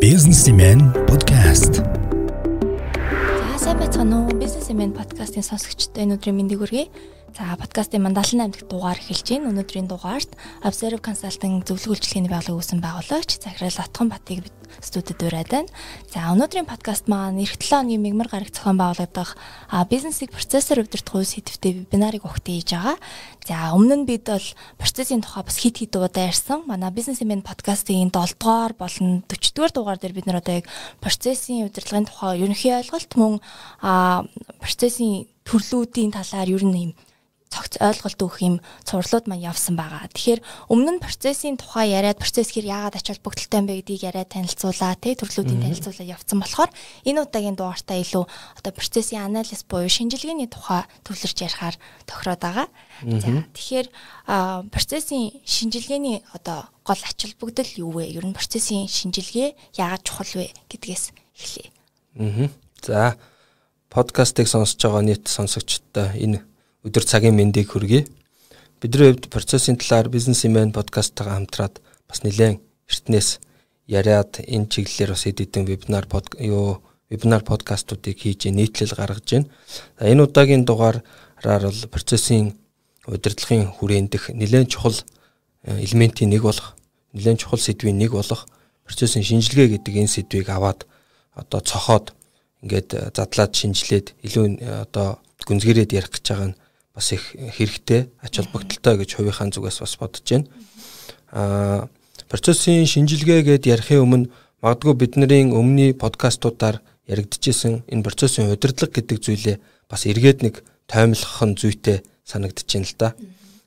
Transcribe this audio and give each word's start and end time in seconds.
Businessman 0.00 0.80
podcast. 1.04 1.84
За 3.52 3.58
сайн 3.60 3.76
байцгаана 3.76 4.24
уу? 4.24 4.32
Businessman 4.40 4.96
podcast-ын 4.96 5.44
сонсогчдод 5.44 6.00
энэ 6.00 6.16
өдрийн 6.16 6.40
мэндийг 6.40 6.64
хүргэе. 6.64 6.88
За 7.36 7.52
подкастын 7.60 8.00
мандаалын 8.00 8.48
8 8.48 8.56
дахь 8.56 8.72
дугаар 8.72 8.96
эхэлж 8.96 9.36
байна. 9.36 9.52
Өнөөдрийн 9.52 9.84
дугаарт 9.92 10.32
Observe 10.64 11.04
Consulting 11.04 11.60
зөвлөгөө 11.60 11.92
үйлчилгээний 11.92 12.32
байгууллагын 12.32 12.56
үүсгэн 12.56 12.80
байгуулагч 12.80 13.30
Захирал 13.36 13.84
Атхан 13.84 14.08
Батыг 14.08 14.48
студид 14.80 15.22
ураад 15.22 15.50
байна. 15.50 15.68
За 16.12 16.30
өнөөдрийн 16.32 16.68
подкаст 16.68 17.08
маань 17.10 17.42
эх 17.42 17.58
7 17.60 17.92
өдрийн 17.92 18.00
мигмар 18.00 18.28
гараг 18.32 18.48
зохион 18.48 18.80
байгуулагдах 18.80 19.36
бизнесийг 19.92 20.32
процессор 20.32 20.80
өвдөртөх 20.80 21.20
үе 21.20 21.28
сэдвтэй 21.28 21.84
вебинарыг 21.84 22.24
өгөхтэй 22.24 22.64
хийж 22.64 22.72
байгаа. 22.72 22.96
За 23.44 23.76
өмнө 23.76 24.02
нь 24.02 24.08
бид 24.08 24.26
бол 24.32 24.48
процессын 24.80 25.20
тухай 25.20 25.44
бас 25.44 25.60
хит 25.60 25.76
хит 25.76 25.92
удаа 25.92 26.32
ярьсан. 26.32 26.64
Манай 26.64 26.90
бизнесмен 26.90 27.44
подкастын 27.44 28.08
7 28.08 28.40
дугаар 28.40 28.72
болон 28.72 29.22
40 29.28 29.52
дугаар 29.52 29.72
дугаар 29.72 29.98
дээр 30.00 30.16
бид 30.16 30.26
нар 30.26 30.40
одоо 30.40 30.64
яг 30.64 30.66
процессын 31.04 31.68
удирдлагын 31.68 32.08
тухай 32.08 32.40
ерөнхий 32.40 32.72
ойлголт 32.72 33.12
мөн 33.16 33.40
процессын 34.64 35.28
төрлүүдийн 35.44 36.16
талаар 36.16 36.48
ер 36.48 36.64
нь 36.64 36.80
юм 36.80 36.92
цогц 37.52 37.76
ойлголт 37.76 38.16
өгөх 38.16 38.40
юм 38.40 38.56
цувралууд 38.88 39.28
маань 39.28 39.44
явсан 39.44 39.76
байгаа. 39.76 40.08
Тэгэхээр 40.08 40.40
өмнө 40.72 40.96
нь 40.96 41.04
процессын 41.04 41.60
тухай 41.60 41.92
яриад 41.92 42.16
процесс 42.16 42.48
хэр 42.56 42.64
яагаад 42.64 42.96
ач 42.96 43.12
холбогдолтой 43.12 43.60
юм 43.60 43.68
бэ 43.68 43.74
гэдгийг 43.84 44.08
яриад 44.08 44.32
танилцуулаа, 44.32 44.96
тэ 44.96 45.20
төрлүүдийн 45.20 45.60
танилцуулаа 45.60 46.06
явцсан 46.16 46.40
болохоор 46.40 46.70
энэ 47.04 47.20
удаагийн 47.28 47.56
дугаартаа 47.60 48.00
илүү 48.00 48.24
одоо 48.24 48.72
процессын 48.72 49.20
анализ 49.20 49.60
буюу 49.68 49.92
шинжилгээний 49.92 50.48
тухай 50.48 50.88
төвлөрч 51.04 51.38
ярихаар 51.44 51.76
тохироод 52.08 52.40
байгаа. 52.40 52.66
За 53.04 53.44
тэгэхээр 53.52 53.86
процессын 54.72 55.36
шинжилгээний 55.44 56.24
одоо 56.32 56.72
гол 56.88 57.02
ач 57.04 57.18
холбогдол 57.20 57.70
юу 57.76 58.00
вэ? 58.00 58.16
Ер 58.16 58.24
нь 58.24 58.32
процессын 58.32 58.88
шинжилгээ 58.88 59.76
яагаад 59.76 60.02
чухал 60.08 60.32
вэ 60.40 60.48
гэдгээс 60.72 61.04
эхлэе. 61.36 61.68
Аа. 62.16 62.48
За 62.80 63.16
подкастыг 63.92 64.48
сонсож 64.48 64.80
байгаа 64.80 65.04
нийт 65.04 65.28
сонсогчдод 65.28 66.16
энэ 66.16 66.40
өдөр 66.82 67.04
цагийн 67.06 67.38
мэндийг 67.38 67.70
хүргэе. 67.70 68.06
Бидний 68.82 69.14
хувьд 69.14 69.30
процессын 69.30 69.78
талаар 69.78 70.10
бизнесмен 70.10 70.74
подкасттайгаа 70.74 71.38
хамтраад 71.38 71.78
бас 72.10 72.26
нэлээд 72.26 72.58
эртнээс 72.90 73.38
яриад 73.86 74.42
энэ 74.42 74.66
чиглэлээр 74.66 75.14
бас 75.14 75.22
хэд 75.22 75.38
хэдэн 75.46 75.64
вебинар 75.70 76.06
юу 76.42 76.82
вебинар 77.06 77.46
подкастуудыг 77.46 78.18
хийж 78.18 78.50
нийтлэл 78.50 78.98
гаргаж 78.98 79.26
байна. 79.30 79.46
За 79.98 80.10
энэ 80.10 80.26
удаагийн 80.26 80.66
дугаараар 80.66 81.62
бол 81.70 81.82
процессын 81.94 82.58
удирдлагын 83.06 83.70
хүрээндх 83.78 84.34
нэлээд 84.34 84.68
чухал 84.74 84.98
э, 85.62 85.78
элементийн 85.86 86.30
нэг 86.34 86.42
болох 86.42 86.74
нэлээд 87.14 87.46
чухал 87.46 87.62
сэдвийн 87.62 87.98
нэг 87.98 88.10
болох 88.10 88.50
процессын 88.82 89.22
шинжилгээ 89.22 89.78
гэдэг 89.78 89.94
энэ 90.02 90.10
сэдвийг 90.10 90.48
аваад 90.50 90.86
одоо 91.34 91.60
цохоод 91.60 92.10
ингээд 92.62 93.14
задлаад 93.14 93.52
шинжилээд 93.54 94.14
илүү 94.26 94.44
э, 94.58 94.86
одоо 94.86 95.22
гүнзгийрээд 95.46 95.94
ярих 95.94 96.10
гэж 96.10 96.26
байгаа 96.26 96.48
нь 96.50 96.58
бас 96.94 97.12
их 97.12 97.32
хэрэгтэй 97.34 98.08
ач 98.20 98.36
холбогдолтой 98.36 98.94
гэж 99.00 99.10
хувийнхаа 99.16 99.50
зүгээс 99.50 99.78
бас 99.80 99.96
бодож 99.96 100.26
байна. 100.28 100.46
Аа 101.32 101.88
процессын 102.28 102.86
шинжилгээ 102.86 103.42
гэд 103.42 103.64
ярихын 103.68 104.04
өмнө 104.04 104.30
магадгүй 104.62 104.94
бидний 104.94 105.48
өмнөний 105.48 105.92
подкастуудаар 105.96 106.80
яригдчихсэн 107.08 107.82
энэ 107.88 108.04
процессын 108.06 108.52
удирдлага 108.52 109.00
гэдэг 109.00 109.18
зүйлээ 109.20 109.56
бас 109.88 110.06
эргээд 110.06 110.38
нэг 110.44 110.54
тоймлох 110.86 111.40
нь 111.44 111.56
зүйтэй 111.56 112.04
санагдаж 112.24 112.68
байна 112.68 112.86
л 112.86 112.96
да. 112.98 113.08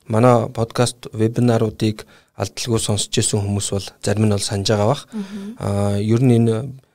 Манай 0.06 0.48
подкаст 0.48 1.10
вебинаруудыг 1.12 2.06
алдалгүй 2.38 2.80
сонсч 2.80 3.10
ирсэн 3.18 3.42
хүмүүс 3.42 3.68
бол 3.74 3.86
зарим 4.02 4.26
нь 4.26 4.34
бол 4.34 4.42
санаж 4.42 4.68
байгаа 4.70 4.88
бах. 4.88 5.02
Аа 5.58 5.98
ер 5.98 6.22
нь 6.22 6.36
энэ 6.38 6.54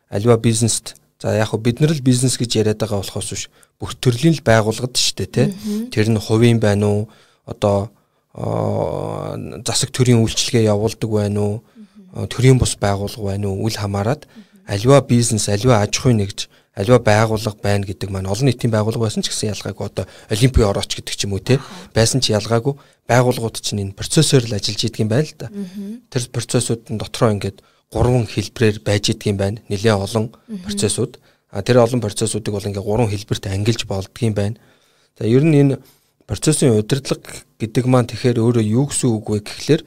альва 0.10 0.38
бизнест 0.38 0.96
За 1.22 1.36
яг 1.38 1.54
хөө 1.54 1.62
бид 1.62 1.78
нар 1.82 1.94
л 1.94 2.02
бизнес 2.02 2.42
гэж 2.42 2.66
яриад 2.66 2.82
байгаа 2.82 3.06
болохоос 3.06 3.30
биш 3.30 3.44
бүх 3.78 3.94
төрлийн 3.94 4.34
л 4.34 4.42
байгууллагад 4.42 4.98
шүү 4.98 5.16
дээ 5.22 5.30
тий. 5.30 5.48
Тэр 5.94 6.10
нь 6.10 6.18
хувийн 6.18 6.58
байна 6.58 6.90
уу? 6.90 7.02
Одоо 7.46 7.94
засаг 8.34 9.94
төрийн 9.94 10.26
үйлчилгээ 10.26 10.66
явуулдаг 10.66 11.10
байна 11.14 11.42
уу? 11.46 11.56
Төрийн 12.26 12.58
бус 12.58 12.74
байгууллага 12.74 13.38
байна 13.38 13.54
уу? 13.54 13.70
Үл 13.70 13.78
хамааран 13.78 14.26
аливаа 14.66 15.02
бизнес, 15.06 15.46
аливаа 15.50 15.86
аж 15.86 16.00
ахуй 16.00 16.18
нэгж, 16.18 16.50
аливаа 16.74 17.00
байгууллага 17.00 17.60
байна 17.62 17.86
гэдэг 17.86 18.10
маань 18.10 18.32
олон 18.32 18.48
нийтийн 18.48 18.72
байгууллага 18.72 19.06
байсан 19.06 19.22
ч 19.22 19.30
гэсэн 19.30 19.52
ялгаагүй 19.52 19.86
одоо 19.86 20.06
олимпийн 20.32 20.70
орооч 20.72 20.96
гэдэг 20.96 21.16
ч 21.16 21.28
юм 21.28 21.36
уу 21.36 21.44
те 21.44 21.60
байсан 21.94 22.24
ч 22.24 22.32
ялгаагүй 22.32 22.80
байгууллагууд 23.06 23.60
чинь 23.60 23.84
энэ 23.84 23.98
процессор 23.98 24.42
л 24.42 24.56
ажиллаж 24.56 24.82
идэг 24.88 25.04
юм 25.04 25.12
байна 25.12 25.28
л 25.28 25.36
да. 25.36 25.48
Тэр 26.10 26.22
процессуудын 26.32 26.98
дотроо 26.98 27.36
ингээд 27.36 27.60
гурван 27.92 28.26
хэлбэрээр 28.26 28.80
байж 28.82 29.12
идэг 29.12 29.36
юм 29.36 29.38
байна. 29.38 29.60
Нилээ 29.68 29.94
олон 29.94 30.32
процессууд. 30.66 31.20
А 31.52 31.62
тэр 31.62 31.84
олон 31.84 32.00
процессуудыг 32.00 32.56
бол 32.56 32.64
ингээ 32.64 32.82
гурван 32.82 33.12
хэлбэрт 33.12 33.52
ангилж 33.52 33.84
болдгийм 33.86 34.34
байна. 34.34 34.58
За 35.20 35.28
ер 35.28 35.44
нь 35.44 35.60
энэ 35.60 35.76
процессын 36.32 36.80
удирдлага 36.80 37.44
гэдэг 37.60 37.86
маань 37.92 38.08
тэгэхээр 38.08 38.40
өөрөө 38.40 38.64
юу 38.64 38.88
гэсэн 38.88 39.10
үг 39.12 39.28
вэ 39.28 39.40
гэхлээр 39.44 39.82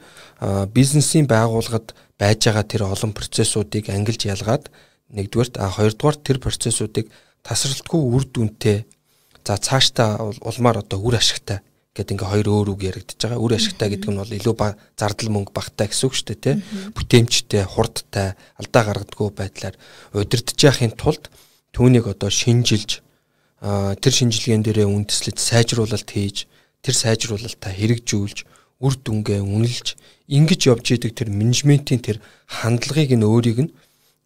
бизнесийн 0.69 1.25
байгууллагад 1.25 1.97
байж 2.21 2.45
байгаа 2.45 2.65
тэр 2.69 2.83
олон 2.85 3.17
процессуудыг 3.17 3.89
ангилж 3.89 4.29
ялгаад 4.29 4.69
нэгдүгээрт 5.09 5.57
а 5.57 5.73
хоёрдугаарт 5.73 6.21
тэр 6.21 6.37
процессуудыг 6.37 7.09
тасралтгүй 7.41 7.97
үр 7.97 8.23
дүнтэй 8.29 8.85
за 9.41 9.57
цаашдаа 9.57 10.21
улмаар 10.45 10.85
одоо 10.85 11.01
үр 11.01 11.17
ашигтай 11.17 11.65
гэд 11.95 12.11
ингээ 12.11 12.27
хоёр 12.27 12.47
өөр 12.51 12.67
үг 12.75 12.81
яригдчихэж 12.91 13.21
байгаа. 13.23 13.39
Үр 13.39 13.55
ашигтай 13.55 13.87
гэдэг 13.95 14.11
нь 14.11 14.19
бол 14.19 14.35
илүү 14.35 14.55
ба 14.59 14.75
зардал 14.99 15.31
мөнгө 15.31 15.55
багтай 15.55 15.87
гэсэн 15.87 16.05
үг 16.11 16.13
шүү 16.19 16.27
дээ, 16.27 16.43
тэ. 16.43 16.53
Бүтээмжтэй, 16.91 17.63
хурдтай, 17.63 18.35
алдаа 18.59 18.83
гаргадаггүй 18.83 19.29
байдлаар 19.31 19.75
удирдах 20.11 20.59
яахын 20.59 20.91
тулд 20.99 21.31
түүнийг 21.71 22.11
одоо 22.11 22.27
шинжилж 22.27 22.99
тэр 23.63 24.13
шинжилгээнд 24.13 24.67
дээрээ 24.67 24.91
үндэслэж 24.91 25.39
сайжруулалт 25.39 26.09
хийж 26.11 26.51
тэр 26.83 26.95
сайжруулалтаа 26.99 27.71
хэрэгжүүлж 27.71 28.43
үр 28.83 28.93
дүнгээ 28.99 29.39
үнэлж 29.39 29.95
ингэж 30.27 30.61
явж 30.69 30.85
идэг 30.99 31.15
тэр 31.15 31.31
менежментийн 31.31 32.03
тэр 32.03 32.19
хандлагыг 32.45 33.15
нь 33.15 33.23
өөрийг 33.23 33.59
нь 33.65 33.73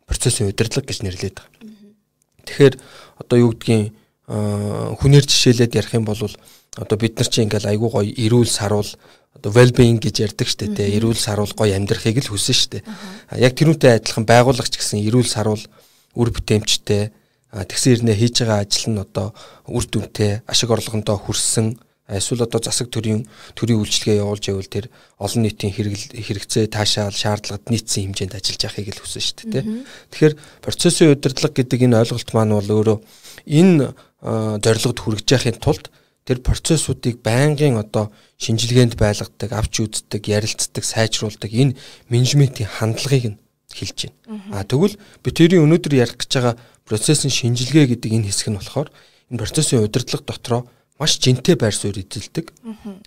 процессын 0.10 0.50
удирдлага 0.50 0.90
гэж 0.90 1.00
нэрлэдэг. 1.06 1.46
Тэгэхээр 2.50 2.76
одоо 3.22 3.38
юу 3.38 3.54
гэдгийг 3.54 3.94
хүнээр 4.30 5.26
жишээлээд 5.26 5.74
ярих 5.74 5.94
юм 5.98 6.06
бол 6.06 6.22
одоо 6.78 6.98
бид 7.02 7.18
нар 7.18 7.28
чинь 7.28 7.50
ингээл 7.50 7.74
айгүй 7.74 7.90
гоё 7.90 8.14
эрүүл 8.14 8.46
саруул 8.46 8.92
одоо 9.34 9.52
well 9.52 9.74
being 9.74 9.98
гэж 9.98 10.16
ярьдаг 10.22 10.48
штэ 10.48 10.70
тэ 10.70 10.94
эрүүл 11.02 11.18
саруул 11.18 11.50
гоё 11.58 11.74
амьдрахыг 11.74 12.22
л 12.22 12.32
хүсэн 12.34 12.56
штэ. 12.56 12.86
Яг 13.42 13.58
тэрүүнтэй 13.58 13.98
адилхан 13.98 14.30
байгуулагч 14.30 14.78
гэсэн 14.78 15.02
эрүүл 15.02 15.26
саруул 15.26 15.66
үр 16.14 16.30
бүтээмжтэй 16.30 17.10
тэгсэн 17.50 18.06
ирнэ 18.06 18.14
хийж 18.14 18.46
байгаа 18.46 18.62
ажил 18.62 18.94
нь 18.94 19.02
одоо 19.02 19.34
үр 19.66 19.86
дүнтэй 19.90 20.46
ашиг 20.46 20.70
орлогондоо 20.70 21.18
хүрсэн 21.18 21.82
эсвэл 22.10 22.46
одоо 22.46 22.62
засаг 22.62 22.90
төрийн 22.90 23.26
төрийн 23.54 23.82
үйлчлэгээ 23.82 24.22
явуулж 24.22 24.46
байвал 24.50 24.70
тэр 24.70 24.86
олон 25.22 25.46
нийтийн 25.46 25.74
хэрэгцээ 25.74 26.70
таашаал 26.74 27.14
шаардлагад 27.14 27.70
нийцсэн 27.70 28.10
хэмжээнд 28.10 28.34
ажиллаж 28.34 28.62
явахыг 28.66 28.90
л 28.98 29.02
хүсэн 29.06 29.22
шүү 29.22 29.38
дээ. 29.54 29.66
Тэгэхээр 30.10 30.34
процессын 30.62 31.14
удирдлага 31.14 31.54
гэдэг 31.54 31.86
энэ 31.86 32.02
ойлголт 32.02 32.30
маань 32.34 32.58
бол 32.58 32.70
өөрөө 32.82 32.98
энэ 33.46 33.94
зорилгод 34.22 35.00
хүргэж 35.00 35.28
яхахын 35.32 35.60
тулд 35.64 35.86
тэр 36.28 36.44
процессуудыг 36.46 37.24
байнгын 37.24 37.80
одоо 37.80 38.12
шинжилгээнд 38.38 39.00
байлгадаг, 39.00 39.50
авч 39.50 39.82
үздэг, 39.82 40.28
ярилцдаг, 40.28 40.84
сайжруулдаг 40.86 41.50
энэ 41.50 41.74
менежментийн 42.12 42.70
хандлагыг 42.70 43.26
нь 43.34 43.40
хэлж 43.74 44.14
байна. 44.28 44.44
А 44.54 44.64
тэгвэл 44.68 45.00
би 45.24 45.30
тэрийн 45.32 45.66
өнөөдөр 45.66 45.94
ярих 45.98 46.22
гэж 46.22 46.32
байгаа 46.38 46.56
процессын 46.86 47.34
шинжилгээ 47.34 47.98
гэдэг 47.98 48.12
энэ 48.14 48.28
хэсэг 48.30 48.54
нь 48.54 48.58
болохоор 48.60 48.90
энэ 49.34 49.42
процессын 49.42 49.82
удирдлага 49.82 50.26
дотроо 50.26 50.62
маш 51.00 51.18
жинтэй 51.18 51.56
байр 51.56 51.74
суурь 51.74 52.04
эзэлдэг. 52.04 52.54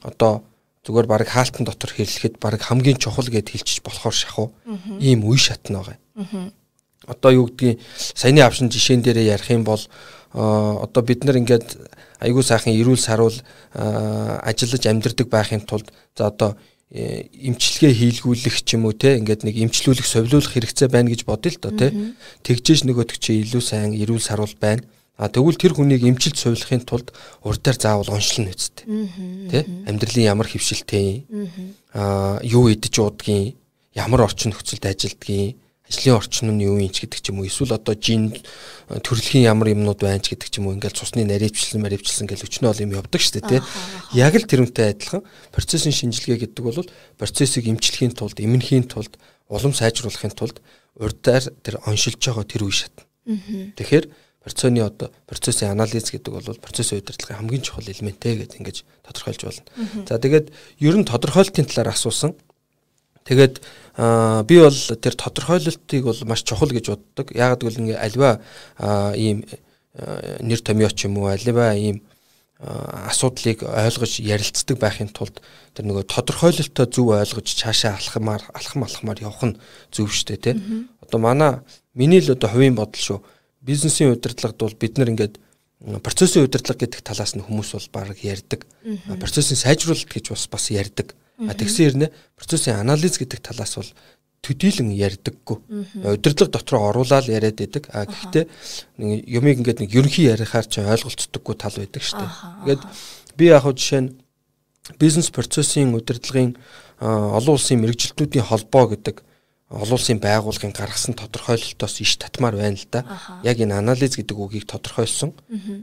Одоо 0.02 0.42
зүгээр 0.82 1.06
баг 1.06 1.28
хаалтан 1.28 1.62
дотор 1.66 1.94
хэрлэхэд 1.94 2.42
баг 2.42 2.58
хамгийн 2.58 2.98
чухал 2.98 3.28
гэд 3.30 3.54
хэлчих 3.54 3.86
болохоор 3.86 4.14
шахуу 4.14 4.50
ийм 4.98 5.22
үе 5.22 5.38
шатна 5.38 5.82
байгаа. 5.82 6.50
Одоо 7.06 7.30
юу 7.30 7.46
гэдгийг 7.50 7.82
саяны 8.14 8.42
авшин 8.42 8.70
жишээн 8.70 9.02
дээрээ 9.02 9.34
ярих 9.34 9.50
юм 9.50 9.62
бол 9.66 9.82
одоо 10.32 11.02
бид 11.04 11.24
нар 11.24 11.36
ингээд 11.36 11.76
айгүй 12.24 12.42
сайхан 12.42 12.72
эрүүл 12.72 13.00
саруул 13.00 13.36
ажиллаж 13.74 14.82
амьдардаг 14.86 15.28
байхын 15.28 15.60
тулд 15.68 15.92
за 16.16 16.32
одоо 16.32 16.56
э, 16.90 17.28
имчилгээ 17.32 17.92
хийлгүүлэх 17.92 18.64
ч 18.64 18.76
юм 18.76 18.88
уу 18.88 18.96
те 18.96 19.20
ингээд 19.20 19.44
нэг 19.44 19.56
имчлүүлэх 19.68 20.06
совлуулах 20.08 20.52
хэрэгцээ 20.52 20.88
байна 20.88 21.12
гэж 21.12 21.28
бодъё 21.28 21.52
л 21.52 21.60
доо 21.60 21.72
те. 21.76 21.92
Тэгжээж 22.44 22.88
нөгөөдөг 22.88 23.18
чи 23.20 23.44
илүү 23.44 23.60
сайн 23.60 23.92
эрүүл 23.92 24.24
саруул 24.24 24.56
байна. 24.56 24.84
А 25.20 25.28
тэгвэл 25.28 25.60
тэр 25.60 25.76
хүнийг 25.76 26.02
имчилж 26.08 26.40
сувлахын 26.40 26.88
тулд 26.88 27.12
урдаар 27.44 27.76
заавал 27.76 28.16
уншлна 28.16 28.48
үсттэй. 28.56 28.88
Те 29.52 29.68
амьдралын 29.84 30.24
ямар 30.32 30.48
хөвшилтэй? 30.48 31.28
А 31.92 32.40
юу 32.40 32.72
идэж 32.72 32.96
уудгийн? 32.96 33.54
Ямар 33.92 34.24
орчин 34.24 34.56
нөхцөлд 34.56 34.88
ажилдгийг 34.88 35.60
ажлын 35.92 36.16
орчин 36.16 36.48
нь 36.56 36.64
юу 36.64 36.80
юм 36.80 36.88
ч 36.88 37.04
гэдэг 37.04 37.20
ч 37.20 37.28
юм 37.28 37.44
уу 37.44 37.48
эсвэл 37.52 37.76
одоо 37.76 37.92
жин 37.92 38.32
төрөлхийн 38.88 39.44
ямар 39.44 39.76
юмнууд 39.76 40.00
байна 40.00 40.24
ч 40.24 40.32
гэдэг 40.32 40.48
ч 40.48 40.56
юм 40.56 40.72
уу 40.72 40.76
ингээл 40.80 40.96
цусны 40.96 41.28
наривчлсан 41.28 41.84
маривчлсан 41.84 42.24
гэл 42.24 42.48
өчнөө 42.48 42.72
ол 42.72 42.84
юм 42.88 42.96
явдаг 42.96 43.20
шүү 43.20 43.44
дээ 43.44 43.60
тий. 43.60 43.60
Яг 44.16 44.32
л 44.32 44.48
тэрнтэй 44.48 44.96
адилхан 44.96 45.22
процессын 45.52 45.92
шинжилгээ 45.92 46.48
гэдэг 46.48 46.64
бол 46.64 46.88
процессыг 47.20 47.68
эмчлэхийн 47.68 48.16
тулд 48.16 48.40
эмнэхийн 48.40 48.88
тулд 48.88 49.20
улам 49.52 49.76
сайжруулахын 49.76 50.32
тулд 50.32 50.64
урдаар 50.96 51.44
тэр 51.60 51.76
оншилж 51.84 52.24
байгаа 52.24 52.48
тэр 52.48 52.64
үе 52.64 52.72
шатна. 52.72 53.04
Тэгэхээр 53.76 54.08
процессын 54.40 54.80
одоо 54.80 55.12
процессын 55.28 55.70
анализ 55.70 56.08
гэдэг 56.08 56.32
бол 56.32 56.56
процессын 56.56 56.98
удирдлагын 57.04 57.44
хамгийн 57.46 57.62
чухал 57.62 57.86
элемент 57.86 58.24
ээ 58.24 58.48
гэж 58.48 58.52
ингэж 58.58 58.76
тодорхойлж 59.06 59.42
болно. 59.44 59.64
За 60.08 60.18
тэгээд 60.18 60.50
ер 60.80 60.96
нь 60.96 61.06
тодорхойлтын 61.06 61.68
талаар 61.68 61.94
асуусан. 61.94 62.34
Тэгээд 63.22 63.62
би 63.96 64.56
бол 64.58 64.78
тэр 65.02 65.14
тодорхойлолтыг 65.16 66.02
бол 66.04 66.20
маш 66.24 66.42
чухал 66.42 66.70
гэж 66.70 66.86
боддог. 66.92 67.32
Яг 67.36 67.60
гэвэл 67.60 67.80
ингээ 67.82 67.98
альва 68.00 68.40
ийм 69.16 69.44
нэр 70.40 70.60
томьёо 70.60 70.90
ч 70.90 71.06
юм 71.06 71.18
уу 71.18 71.28
альва 71.28 71.74
ийм 71.76 72.00
асуудлыг 72.62 73.66
ойлгож 73.66 74.22
ярилцдаг 74.22 74.78
байхын 74.78 75.10
тулд 75.10 75.42
тэр 75.74 75.84
нөгөө 75.90 76.06
тодорхойлолтоо 76.08 76.86
зөв 76.86 77.12
ойлгож 77.12 77.48
цаашаа 77.52 77.98
алхамаар 77.98 78.42
алхам 78.54 78.86
алхамаар 78.86 79.18
явах 79.20 79.42
нь 79.44 79.58
зөв 79.90 80.14
шттэ 80.14 80.36
тий. 80.38 80.54
Одоо 81.02 81.18
манай 81.18 81.60
миний 81.92 82.22
л 82.22 82.32
одоо 82.32 82.48
хувийн 82.48 82.78
бодол 82.78 83.02
шүү 83.02 83.18
бизнесийн 83.62 84.12
удирдлагад 84.12 84.58
бол 84.58 84.74
бид 84.74 84.98
нар 84.98 85.10
ингээд 85.10 85.38
процессын 86.02 86.46
удирдлага 86.46 86.86
гэдэг 86.86 87.02
талаас 87.02 87.34
нь 87.34 87.42
хүмүүс 87.42 87.74
бол 87.74 87.88
баг 87.92 88.18
ярьдаг. 88.22 88.66
Процессын 89.18 89.58
сайжруулалт 89.58 90.06
гэж 90.06 90.30
бас 90.30 90.46
бас 90.46 90.70
ярьдаг. 90.70 91.14
Тэгсэн 91.42 91.82
хэрнээ 92.06 92.10
процессын 92.38 92.78
анализ 92.78 93.18
гэдэг 93.18 93.40
талаас 93.42 93.74
бол 93.76 93.90
төдийлөн 94.42 94.94
ярьдаггүй. 94.94 95.58
Удирдлага 96.06 96.54
дотроо 96.54 96.90
оруулаад 96.90 97.26
яриад 97.26 97.58
байдаг. 97.58 97.90
А 97.90 98.06
гэхдээ 98.06 98.46
юмыг 98.98 99.58
ингээд 99.58 99.82
нэг 99.82 99.90
ерөнхий 99.90 100.30
ярихаар 100.30 100.66
ч 100.70 100.82
ойлголцдоггүй 100.82 101.54
тал 101.58 101.74
байдаг 101.74 102.02
шүү 102.02 102.18
дээ. 102.22 102.30
Ингээд 102.62 102.82
би 103.38 103.44
яг 103.50 103.62
хөө 103.66 103.74
жишээ 103.74 104.02
нь 104.06 104.10
бизнес 104.98 105.30
процессын 105.34 105.94
удирдлагын 105.94 106.58
олон 107.02 107.54
улсын 107.58 107.82
мэрэгжилтнүүдийн 107.82 108.46
холбоо 108.46 108.94
гэдэг 108.94 109.22
олон 109.72 109.96
улсын 109.96 110.20
байгууллагын 110.20 110.76
гаргасан 110.76 111.16
тодорхойлолтоос 111.16 112.04
иш 112.04 112.20
татмаар 112.20 112.56
байна 112.60 112.76
л 112.76 112.86
да. 112.92 113.08
Яг 113.40 113.56
энэ 113.56 113.80
анализ 113.80 114.20
гэдэг 114.20 114.36
үгийг 114.36 114.68
тодорхойлсон. 114.68 115.32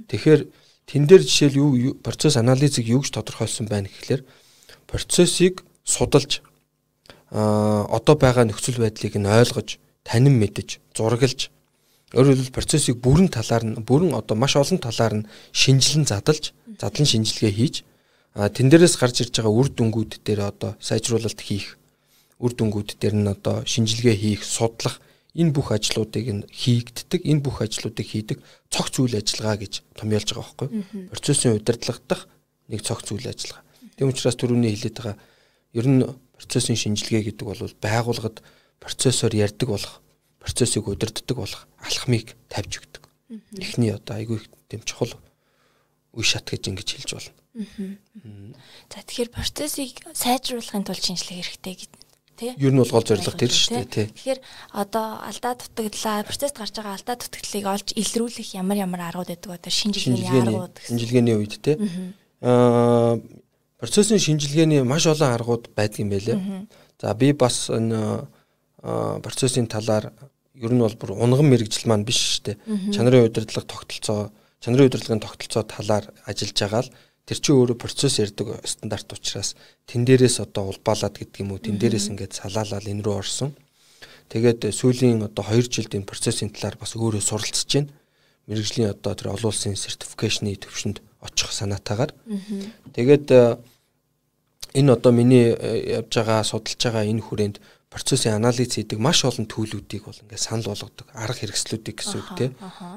Тэгэхээр 0.06 0.46
тэн 0.86 1.04
дээр 1.10 1.26
жишээл 1.26 1.58
юу 1.58 1.94
процесс 1.98 2.38
анализыг 2.38 2.86
юу 2.86 3.02
гэж 3.02 3.18
тодорхойлсон 3.18 3.66
байна 3.66 3.90
гэхэлэр 3.90 4.22
процессыг 4.86 5.66
судалж 5.82 6.46
а 7.32 7.86
одоо 7.90 8.16
байгаа 8.18 8.46
нөхцөл 8.46 8.82
байдлыг 8.82 9.18
нь 9.18 9.26
ойлгож, 9.26 9.78
танин 10.06 10.38
мэдэж, 10.38 10.82
зураглаж 10.98 11.50
өөрөөр 12.14 12.38
хэлбэл 12.42 12.58
процессыг 12.58 12.98
бүрэн 12.98 13.30
талаар 13.30 13.66
нь 13.66 13.78
бүрэн 13.86 14.18
одоо 14.18 14.34
маш 14.34 14.58
олон 14.58 14.82
талаар 14.82 15.14
нь 15.14 15.28
шинжилэн 15.54 16.10
задлж, 16.10 16.54
задлан 16.82 17.06
шинжилгээ 17.06 17.54
хийж 17.54 17.76
а 18.34 18.50
тэн 18.50 18.70
дээрээс 18.70 18.98
гарч 18.98 19.22
ирж 19.26 19.34
байгаа 19.38 19.54
үр 19.54 19.70
дүнгууд 19.70 20.22
дээр 20.26 20.42
одоо 20.50 20.74
сайжруулалт 20.82 21.42
хийх 21.42 21.78
үр 22.40 22.52
дүнгууд 22.56 22.96
дээр 22.96 23.16
нь 23.20 23.28
одоо 23.28 23.68
шинжилгээ 23.68 24.16
хийх, 24.16 24.42
судлах 24.48 25.04
энэ 25.36 25.54
бүх 25.54 25.76
ажлуудыг 25.76 26.26
нь 26.26 26.44
хийгддэг, 26.50 27.22
энэ 27.28 27.44
бүх 27.44 27.62
ажлуудыг 27.62 28.08
хийдэг 28.08 28.40
цогц 28.72 28.96
үйл 28.98 29.20
ажиллагаа 29.20 29.62
гэж 29.62 29.74
томьёолж 30.00 30.30
байгаа 30.34 30.48
байхгүй. 30.48 30.70
Процессын 31.12 31.56
удирдлага 31.60 32.02
дах 32.08 32.22
нэг 32.72 32.82
цогц 32.82 33.12
үйл 33.14 33.28
ажиллагаа. 33.28 33.64
Тийм 34.00 34.10
учраас 34.10 34.40
түрүүний 34.40 34.74
хэлээд 34.74 34.98
байгаа 34.98 35.18
ер 35.76 35.86
нь 35.86 36.02
процессын 36.40 36.80
шинжилгээ 36.80 37.30
гэдэг 37.30 37.46
бол 37.46 37.62
байгууллагад 37.84 38.42
процессор 38.80 39.36
ярьдаг 39.36 39.68
болох, 39.70 40.02
процессыг 40.40 40.88
удирддаг 40.88 41.38
болох 41.38 41.68
алхмыг 41.84 42.34
тавьж 42.50 42.80
өгдөг. 42.80 43.04
Эхний 43.60 43.94
одоо 43.94 44.16
айгүй 44.18 44.42
тийм 44.72 44.82
чухал 44.88 45.14
үе 46.16 46.26
шат 46.26 46.50
гэж 46.50 46.72
ингэж 46.72 46.90
хэлж 46.96 47.12
болно. 47.14 47.34
За 48.90 49.04
тэгэхээр 49.04 49.30
процессыг 49.30 50.00
сайжруулахын 50.16 50.88
тулд 50.88 51.04
шинжилгээ 51.04 51.44
хэрэгтэй 51.44 51.76
гэдэг 51.86 52.09
тий. 52.40 52.56
Ер 52.56 52.72
нь 52.72 52.80
бол 52.80 52.88
гол 52.88 53.04
зорилго 53.04 53.36
тэр 53.36 53.52
шүү 53.52 53.76
дээ 53.76 53.92
тий. 53.92 54.08
Тэгэхээр 54.16 54.40
одоо 54.72 55.20
алдаа 55.20 55.54
дутагдлаа 55.60 56.24
процесс 56.24 56.56
гарч 56.56 56.74
байгаа 56.80 56.96
алдаа 56.96 57.16
дутагдлыг 57.20 57.66
олж 57.68 57.88
илрүүлэх 58.00 58.56
ямар 58.56 58.80
ямар 58.80 59.12
аргууд 59.12 59.36
байдаг 59.36 59.60
одоо 59.60 59.72
шинжилгээний 59.76 60.32
аргууд 60.32 60.76
шинжилгээний 60.88 61.36
үед 61.36 61.56
тий. 61.60 61.76
Аа 62.40 63.20
процессын 63.80 64.24
шинжилгээний 64.24 64.88
маш 64.88 65.04
олон 65.12 65.36
аргууд 65.36 65.76
байдаг 65.76 66.00
юм 66.00 66.10
байлээ. 66.16 66.40
За 67.02 67.14
би 67.14 67.36
бас 67.36 67.68
энэ 67.68 68.28
процессын 69.22 69.68
талаар 69.68 70.16
ер 70.56 70.72
нь 70.72 70.80
бол 70.80 70.96
бүр 70.96 71.16
унган 71.16 71.48
мэрэгжил 71.48 71.88
маань 71.88 72.08
биш 72.08 72.40
шүү 72.40 72.56
дээ. 72.56 72.58
Чанарын 72.96 73.28
удирдлага 73.28 73.68
тогтолцоо 73.68 74.32
чанарын 74.60 74.88
удирдлагын 74.92 75.24
тогтолцоо 75.24 75.64
талаар 75.64 76.12
ажиллаж 76.28 76.58
байгаа 76.60 76.84
л 76.84 76.92
тэр 77.30 77.38
чинь 77.38 77.62
өөрөө 77.62 77.78
процесс 77.78 78.18
ярддаг 78.18 78.66
стандарт 78.66 79.14
учраас 79.14 79.54
тэн 79.86 80.02
дээрээс 80.02 80.42
одоо 80.42 80.74
улбаалаад 80.74 81.14
гэдэг 81.14 81.46
юм 81.46 81.54
уу 81.54 81.62
тэн 81.62 81.78
дээрээс 81.78 82.10
ингээд 82.10 82.34
салаалал 82.34 82.82
энэ 82.82 83.06
рүү 83.06 83.16
орсон. 83.22 83.54
Тэгээд 84.34 84.74
сүүлийн 84.74 85.22
одоо 85.22 85.46
2 85.46 85.70
жилд 85.70 85.94
энэ 85.94 86.10
процессын 86.10 86.50
талаар 86.50 86.82
бас 86.82 86.98
өөрөө 86.98 87.22
суралцж 87.22 87.70
байна. 87.70 87.94
Мэргэжлийн 88.50 88.98
одоо 88.98 89.14
тэр 89.14 89.38
олон 89.38 89.54
улсын 89.54 89.78
сертификашны 89.78 90.58
төвшөнд 90.58 91.06
очих 91.22 91.54
санаатаагаар. 91.54 92.18
Тэгээд 92.98 93.30
э, 93.30 93.62
энэ 94.74 94.98
одоо 94.98 95.14
миний 95.14 95.54
э, 95.54 96.02
явж 96.02 96.10
байгаа 96.10 96.42
судалж 96.42 96.82
байгаа 96.82 97.06
энэ 97.06 97.22
хүрээнд 97.22 97.62
процессын 97.94 98.38
анализ 98.38 98.74
хийдэг 98.74 98.98
маш 98.98 99.22
олон 99.22 99.46
төлөвүүдийг 99.46 100.06
бол 100.06 100.18
ингээд 100.18 100.46
санал 100.46 100.74
болгодог 100.74 101.08
арга 101.14 101.46
хэрэгслүүдийг 101.46 101.98
гэсэн 102.02 102.18
үг 102.22 102.30
тийм. 102.38 102.52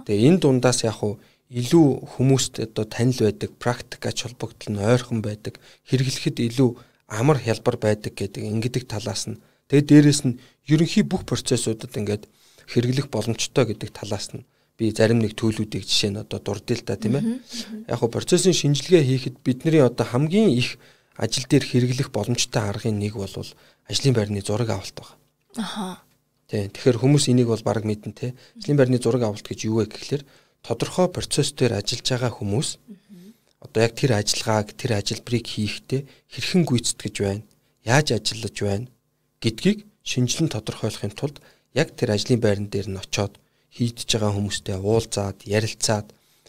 Тэгээ 0.09 0.25
энэ 0.29 0.41
дундаас 0.41 0.85
яг 0.89 1.01
хуу 1.01 1.21
илүү 1.53 2.17
хүмүүст 2.17 2.65
одоо 2.65 2.85
танил 2.89 3.21
байдаг, 3.29 3.51
практик 3.61 4.03
ач 4.09 4.25
холбогдол 4.25 4.73
нь 4.73 4.81
ойрхон 4.81 5.21
байдаг, 5.21 5.61
хэрэглэхэд 5.89 6.41
илүү 6.41 6.71
амар 7.13 7.39
хялбар 7.39 7.77
байдаг 7.77 8.17
гэдэг 8.17 8.43
ингэдэг 8.43 8.89
талаас 8.89 9.29
нь 9.29 9.41
тэгээд 9.69 9.89
дээрэс 9.89 10.21
нь 10.25 10.41
ерөнхий 10.65 11.05
бүх 11.05 11.29
процессуудад 11.29 11.93
ингээд 11.93 12.25
хэрэглэх 12.73 13.13
боломжтой 13.13 13.69
гэдэг 13.69 13.91
талаас 13.93 14.33
нь 14.33 14.49
би 14.81 14.91
зарим 14.97 15.21
нэг 15.21 15.37
төлөвүүдийг 15.37 15.85
жишээ 15.85 16.11
нь 16.17 16.23
одоо 16.25 16.41
дурдъя 16.41 16.77
л 16.81 16.87
да 16.89 16.97
тийм 16.97 17.21
ээ. 17.21 17.25
Яг 17.93 18.01
хөө 18.01 18.11
процессын 18.17 18.57
шинжилгээ 18.57 19.05
хийхэд 19.05 19.37
бидний 19.45 19.85
одоо 19.85 20.09
хамгийн 20.09 20.49
их 20.49 20.81
ажил 21.17 21.45
дээр 21.45 21.65
хэрэглэх 21.69 22.09
боломжтой 22.09 22.65
аргын 22.65 22.97
нэг 22.97 23.15
бол 23.21 23.29
ажлын 23.29 24.15
байрны 24.17 24.41
зураг 24.41 24.73
авалт 24.73 24.97
байна. 24.97 25.17
Аха. 25.61 26.03
Тийм. 26.49 26.73
Тэгэхээр 26.73 26.99
хүмүүс 26.99 27.29
энийг 27.29 27.53
бол 27.53 27.63
баг 27.63 27.85
мэднэ 27.85 28.13
те. 28.17 28.35
Ажлын 28.57 28.79
байрны 28.81 28.99
зураг 28.99 29.23
авалт 29.29 29.45
гэж 29.45 29.69
юу 29.69 29.85
вэ 29.85 29.93
гэхэлэр 29.93 30.25
тодорхой 30.63 31.09
процесс 31.11 31.51
дээр 31.53 31.83
ажиллаж 31.83 32.07
байгаа 32.07 32.33
хүмүүс 32.39 32.69
одоо 33.63 33.81
яг 33.83 33.95
тэр 33.99 34.19
ажиллагааг 34.19 34.75
тэр 34.79 34.99
ажилбарыг 34.99 35.47
хийхдээ 35.47 36.03
хэрхэн 36.31 36.63
гүйцэтгэж 36.67 37.15
байна, 37.23 37.47
яаж 37.83 38.15
ажиллаж 38.15 38.57
байна 38.63 38.87
гэдгийг 39.43 39.87
шинжилэн 40.07 40.51
тодорхойлохын 40.55 41.15
тулд 41.19 41.43
яг 41.75 41.95
тэр 41.99 42.15
ажлын 42.15 42.43
байран 42.43 42.67
дээр 42.71 42.91
нь 42.91 42.99
очиод 42.99 43.39
хийдэж 43.75 44.09
байгаа 44.19 44.33
хүмүүстэй 44.39 44.77
уулзаад, 44.79 45.39
ярилцаад 45.47 46.07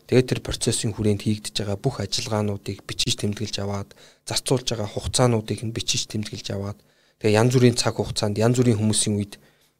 тэгээд 0.09 0.29
тэр 0.29 0.41
процессын 0.45 0.93
хүрээнд 0.93 1.21
хийгдэж 1.25 1.55
байгаа 1.61 1.77
бүх 1.81 2.01
ажиллагаануудыг 2.01 2.85
бичиж 2.85 3.17
тэмдэглэж 3.17 3.55
аваад, 3.61 3.89
зарцуулж 4.29 4.67
байгаа 4.73 4.89
хугацаануудыг 4.93 5.59
нь 5.65 5.73
бичиж 5.73 6.09
тэмдэглэж 6.11 6.47
аваад 6.53 6.77
тэгээ 7.21 7.37
янз 7.39 7.53
бүрийн 7.55 7.77
цаг 7.79 7.97
хугацаанд 7.97 8.37
янз 8.37 8.57
бүрийн 8.59 8.77
хүмүүсийн 8.81 9.15
үед 9.17 9.33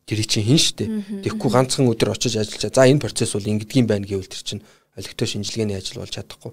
тэрий 0.06 0.28
чинь 0.28 0.48
хин 0.48 0.60
штэ. 0.60 0.86
Тэгэхгүй 1.24 1.50
ганцхан 1.52 1.88
өдөр 1.88 2.14
очиж 2.16 2.38
ажиллаж 2.38 2.74
за 2.74 2.84
энэ 2.88 3.04
процесс 3.04 3.34
бол 3.34 3.46
ингэдгийм 3.46 3.88
байна 3.88 4.08
гэвэл 4.08 4.28
тэр 4.28 4.44
чинь 4.44 4.66
олигтой 4.96 5.28
шинжилгээний 5.28 5.78
ажил 5.78 6.04
болж 6.04 6.14
чадахгүй. 6.14 6.52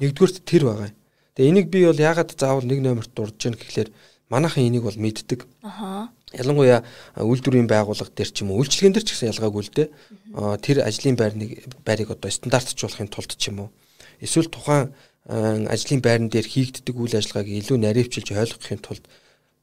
Нэгдүгürt 0.00 0.42
тэр 0.44 0.62
байгаа. 0.66 0.90
Тэгээ 1.36 1.50
энийг 1.52 1.66
би 1.68 1.84
бол 1.84 1.96
яагаад 1.96 2.34
заавал 2.34 2.64
нэг 2.64 2.80
номерт 2.80 3.12
дурж 3.12 3.36
яах 3.36 3.60
гэхлээр 3.60 3.90
манайхан 4.32 4.66
энийг 4.66 4.88
бол 4.88 4.96
мэддэг. 4.96 5.46
Ялангуяа 6.32 6.82
үйлдвэрийн 7.20 7.70
байгууллага 7.70 8.10
дээр 8.10 8.30
ч 8.32 8.42
юм 8.42 8.50
уу 8.50 8.64
үйлчлэгэн 8.64 8.94
дээр 8.96 9.06
ч 9.06 9.14
гэсэн 9.14 9.30
ялгаагүй 9.30 9.62
л 9.62 9.74
дээ. 9.76 9.88
Тэр 10.64 10.82
ажлын 10.82 11.14
байрныг 11.14 11.50
байрыг 11.86 12.10
одоо 12.10 12.28
стандартчлуулахын 12.32 13.12
тулд 13.12 13.36
ч 13.38 13.52
юм 13.52 13.68
уу 13.68 13.70
эсвэл 14.20 14.48
тухайн 14.48 14.92
ажлын 15.28 16.00
байран 16.00 16.28
дээр 16.30 16.46
хийгддэг 16.46 16.94
үйл 16.94 17.18
ажиллагааг 17.18 17.48
илүү 17.50 17.78
наривчилж 17.82 18.28
ойлгохын 18.32 18.80
тулд 18.80 19.04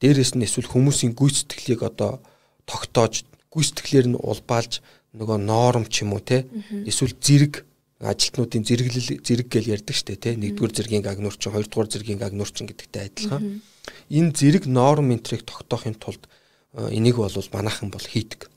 дээрэс 0.00 0.36
нь 0.36 0.44
эсвэл 0.44 0.68
хүмүүсийн 0.68 1.16
гүйцэтгэлийг 1.16 1.82
одоо 1.82 2.20
тогтоож 2.66 3.24
гүйцэтгэлээр 3.52 4.06
нь 4.14 4.20
улбаалж 4.20 4.82
нөгөө 5.14 5.38
норм 5.38 5.84
ч 5.86 6.02
юм 6.02 6.16
уу 6.16 6.22
те? 6.24 6.48
Эсвэл 6.86 7.14
зэрэг 7.14 7.64
ажилтнуудын 8.02 8.66
зэрэглэл 8.66 9.22
зэрэг 9.22 9.48
гэж 9.48 9.64
ярьдаг 9.70 9.96
штэ 9.96 10.18
те? 10.18 10.34
Нэгдүгээр 10.34 10.74
зэргийн 10.74 11.06
агнуурчин 11.06 11.54
хоёрдугаар 11.54 11.88
зэргийн 11.88 12.20
агнуурчин 12.20 12.66
гэдэгтэй 12.66 13.02
адилхан. 13.08 13.62
Энэ 14.10 14.34
зэрэг 14.34 14.64
норм 14.66 15.14
энтрийг 15.14 15.46
тогтоохын 15.46 15.94
тулд 15.96 16.26
энийг 16.74 17.16
бол 17.22 17.30
манайхан 17.30 17.88
бол 17.94 18.02
хийдэг. 18.02 18.50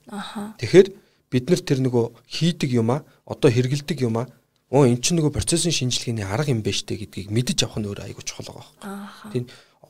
Тэгэхээр 0.58 0.88
бид 1.30 1.46
нар 1.52 1.62
тэр 1.62 1.80
нөгөө 1.86 2.06
хийдэг 2.26 2.70
юмаа 2.74 3.06
одоо 3.30 3.52
хэрэгэлдэг 3.52 4.02
юмаа 4.02 4.26
оо 4.72 4.88
эн 4.88 5.00
чинь 5.00 5.20
нөгөө 5.20 5.36
процессын 5.36 5.72
шинжилгээний 5.72 6.26
арга 6.26 6.52
юм 6.52 6.64
байна 6.66 6.80
штэ 6.80 6.98
гэдгийг 6.98 7.32
мэдэж 7.32 7.68
авах 7.68 7.80
нь 7.80 7.88
өөр 7.88 8.04
айгуу 8.04 8.24
чухал 8.24 8.52
байгаа. 8.52 9.12
Тийм 9.32 9.46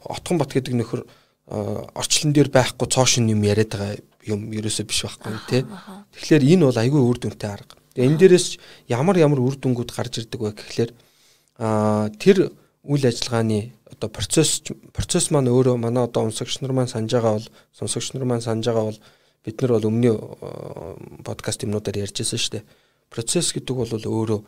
Отхон 0.05 0.37
бат 0.37 0.53
гэдэг 0.53 0.73
нөхөр 0.77 1.01
орчлон 1.47 2.33
дээр 2.35 2.51
байхгүй 2.51 2.87
цоошин 2.91 3.31
юм 3.31 3.41
яриад 3.47 3.71
байгаа 3.71 3.95
юм 4.27 4.51
ерөөсөө 4.51 4.85
биш 4.87 5.07
байхгүй 5.07 5.33
тий. 5.47 5.63
Тэгэхээр 6.11 6.43
энэ 6.43 6.65
бол 6.67 6.79
айгүй 6.83 7.01
үр 7.01 7.17
дүнтэй 7.23 7.49
арга. 7.49 7.79
Тэгээ 7.95 8.07
энэ 8.11 8.19
дээрээс 8.19 8.47
ямар 8.91 9.15
ямар 9.15 9.39
үр 9.39 9.55
дүнгууд 9.55 9.91
гарч 9.95 10.27
ирдэг 10.27 10.41
вэ 10.43 10.51
гэхлээр 10.59 10.91
аа 11.63 12.11
тэр 12.19 12.51
үйл 12.83 13.03
ажиллагааны 13.07 13.71
одоо 13.87 14.09
процесс 14.11 14.61
процесс 14.91 15.31
маань 15.31 15.47
өөрөө 15.47 15.79
манай 15.79 16.03
одоо 16.03 16.27
унсагч 16.27 16.59
нар 16.59 16.75
маань 16.75 16.91
санаж 16.91 17.15
байгаа 17.15 17.39
бол 17.39 17.49
сонсогч 17.71 18.11
нар 18.13 18.27
маань 18.27 18.43
санаж 18.43 18.67
байгаа 18.67 18.85
бол 18.91 18.99
бид 19.47 19.57
нар 19.63 19.71
бол 19.79 19.87
өмнө 19.87 20.11
подкаст 21.23 21.63
юмнуудаар 21.63 22.03
ярьжсэн 22.03 22.35
шүү 22.35 22.53
дээ. 22.59 22.67
Процесс 23.07 23.55
гэдэг 23.55 23.75
бол 23.75 23.87
өөрөө 23.87 24.39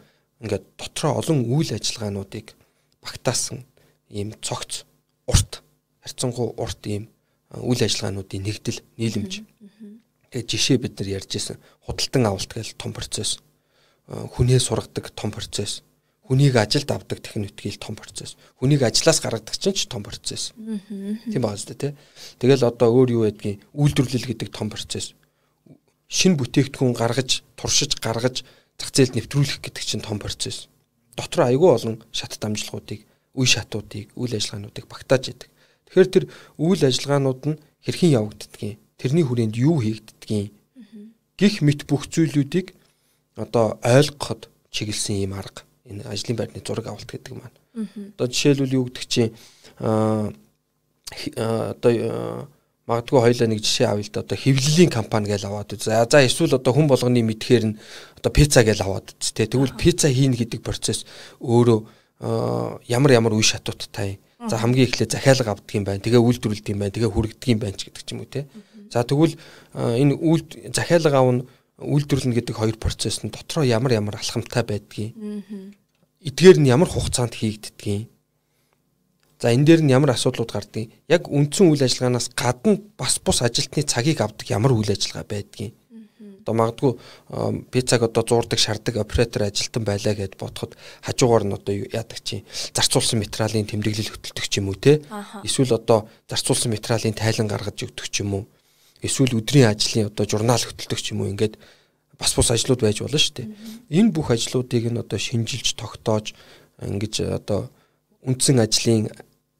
ингээд 0.44 0.66
дотроо 0.76 1.24
олон 1.24 1.48
үйл 1.48 1.72
ажиллагаануудыг 1.72 2.56
багтаасан 3.00 3.64
ийм 4.12 4.36
цогц 4.44 4.84
урт 5.28 5.64
харьцангуй 6.04 6.54
урт 6.58 6.82
ийм 6.88 7.10
үйл 7.54 7.82
ажиллагаануудын 7.82 8.44
нэгдэл 8.46 8.80
нийлэмж. 8.98 9.34
Тэгээ 10.30 10.46
жишээ 10.46 10.78
бид 10.78 11.00
нар 11.02 11.10
ярьж 11.22 11.32
исэн 11.36 11.58
худалдан 11.86 12.30
авалт 12.30 12.52
гэж 12.54 12.78
том 12.78 12.94
процесс. 12.94 13.42
Хүнээ 14.06 14.62
сургадаг 14.62 15.10
том 15.18 15.34
процесс. 15.34 15.82
Хүнийг 16.30 16.62
ажилд 16.62 16.86
авдаг 16.94 17.26
техникийн 17.26 17.82
том 17.82 17.98
процесс. 17.98 18.38
Хүнийг 18.62 18.86
ажлаас 18.86 19.18
гаргадаг 19.18 19.58
чинь 19.58 19.74
ч 19.74 19.90
том 19.90 20.06
процесс. 20.06 20.54
Тийм 20.54 21.42
байна 21.42 21.58
дээ, 21.58 21.74
тий. 21.74 21.94
Тэгэл 22.38 22.70
одоо 22.70 22.94
өөр 22.94 23.10
юу 23.18 23.24
байдгийг 23.26 23.66
үйлдвэрлэл 23.74 24.30
гэдэг 24.30 24.54
том 24.54 24.70
процесс. 24.70 25.18
Шин 26.06 26.38
бүтээгдэхүүн 26.38 26.94
гаргаж, 26.94 27.42
туршиж, 27.58 27.98
гаргаж 27.98 28.46
зах 28.78 28.94
зээлд 28.94 29.18
нэвтрүүлэх 29.18 29.58
гэдэг 29.58 29.82
чинь 29.82 30.06
том 30.06 30.22
процесс. 30.22 30.70
Дотор 31.18 31.50
айгүй 31.50 31.74
олон 31.74 31.98
шат 32.14 32.38
дамжлагуудыг, 32.38 33.10
үе 33.34 33.48
шатуудыг, 33.50 34.14
үйл 34.14 34.38
ажиллагаануудыг 34.38 34.86
багтааж 34.86 35.34
идэг. 35.34 35.50
Тэгэхээр 35.90 36.10
тэр 36.14 36.26
үйл 36.62 36.82
ажиллагаанууд 36.86 37.42
нь 37.50 37.60
хэрхэн 37.86 38.16
явагддгийг, 38.16 38.78
тэрний 38.98 39.26
хүрээнд 39.26 39.56
юу 39.58 39.82
хийгддгийг 39.82 40.54
гих 41.40 41.56
мэт 41.64 41.88
бүх 41.88 42.06
зүйлүүдийг 42.12 42.76
одоо 43.40 43.80
ойлгоход 43.82 44.52
чиглэсэн 44.70 45.24
юм 45.24 45.34
арга. 45.40 45.64
Энэ 45.88 46.04
ажлын 46.06 46.38
байрны 46.38 46.60
зураг 46.60 46.92
авалт 46.92 47.08
гэдэг 47.08 47.34
маань. 47.34 47.58
Одоо 48.14 48.28
жишээлбэл 48.28 48.76
юу 48.76 48.86
гэдэг 48.92 49.06
чинь 49.08 49.34
аа 49.80 50.30
одоо 51.40 52.52
магадгүй 52.90 53.20
хоёлаа 53.22 53.48
нэг 53.48 53.62
жишээ 53.64 53.88
авъя 53.88 54.06
л 54.06 54.14
да 54.14 54.22
одоо 54.22 54.38
хэвлэлийн 54.38 54.92
компани 54.92 55.30
гэж 55.30 55.46
аваад 55.46 55.74
үз. 55.74 55.88
За 55.88 56.06
за 56.06 56.26
эсвэл 56.26 56.58
одоо 56.58 56.74
хүн 56.74 56.90
болгоны 56.90 57.22
мэдхээр 57.24 57.66
нь 57.70 57.80
одоо 58.18 58.32
пицца 58.34 58.66
гэж 58.66 58.82
аваад 58.82 59.14
үз. 59.14 59.30
Тэгвэл 59.32 59.78
пицца 59.78 60.10
хийн 60.10 60.34
гэдэг 60.34 60.62
процесс 60.62 61.06
өөрөө 61.40 61.80
ямар 62.90 63.12
ямар 63.14 63.34
үе 63.38 63.46
шатуудтай 63.46 64.20
За 64.48 64.56
хамгийн 64.56 64.88
эхлээд 64.88 65.12
захиалга 65.12 65.52
авдаг 65.52 65.76
юм 65.76 65.84
байна. 65.84 66.00
Тэгээ 66.00 66.24
үйлдвэрлэдэг 66.24 66.72
юм 66.72 66.80
байна. 66.80 66.96
Тэгээ 66.96 67.12
хүргэдэг 67.12 67.50
юм 67.52 67.60
байна 67.60 67.76
ч 67.76 67.82
гэдэг 67.92 68.04
ч 68.08 68.10
юм 68.16 68.20
уу 68.24 68.32
те. 68.32 68.48
За 68.88 69.04
тэгвэл 69.04 69.36
энэ 69.76 70.16
үйл 70.16 70.44
захиалга 70.72 71.20
авна 71.20 71.44
үйлдвэрлэнэ 71.76 72.36
гэдэг 72.40 72.56
хоёр 72.56 72.78
процесс 72.80 73.20
нь 73.20 73.36
дотроо 73.36 73.68
ямар 73.68 74.00
ямар 74.00 74.16
алхамтай 74.16 74.64
байдгийг. 74.64 75.12
Эдгээр 76.24 76.58
нь 76.64 76.72
ямар 76.72 76.88
хугацаанд 76.88 77.36
хийгддгийг. 77.36 78.08
За 79.44 79.52
энэ 79.52 79.68
дээр 79.68 79.82
нь 79.84 79.92
ямар 79.92 80.16
асуудлууд 80.16 80.52
гардыг. 80.56 80.88
Яг 81.12 81.28
үндсэн 81.28 81.68
үйл 81.68 81.84
ажиллагаанаас 81.84 82.32
гадна 82.32 82.80
бас 82.96 83.20
бус 83.20 83.44
ажилтны 83.44 83.84
цагийг 83.84 84.24
авдаг 84.24 84.48
ямар 84.48 84.72
үйл 84.72 84.88
ажиллагаа 84.88 85.28
байдгийг 85.28 85.79
одоо 86.50 86.58
магадгүй 86.58 86.98
пиццаг 87.70 88.04
одоо 88.04 88.24
зуурдаг 88.26 88.60
шардаг 88.60 88.98
оператор 88.98 89.44
ажилтан 89.44 89.84
байлаа 89.84 90.16
гэд 90.16 90.38
бодоход 90.38 90.76
хажуугаар 91.06 91.44
нь 91.46 91.54
одоо 91.54 91.74
яадаг 91.74 92.20
чинь 92.26 92.46
зарцуулсан 92.74 93.22
материалын 93.22 93.70
тэмдэглэл 93.70 94.10
хөтэлдэг 94.10 94.46
ч 94.50 94.58
юм 94.58 94.74
уу 94.74 94.76
те? 94.76 95.02
Эсвэл 95.46 95.78
одоо 95.78 96.10
зарцуулсан 96.26 96.74
материалын 96.74 97.14
тайлан 97.14 97.48
гаргаж 97.48 97.78
өгдөг 97.86 98.08
ч 98.10 98.26
юм 98.26 98.34
уу? 98.34 98.44
Эсвэл 99.02 99.38
өдрийн 99.38 99.70
ажлын 99.70 100.10
одоо 100.10 100.26
журнал 100.26 100.58
хөтэлдэг 100.58 101.00
ч 101.00 101.14
юм 101.14 101.22
уу? 101.22 101.30
Ингээд 101.30 101.62
бас 102.18 102.34
бус 102.34 102.50
ажлууд 102.50 102.82
байж 102.82 102.98
болно 103.06 103.22
шүү 103.22 103.36
дээ. 103.38 103.48
Энэ 103.94 104.10
бүх 104.10 104.34
ажлуудыг 104.34 104.90
нь 104.90 104.98
одоо 104.98 105.20
шинжилж 105.22 105.78
тогтоож 105.78 106.34
ингэж 106.82 107.30
одоо 107.30 107.70
үндсэн 108.26 108.58
ажлын 108.60 109.14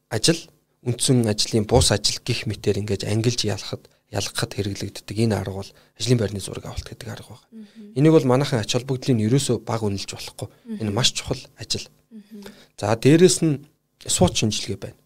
ажил 0.10 0.42
үндсэн 0.84 1.30
ажлын 1.30 1.70
бус 1.70 1.94
ажил 1.94 2.18
гих 2.26 2.50
мэтэр 2.50 2.82
ингэж 2.82 3.06
ангилж 3.06 3.46
ялахад 3.46 3.88
ялгахад 4.10 4.54
хэрэглэгддэг 4.58 5.18
энэ 5.18 5.38
арга 5.38 5.62
бол 5.62 5.72
ажлын 6.00 6.20
байрны 6.20 6.42
зураг 6.42 6.66
авалт 6.66 6.88
гэдэг 6.90 7.10
арга 7.10 7.38
байна. 7.38 7.66
Энийг 7.94 8.14
бол 8.14 8.26
манайхан 8.26 8.60
ач 8.60 8.74
холбогдлын 8.74 9.22
ерөөсөө 9.22 9.62
баг 9.62 9.86
үнэлж 9.86 10.10
болохгүй. 10.10 10.48
Энэ 10.82 10.92
маш 10.92 11.14
чухал 11.14 11.42
ажил. 11.58 11.86
За 12.78 12.96
дээрэс 12.98 13.46
нь 13.46 13.66
SWOT 14.02 14.34
шинжилгээ 14.42 14.80
байна. 14.82 15.00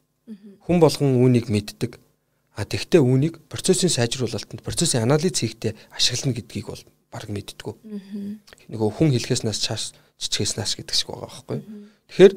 Хүн 0.64 0.80
болгон 0.80 1.20
үүнийг 1.20 1.52
мэддэг. 1.52 2.00
А 2.56 2.64
тэгвэл 2.64 3.04
үүнийг 3.04 3.44
процессын 3.50 3.90
сайжруулалтанд 3.92 4.62
процессын 4.64 5.04
анализ 5.04 5.36
хийхдээ 5.36 5.74
ашиглана 5.92 6.38
гэдгийг 6.38 6.68
бол 6.70 6.84
баг 7.12 7.28
мэддэггүй. 7.28 7.76
Нөгөө 8.70 8.90
хүн 8.94 9.10
хэлхээснээс 9.18 9.60
чаас 9.60 9.84
чичгээснээс 10.22 10.78
гэдэг 10.78 10.96
шиг 10.96 11.10
байгаа 11.10 11.28
байхгүй. 11.28 11.60
Тэгэхээр 12.14 12.34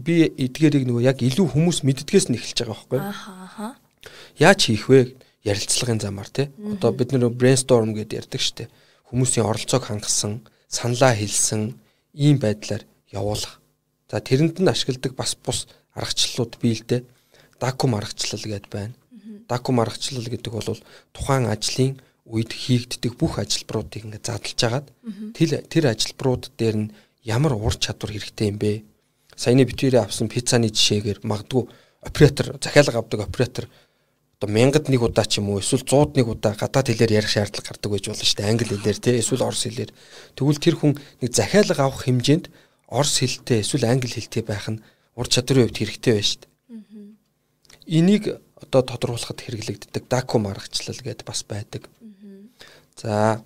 би 0.00 0.14
эдгээрийг 0.32 0.84
нөгөө 0.88 1.04
яг 1.04 1.18
илүү 1.20 1.46
хүмүүс 1.52 1.84
мэддгээс 1.84 2.32
нь 2.32 2.36
эхэлж 2.40 2.58
байгаа 2.64 2.88
байхгүй. 2.88 3.00
Яаж 4.40 4.60
хийх 4.64 4.88
вэ? 4.88 5.14
Ярилцлагын 5.44 6.00
замаар 6.00 6.28
тий. 6.28 6.50
Одоо 6.58 6.92
бид 6.92 7.12
нэр 7.12 7.30
brainstorm 7.32 7.94
гэдээ 7.96 8.20
ярьдаг 8.26 8.40
штеп. 8.40 8.70
Хүмүүсийн 9.08 9.46
оролцоог 9.46 9.88
хангасан, 9.88 10.44
саналаа 10.68 11.14
хэлсэн 11.16 11.74
ийм 12.14 12.38
байдлаар 12.38 12.84
явуулах. 13.10 13.60
За 14.10 14.20
тэрэнд 14.20 14.60
нь 14.60 14.70
ашигладаг 14.70 15.14
бас 15.14 15.34
бус 15.34 15.66
аргачлалууд 15.94 16.58
бий 16.60 16.74
л 16.76 16.84
дээ. 16.86 17.02
Дакум 17.58 17.94
аргачлал 17.94 18.42
гэд 18.42 18.66
байна. 18.70 18.94
Дакум 19.48 19.80
аргачлал 19.80 20.26
гэдэг 20.26 20.52
бол 20.52 20.78
тухайн 21.12 21.46
ажлын 21.50 21.98
үед 22.30 22.52
хийгддэг 22.54 23.18
бүх 23.18 23.42
ажилбаруудыг 23.42 24.06
ингээд 24.06 24.26
задлж 24.26 24.60
агаад 24.62 24.86
тэр 25.34 25.66
тэр 25.66 25.84
ажилбарууд 25.90 26.54
дээр 26.54 26.76
нь 26.76 26.92
ямар 27.26 27.58
ур 27.58 27.74
чадвар 27.74 28.14
хэрэгтэй 28.14 28.54
юм 28.54 28.58
бэ? 28.62 28.84
Саяны 29.34 29.66
битүүрээ 29.66 30.04
авсан 30.04 30.30
пиццаны 30.30 30.70
жишээгээр 30.70 31.26
магадгүй 31.26 31.66
оператор 32.06 32.54
захиалга 32.62 33.02
авдаг 33.02 33.20
оператор 33.26 33.64
одоо 34.40 34.48
мянгад 34.56 34.88
нэг 34.88 35.04
удаа 35.04 35.28
ч 35.28 35.36
юм 35.44 35.52
уу 35.52 35.60
эсвэл 35.60 35.84
100-д 35.84 36.16
нэг 36.16 36.32
удаа 36.32 36.56
гадаад 36.56 36.88
хэлээр 36.88 37.20
ярих 37.20 37.28
шаардлага 37.28 37.76
гардаг 37.76 37.92
байж 37.92 38.08
болно 38.08 38.24
шүү 38.24 38.38
дээ. 38.40 38.48
Англи 38.48 38.72
хэлээр 38.72 38.98
тий 39.04 39.20
эсвэл 39.20 39.44
орос 39.44 39.68
хэлээр. 39.68 39.92
Тэгвэл 40.32 40.64
тэр 40.64 40.76
хүн 40.80 40.92
нэг 41.20 41.30
захиалга 41.36 41.84
авах 41.84 42.08
хэмжээнд 42.08 42.48
орос 42.88 43.20
хэлтэй 43.20 43.60
эсвэл 43.60 43.84
англи 43.84 44.08
хэлтэй 44.08 44.40
байх 44.40 44.64
нь 44.72 44.80
ур 45.12 45.28
чадрын 45.28 45.68
хувьд 45.68 45.76
хэрэгтэй 45.76 46.12
байна 46.16 46.24
шүү 46.24 46.40
дээ. 46.40 46.48
Энийг 48.00 48.24
одоо 48.56 48.80
тодорхойлоход 48.80 49.44
хэрэглэгддэг 49.44 50.04
дакум 50.08 50.48
аргачлал 50.48 50.96
гэдэг 51.04 51.26
бас 51.28 51.44
байдаг. 51.44 51.84
За 52.96 53.44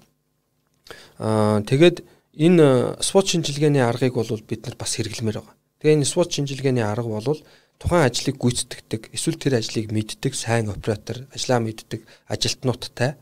аа 1.18 1.58
тэгээд 1.66 2.06
энэ 2.38 3.02
SWOT 3.02 3.34
шинжилгээний 3.34 3.82
аргыг 3.82 4.14
бол 4.14 4.30
бид 4.46 4.62
нар 4.62 4.78
бас 4.78 4.94
хэрэглэмээр 4.94 5.42
байгаа. 5.42 5.58
Тэгээ 5.82 5.96
энэ 5.98 6.06
SWOT 6.06 6.30
шинжилгээний 6.38 6.86
арга 6.86 7.10
бол 7.10 7.42
тухайн 7.78 8.06
ажлыг 8.08 8.36
гүйцэтгэдэг 8.38 9.02
эсвэл 9.16 9.38
тэр 9.38 9.54
ажлыг 9.60 9.90
мэддэг 9.92 10.32
сайн 10.34 10.70
оператор, 10.70 11.26
ажлаа 11.34 11.60
мэддэг 11.60 12.06
ажилтнуудтай 12.28 13.16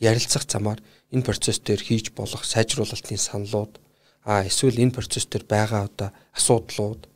ярилцах 0.00 0.44
замаар 0.48 0.80
энэ 1.12 1.26
процесс 1.26 1.58
дээр 1.60 1.82
хийж 1.82 2.12
болох 2.12 2.42
сайжруулалтын 2.44 3.18
саналууд 3.18 3.80
а 4.24 4.44
эсвэл 4.48 4.80
энэ 4.80 4.96
процесс 4.96 5.28
дээр 5.28 5.44
байгаа 5.44 5.84
одоо 5.88 6.10
асуудлууд, 6.32 7.06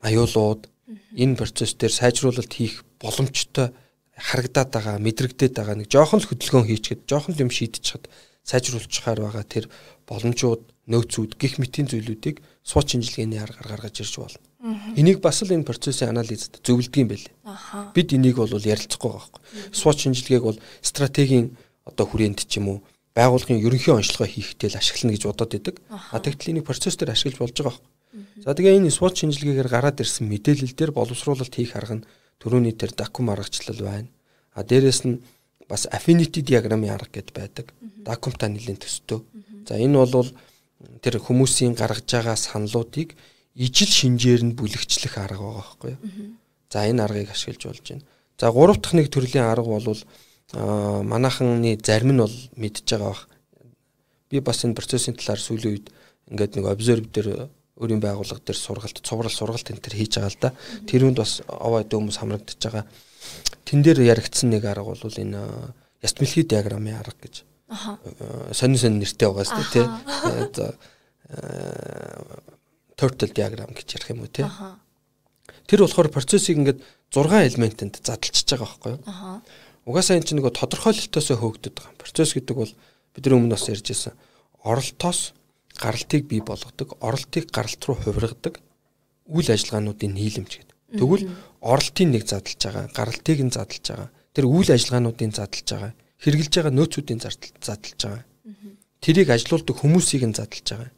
аюулууд 0.00 0.62
энэ 1.16 1.36
процесс 1.36 1.76
дээр 1.76 1.92
сайжруулалт 1.92 2.52
хийх 2.52 2.84
боломжтой 2.98 3.70
харагдаад 4.16 4.70
байгаа, 4.72 4.96
мэдрэгдээд 4.98 5.52
байгаа 5.56 5.76
нэг 5.76 5.88
жоохон 5.92 6.20
л 6.24 6.28
хөдөлгөөн 6.28 6.68
хийчихэд, 6.68 7.04
жоохон 7.04 7.36
л 7.36 7.42
юм 7.44 7.52
шийдчихэд 7.52 8.08
сайжруулчихаар 8.48 9.20
байгаа 9.20 9.44
тэр 9.44 9.68
боломжууд, 10.08 10.62
нөөцүүд, 10.88 11.36
гих 11.36 11.60
мэтийн 11.60 11.88
зүйлүүдийг 11.92 12.40
сууч 12.64 12.96
шинжилгээний 12.96 13.40
аргаар 13.40 13.68
гаргаж 13.76 14.02
ирж 14.02 14.14
болно. 14.18 14.40
Энийг 14.62 15.18
бас 15.18 15.42
л 15.42 15.50
энэ 15.50 15.66
процессын 15.66 16.14
анализд 16.14 16.62
зөвлөдөг 16.62 17.02
юм 17.02 17.10
байл. 17.10 17.26
Бид 17.90 18.14
энийг 18.14 18.38
бол 18.38 18.46
ярилцахгүй 18.46 19.10
байгаа 19.10 19.26
байхгүй. 19.26 19.42
SWOT 19.74 19.98
шинжилгээг 20.06 20.44
бол 20.46 20.58
стратегийн 20.78 21.58
одоо 21.82 22.06
хүрээнд 22.06 22.46
ч 22.46 22.62
юм 22.62 22.70
уу 22.70 22.78
байгууллагын 23.10 23.58
ерөнхий 23.58 23.90
онцлогоо 23.90 24.30
хийхдээ 24.30 24.70
л 24.70 24.78
ашиглана 24.78 25.18
гэж 25.18 25.22
бодоод 25.26 25.50
байдаг. 25.50 25.76
А 25.90 26.22
тэгтэл 26.22 26.54
энийг 26.54 26.66
процесс 26.70 26.94
дээр 26.94 27.10
ашиглаж 27.10 27.42
болж 27.42 27.56
байгаа 27.58 27.74
байхгүй. 27.74 27.90
За 28.46 28.54
тэгээ 28.54 28.78
энэ 28.78 28.94
SWOT 28.94 29.14
шинжилгээгээр 29.18 29.66
гараад 29.66 29.98
ирсэн 29.98 30.30
мэдээлэл 30.30 30.78
дээр 30.78 30.92
боловсруулалт 30.94 31.54
хийх 31.58 31.74
арга 31.74 31.98
нь 31.98 32.06
төрөний 32.38 32.70
дээр 32.70 32.94
дакум 32.94 33.34
аргачлал 33.34 33.82
байна. 33.82 34.06
А 34.54 34.62
дээрэс 34.62 35.02
нь 35.10 35.26
бас 35.66 35.90
affinity 35.90 36.38
диаграмын 36.38 36.94
арга 36.94 37.18
гэд 37.18 37.34
байдаг. 37.34 37.74
Дакумтаа 38.06 38.46
нэлийн 38.46 38.78
төстэй. 38.78 39.26
За 39.66 39.74
энэ 39.74 39.98
бол 39.98 40.30
тэр 41.02 41.18
хүмүүсийн 41.18 41.74
гаргаж 41.74 42.06
байгаа 42.06 42.38
саналуудыг 42.38 43.18
ижил 43.54 43.88
шинжээр 43.88 44.42
нь 44.44 44.56
бүлэгчлэх 44.56 45.18
арга 45.18 45.42
байгаа 45.42 45.60
байхгүй 45.60 45.90
юу. 45.92 46.00
За 46.72 46.88
энэ 46.88 47.02
аргыг 47.04 47.30
ашиглаж 47.30 47.62
болж 47.66 47.84
байна. 47.88 48.04
За 48.40 48.52
гурав 48.52 48.80
дахь 48.80 48.96
нэг 48.96 49.08
төрлийн 49.12 49.44
арга 49.44 49.68
бол 49.68 50.00
манайханы 50.52 51.78
зарим 51.84 52.16
нь 52.16 52.22
бол 52.24 52.36
мэдж 52.56 52.84
байгаа 52.88 53.08
бах. 53.12 53.28
Би 54.30 54.40
бас 54.40 54.64
энэ 54.64 54.74
процессын 54.74 55.14
талаар 55.14 55.40
сүүлийн 55.40 55.72
үед 55.76 55.86
ингээд 56.32 56.56
нэг 56.56 56.66
observe 56.66 57.06
дээр 57.12 57.48
өөрийн 57.76 58.00
байгууллага 58.00 58.40
дээр 58.40 58.58
сургалт, 58.58 59.00
цуврал 59.04 59.32
сургалт 59.32 59.68
энэ 59.68 59.80
төр 59.84 59.94
хийж 59.96 60.16
байгаа 60.16 60.32
л 60.32 60.40
да. 60.40 60.50
Тэрүүнд 60.88 61.18
бас 61.20 61.42
овоо 61.48 61.84
дөмс 61.84 62.20
хамрагдаж 62.20 62.60
байгаа. 62.60 62.84
Тэн 63.64 63.82
дээр 63.82 64.00
яригдсан 64.12 64.48
нэг 64.48 64.64
арга 64.64 64.92
бол 64.96 65.00
энэ 65.00 65.40
ястмэлхий 66.00 66.44
диаграмын 66.44 67.00
арга 67.00 67.16
гэж. 67.20 67.44
Аха. 67.68 67.98
Сонин 68.52 68.78
сонин 68.78 69.00
нэртэй 69.00 69.28
байгаа 69.28 69.44
шүү 69.44 69.60
дээ, 69.60 69.72
тий. 69.72 69.86
За 70.56 70.76
turtle 73.02 73.34
diagram 73.34 73.74
гэж 73.74 73.98
ярих 73.98 74.14
юм 74.14 74.22
уу 74.22 74.30
те. 74.30 74.46
Тэр 75.66 75.82
болохоор 75.82 76.14
процессыг 76.14 76.54
ингээд 76.54 76.78
6 77.10 77.50
элементэнд 77.50 77.98
задлчиж 77.98 78.46
байгаа 78.46 78.70
байхгүй 78.70 78.92
юу? 78.94 79.02
Угаасаа 79.82 80.22
энэ 80.22 80.26
чинь 80.30 80.38
нөгөө 80.38 80.54
тодорхойлолтоосоо 80.54 81.36
хөөгдөд 81.42 81.74
байгаа. 81.74 81.98
Процесс 81.98 82.38
гэдэг 82.38 82.54
бол 82.54 82.72
бидний 83.10 83.34
өмнө 83.34 83.58
бас 83.58 83.66
ярьж 83.66 83.90
байсан. 83.90 84.14
Оролтоос 84.62 85.34
гаралтыг 85.74 86.30
бий 86.30 86.38
болгодог, 86.38 86.94
оролтыг 87.02 87.50
гаралт 87.50 87.82
руу 87.82 87.98
хувиргадаг 87.98 88.62
үйл 89.26 89.48
ажиллагаануудын 89.50 90.14
нийлэмж 90.14 90.52
гэдэг. 90.62 90.76
Тэгвэл 90.98 91.26
оролтын 91.60 92.10
нэг 92.14 92.28
задлж 92.30 92.60
байгаа, 92.62 92.86
гаралтыг 92.94 93.38
нь 93.42 93.50
задлж 93.50 93.84
байгаа. 93.90 94.10
Тэр 94.36 94.46
үйл 94.46 94.70
ажиллагаануудын 94.70 95.32
задлж 95.34 95.66
байгаа, 95.66 95.92
хэрэгжилж 96.22 96.54
байгаа 96.54 96.74
нөөцүүдийн 96.78 97.20
задлж 97.22 98.00
байгаа. 98.06 98.24
Тэрийг 99.02 99.28
ажилуулдаг 99.34 99.76
хүмүүсийг 99.82 100.22
нь 100.30 100.36
задлж 100.36 100.66
байгаа. 100.70 100.90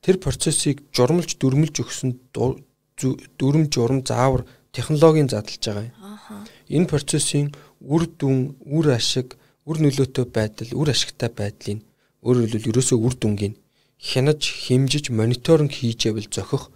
Тэр 0.00 0.16
процессыг 0.16 0.82
журмалж 0.96 1.36
дүрмэлж 1.36 1.76
өгсөн 1.84 2.10
дүрм 2.34 3.62
журм 3.68 4.00
заавар 4.06 4.46
технологийн 4.72 5.28
задлж 5.28 5.60
байгаа. 5.60 6.44
Энэ 6.68 6.86
процессын 6.88 7.52
үр 7.80 8.06
дүн, 8.06 8.56
үр 8.64 8.96
ашиг, 8.96 9.36
үр 9.68 9.76
нөлөөтэй 9.82 10.26
байдал, 10.28 10.70
үр 10.72 10.88
ашигтай 10.92 11.28
байдлыг 11.28 11.84
өөрөөр 12.24 12.52
хэлбэл 12.52 12.70
ерөөсөө 12.70 12.98
үр 13.00 13.14
дүнгийн 13.16 13.54
хянаж, 14.00 14.42
хэмжиж, 14.44 15.08
мониторинг 15.12 15.72
хийж 15.72 16.08
явэл 16.08 16.28
зохих 16.28 16.68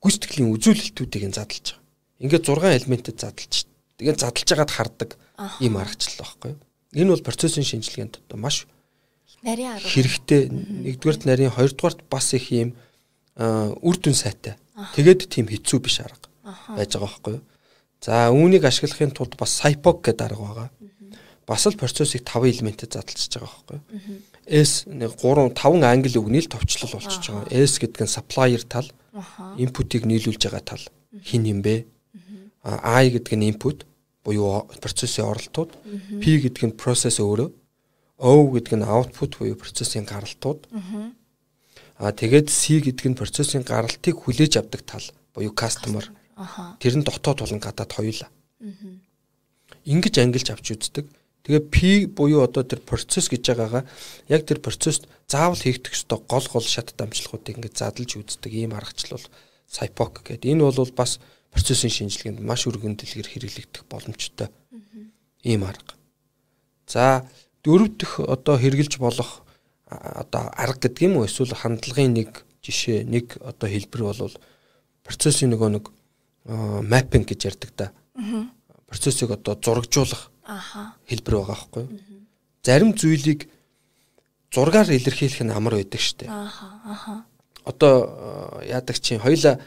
гүйцэтгэлийн 0.00 0.52
үзүүлэлтүүдийг 0.56 1.24
нь 1.28 1.36
задлж 1.36 1.76
байгаа. 1.76 1.84
Ингээд 2.24 2.44
6 2.48 2.76
элементэд 2.80 3.16
задлж. 3.20 3.54
Тэгээд 4.00 4.20
задлж 4.20 4.48
байгаад 4.48 4.72
хардаг 4.72 5.10
ийм 5.60 5.76
аргачлал 5.76 6.20
байхгүй 6.20 6.50
юу? 6.52 6.60
Энэ 6.96 7.12
бол 7.12 7.26
процессын 7.28 7.64
шинжилгээнд 7.64 8.24
одоо 8.24 8.38
маш 8.40 8.64
нарийн 9.42 9.76
арга 9.76 9.88
хэрэгтэй. 9.88 10.48
Нэгдүгээрт 10.48 11.22
нарийн, 11.26 11.52
хоёрдугаарт 11.52 12.06
бас 12.08 12.32
их 12.32 12.48
ийм 12.52 12.76
үр 13.36 13.96
дүн 14.00 14.16
сайтай. 14.16 14.56
Тэгээд 14.96 15.28
тийм 15.28 15.48
хэцүү 15.48 15.78
биш 15.80 16.00
арга 16.00 16.28
байж 16.72 16.94
байгаа 16.96 17.10
байхгүй 17.10 17.32
юу? 17.36 17.44
За 18.00 18.30
үүнийг 18.30 18.64
ашиглахын 18.64 19.12
тулд 19.12 19.36
бас 19.36 19.60
Cypok 19.60 20.04
гэдэг 20.04 20.24
арга 20.24 20.44
байгаа. 20.46 20.68
Бас 21.46 21.66
л 21.66 21.76
процессыг 21.78 22.24
5 22.24 22.48
элементэд 22.48 22.96
задлж 22.96 23.28
байгаа 23.34 23.50
байхгүй 23.50 23.76
юу? 23.76 24.20
S 24.46 24.86
нэг 24.86 25.16
3 25.18 25.52
5 25.52 25.84
англи 25.84 26.18
үгний 26.18 26.40
л 26.44 26.52
товчлол 26.52 26.96
болчихж 26.96 27.34
байгаа. 27.34 27.50
S 27.50 27.78
гэдэг 27.82 28.02
нь 28.04 28.12
supplier 28.12 28.62
тал, 28.62 28.88
input-ыг 29.58 30.06
нийлүүлж 30.06 30.42
байгаа 30.46 30.62
тал. 30.62 30.84
Хин 31.24 31.44
юм 31.44 31.60
бэ? 31.64 31.84
I 32.62 33.10
гэдэг 33.10 33.34
нь 33.36 33.48
input 33.50 33.86
буюу 34.26 34.66
процессын 34.82 35.26
оролтууд, 35.30 35.70
P 36.18 36.42
гэдэг 36.42 36.62
нь 36.66 36.76
process 36.78 37.22
өөрөө, 37.22 37.48
O 38.16 38.48
гэдэг 38.48 38.80
нь 38.80 38.86
output 38.88 39.36
буюу 39.36 39.56
процессын 39.60 40.08
гаралтууд. 40.08 40.66
Аа 42.00 42.12
тэгээд 42.12 42.48
C 42.48 42.80
гэдэг 42.80 43.06
нь 43.12 43.18
процессын 43.18 43.60
гаралтыг 43.60 44.16
хүлээж 44.24 44.60
авдаг 44.60 44.82
тал 44.88 45.06
буюу 45.36 45.52
customer. 45.52 46.04
Тэр 46.80 46.96
нь 46.96 47.04
дотоод 47.04 47.44
болон 47.44 47.60
гадаад 47.60 47.92
хоёулаа. 47.92 48.30
Ингиж 49.84 50.16
ангилж 50.16 50.48
авч 50.48 50.72
үздэг. 50.72 51.06
Тэгээ 51.44 51.62
P 51.70 51.76
буюу 52.10 52.42
одоо 52.42 52.64
тэр 52.66 52.80
процесс 52.82 53.30
гэж 53.30 53.54
байгаагаа 53.54 53.84
яг 54.26 54.42
тэр 54.48 54.58
процесс 54.58 55.04
заавал 55.30 55.60
хийгдэх 55.60 55.94
ёстой 55.94 56.18
гол 56.26 56.42
гол 56.42 56.66
шат 56.66 56.90
дамжлагуудыг 56.98 57.54
ингээд 57.60 57.78
задлж 57.78 58.18
үздэг 58.18 58.50
ийм 58.50 58.74
аргачлал 58.74 59.20
бол 59.20 59.30
Cypok 59.70 60.26
гэдэг. 60.26 60.50
Энэ 60.50 60.66
бол 60.66 60.90
бас 60.90 61.22
процессын 61.54 61.92
шинжилгээнд 61.92 62.42
маш 62.42 62.66
өргөн 62.66 62.98
дэлгэр 62.98 63.30
хэрэглэгдэх 63.30 63.86
боломжтой 63.86 64.50
ийм 65.46 65.62
арга. 65.62 65.94
За 66.90 67.22
дөрөв 67.66 67.90
дэх 67.98 68.12
одоо 68.22 68.54
хэрэгжилж 68.62 69.02
болох 69.02 69.42
одоо 69.90 70.54
арга 70.54 70.86
гэдэг 70.86 71.02
юм 71.02 71.18
уу 71.18 71.26
эсвэл 71.26 71.50
хандлагын 71.50 72.14
нэг 72.14 72.46
жишээ 72.62 73.02
нэг 73.02 73.42
одоо 73.42 73.66
хэлбэр 73.66 74.02
бол 74.06 74.34
процессын 75.02 75.50
нөгөө 75.50 75.70
нэг 75.74 75.84
маппинг 76.46 77.26
гэж 77.26 77.40
ярьдаг 77.50 77.70
да. 77.74 77.86
Процессыг 78.86 79.34
одоо 79.34 79.58
зурагжуулах 79.58 80.30
хэлбэр 81.10 81.34
байгаа 81.42 81.54
байхгүй 81.58 81.82
юу? 81.82 81.90
Зарим 82.62 82.94
зүйлийг 82.94 83.50
зургаар 84.54 84.90
илэрхийлэх 84.90 85.42
нь 85.42 85.50
амар 85.50 85.74
байдаг 85.78 86.00
штэ. 86.00 86.30
Ааха 86.30 86.66
ааха. 86.86 87.24
Одоо 87.66 88.62
яадаг 88.62 88.98
чинь 89.02 89.18
хоёла 89.18 89.58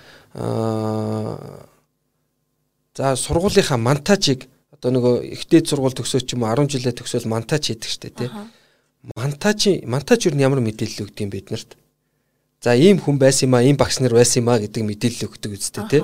за 2.95 3.15
сургуулийнхаа 3.15 3.77
монтажийг 3.77 4.47
одоо 4.79 4.91
нөгөө 4.95 5.15
ихтэй 5.35 5.61
сургууль 5.67 5.95
төгсөөч 5.95 6.33
юм 6.33 6.47
уу 6.47 6.55
10 6.55 6.71
жилээ 6.79 6.95
төгсөөл 6.95 7.27
монтаж 7.27 7.67
хийдэг 7.67 7.91
штэ 7.91 8.09
тий. 8.15 8.29
Монтажи 9.15 9.83
монтаж 9.83 10.31
юу 10.31 10.39
ямар 10.39 10.63
мэдээлэл 10.63 11.07
өгд 11.07 11.19
юм 11.19 11.29
бид 11.29 11.51
нарт? 11.51 11.75
За 12.63 12.75
ийм 12.75 12.99
хүн 12.99 13.15
байсан 13.19 13.47
юм 13.47 13.55
а, 13.55 13.63
ийм 13.63 13.79
багш 13.79 13.99
нар 14.03 14.11
байсан 14.11 14.43
юм 14.43 14.51
а 14.51 14.59
гэдэг 14.59 14.83
мэдээлэл 14.83 15.27
өгдөг 15.31 15.51
үстэй 15.55 15.83
тий. 15.87 16.03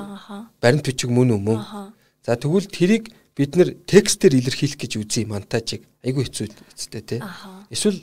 Баримт 0.63 0.87
бичиг 0.87 1.11
мөн 1.11 1.35
мөн. 1.35 1.91
За 2.23 2.39
тэгвэл 2.39 2.71
тэрийг 2.71 3.11
бид 3.35 3.59
нэр 3.59 3.75
текстээр 3.83 4.39
илэрхийлэх 4.39 4.79
гэж 4.79 4.91
үзье 4.95 5.27
монтажийг. 5.27 5.83
Айгүй 5.99 6.23
хэцүү 6.23 6.47
үстэй 6.71 7.03
тий. 7.03 7.19
Эсвэл 7.67 7.99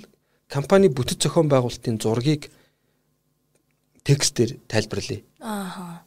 компани 0.52 0.92
бүтэц 0.92 1.24
зохион 1.24 1.48
байгуулалтын 1.48 1.96
зургийг 1.96 2.52
текстээр 4.04 4.60
тайлбарлая. 4.68 5.24
Ааха. 5.40 6.04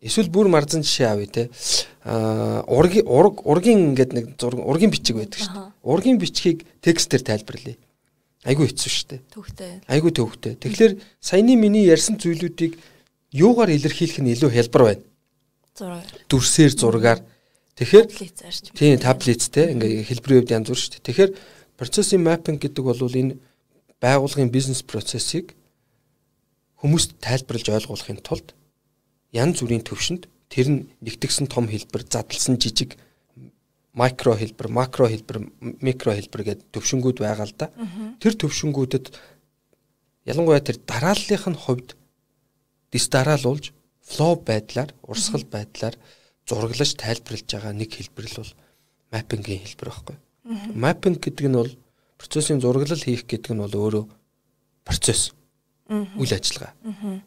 Эсвэл 0.00 0.32
бүр 0.32 0.48
марзан 0.48 0.80
жишээ 0.80 1.08
авъя 1.12 1.28
те. 1.28 1.42
Аа 2.04 2.64
ургийн 2.64 3.04
ураг 3.04 3.44
ургийн 3.44 3.92
ингээд 3.92 4.12
нэг 4.16 4.24
зураг 4.40 4.64
ургийн 4.64 4.90
бичиг 4.90 5.16
байдаг 5.20 5.40
шүү 5.40 5.52
дээ. 5.52 5.72
Ургийн 5.84 6.18
бичгийг 6.18 6.64
текстээр 6.80 7.22
тайлбарлая. 7.24 7.76
Айгүй 8.48 8.72
хэцүү 8.72 8.90
шүү 8.90 9.08
дээ. 9.12 9.20
Төвхтэй. 9.28 9.72
Айгүй 9.84 10.12
төвхтэй. 10.16 10.54
Тэгэхээр 10.56 10.92
саяны 11.20 11.60
миний 11.60 11.84
ярьсан 11.84 12.16
зүйлүүдийг 12.16 12.80
юугаар 13.36 13.76
илэрхийлэх 13.76 14.24
нь 14.24 14.32
илүү 14.32 14.50
хялбар 14.56 14.82
байна. 14.88 15.04
Зураг. 15.76 16.08
Дүрсээр 16.32 16.72
зургаар 16.72 17.20
Тэгэхээр 17.80 18.06
тийм 18.76 19.00
таблицтэй 19.00 19.72
ингээ 19.72 20.04
хэлбэрийн 20.04 20.44
хувьд 20.44 20.52
янз 20.52 20.68
бүр 20.68 20.76
шүү 20.76 20.92
дээ. 21.00 21.06
Тэгэхээр 21.08 21.30
процессын 21.80 22.20
маппинг 22.20 22.60
гэдэг 22.60 22.84
бол 22.84 23.00
энэ 23.00 23.40
байгууллагын 24.04 24.52
бизнес 24.52 24.84
процессыг 24.84 25.56
хүмүүст 26.84 27.16
тайлбарлаж 27.24 27.72
ойлгуулахын 27.72 28.20
тулд 28.20 28.52
янз 29.32 29.62
бүрийн 29.62 29.84
төвшөнд 29.86 30.26
тэр 30.50 30.66
нь 30.68 30.80
нэгтгсэн 31.00 31.46
том 31.46 31.70
хэлбэр, 31.70 32.02
задлсан 32.10 32.58
жижиг 32.58 32.98
микро 33.94 34.34
хэлбэр, 34.34 34.68
макро 34.68 35.06
хэлбэр, 35.06 35.38
микро 35.60 36.14
хэлбэр 36.14 36.42
гэдэг 36.42 36.66
төвшингүүд 36.74 37.18
байгаа 37.22 37.46
л 37.46 37.54
да. 37.58 37.70
Тэр 38.18 38.34
төвшингүүдэд 38.34 39.14
ялангуяа 40.26 40.62
тэр 40.62 40.78
дарааллынх 40.82 41.46
нь 41.50 41.58
хувьд 41.58 41.94
дис 42.90 43.06
дараалуулж 43.10 43.70
флоу 44.02 44.38
байдлаар, 44.42 44.90
урсгал 45.06 45.46
байдлаар 45.46 45.94
зураглаж 46.46 46.94
тайлбарлаж 46.98 47.46
байгаа 47.46 47.72
нэг 47.74 47.90
хэлбэр 47.94 48.26
л 48.26 48.38
бол 48.42 48.52
маппингийн 49.14 49.62
хэлбэр 49.62 49.88
байхгүй. 49.90 50.16
Маппинг 50.74 51.18
гэдэг 51.22 51.46
нь 51.46 51.58
бол 51.58 51.72
процессын 52.18 52.58
зураглал 52.58 52.98
хийх 52.98 53.26
гэдэг 53.26 53.54
нь 53.54 53.62
бол 53.62 53.74
өөрөө 53.74 54.04
процесс. 54.82 55.30
Үйл 56.18 56.34
ажиллагаа. 56.34 56.74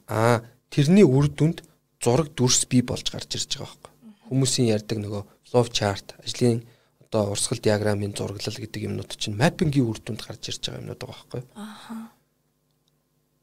Аа 0.08 0.44
тэрний 0.72 1.08
үр 1.08 1.28
дүнд 1.28 1.64
зураг 2.04 2.30
дүрс 2.36 2.68
бий 2.68 2.84
болж 2.84 3.08
гарч 3.10 3.40
ирж 3.40 3.58
байгаа 3.58 3.80
байхгүй. 3.80 3.92
Хүмүүсийн 4.30 4.72
ярьдаг 4.76 4.98
нөгөө 5.00 5.24
flow 5.48 5.66
chart, 5.72 6.16
ажлын 6.20 6.64
одоо 7.08 7.32
урсгал 7.32 7.62
диаграмын 7.64 8.14
зураглал 8.18 8.60
гэдэг 8.60 8.88
юмнууд 8.90 9.12
чинь 9.16 9.40
маппингийн 9.40 9.88
үр 9.88 10.00
дүнд 10.04 10.22
гарч 10.26 10.52
ирж 10.52 10.68
байгаа 10.68 10.82
юмнууд 10.84 11.00
байгаа 11.00 11.16
байхгүй. 11.16 11.42
Ааха. 11.56 11.96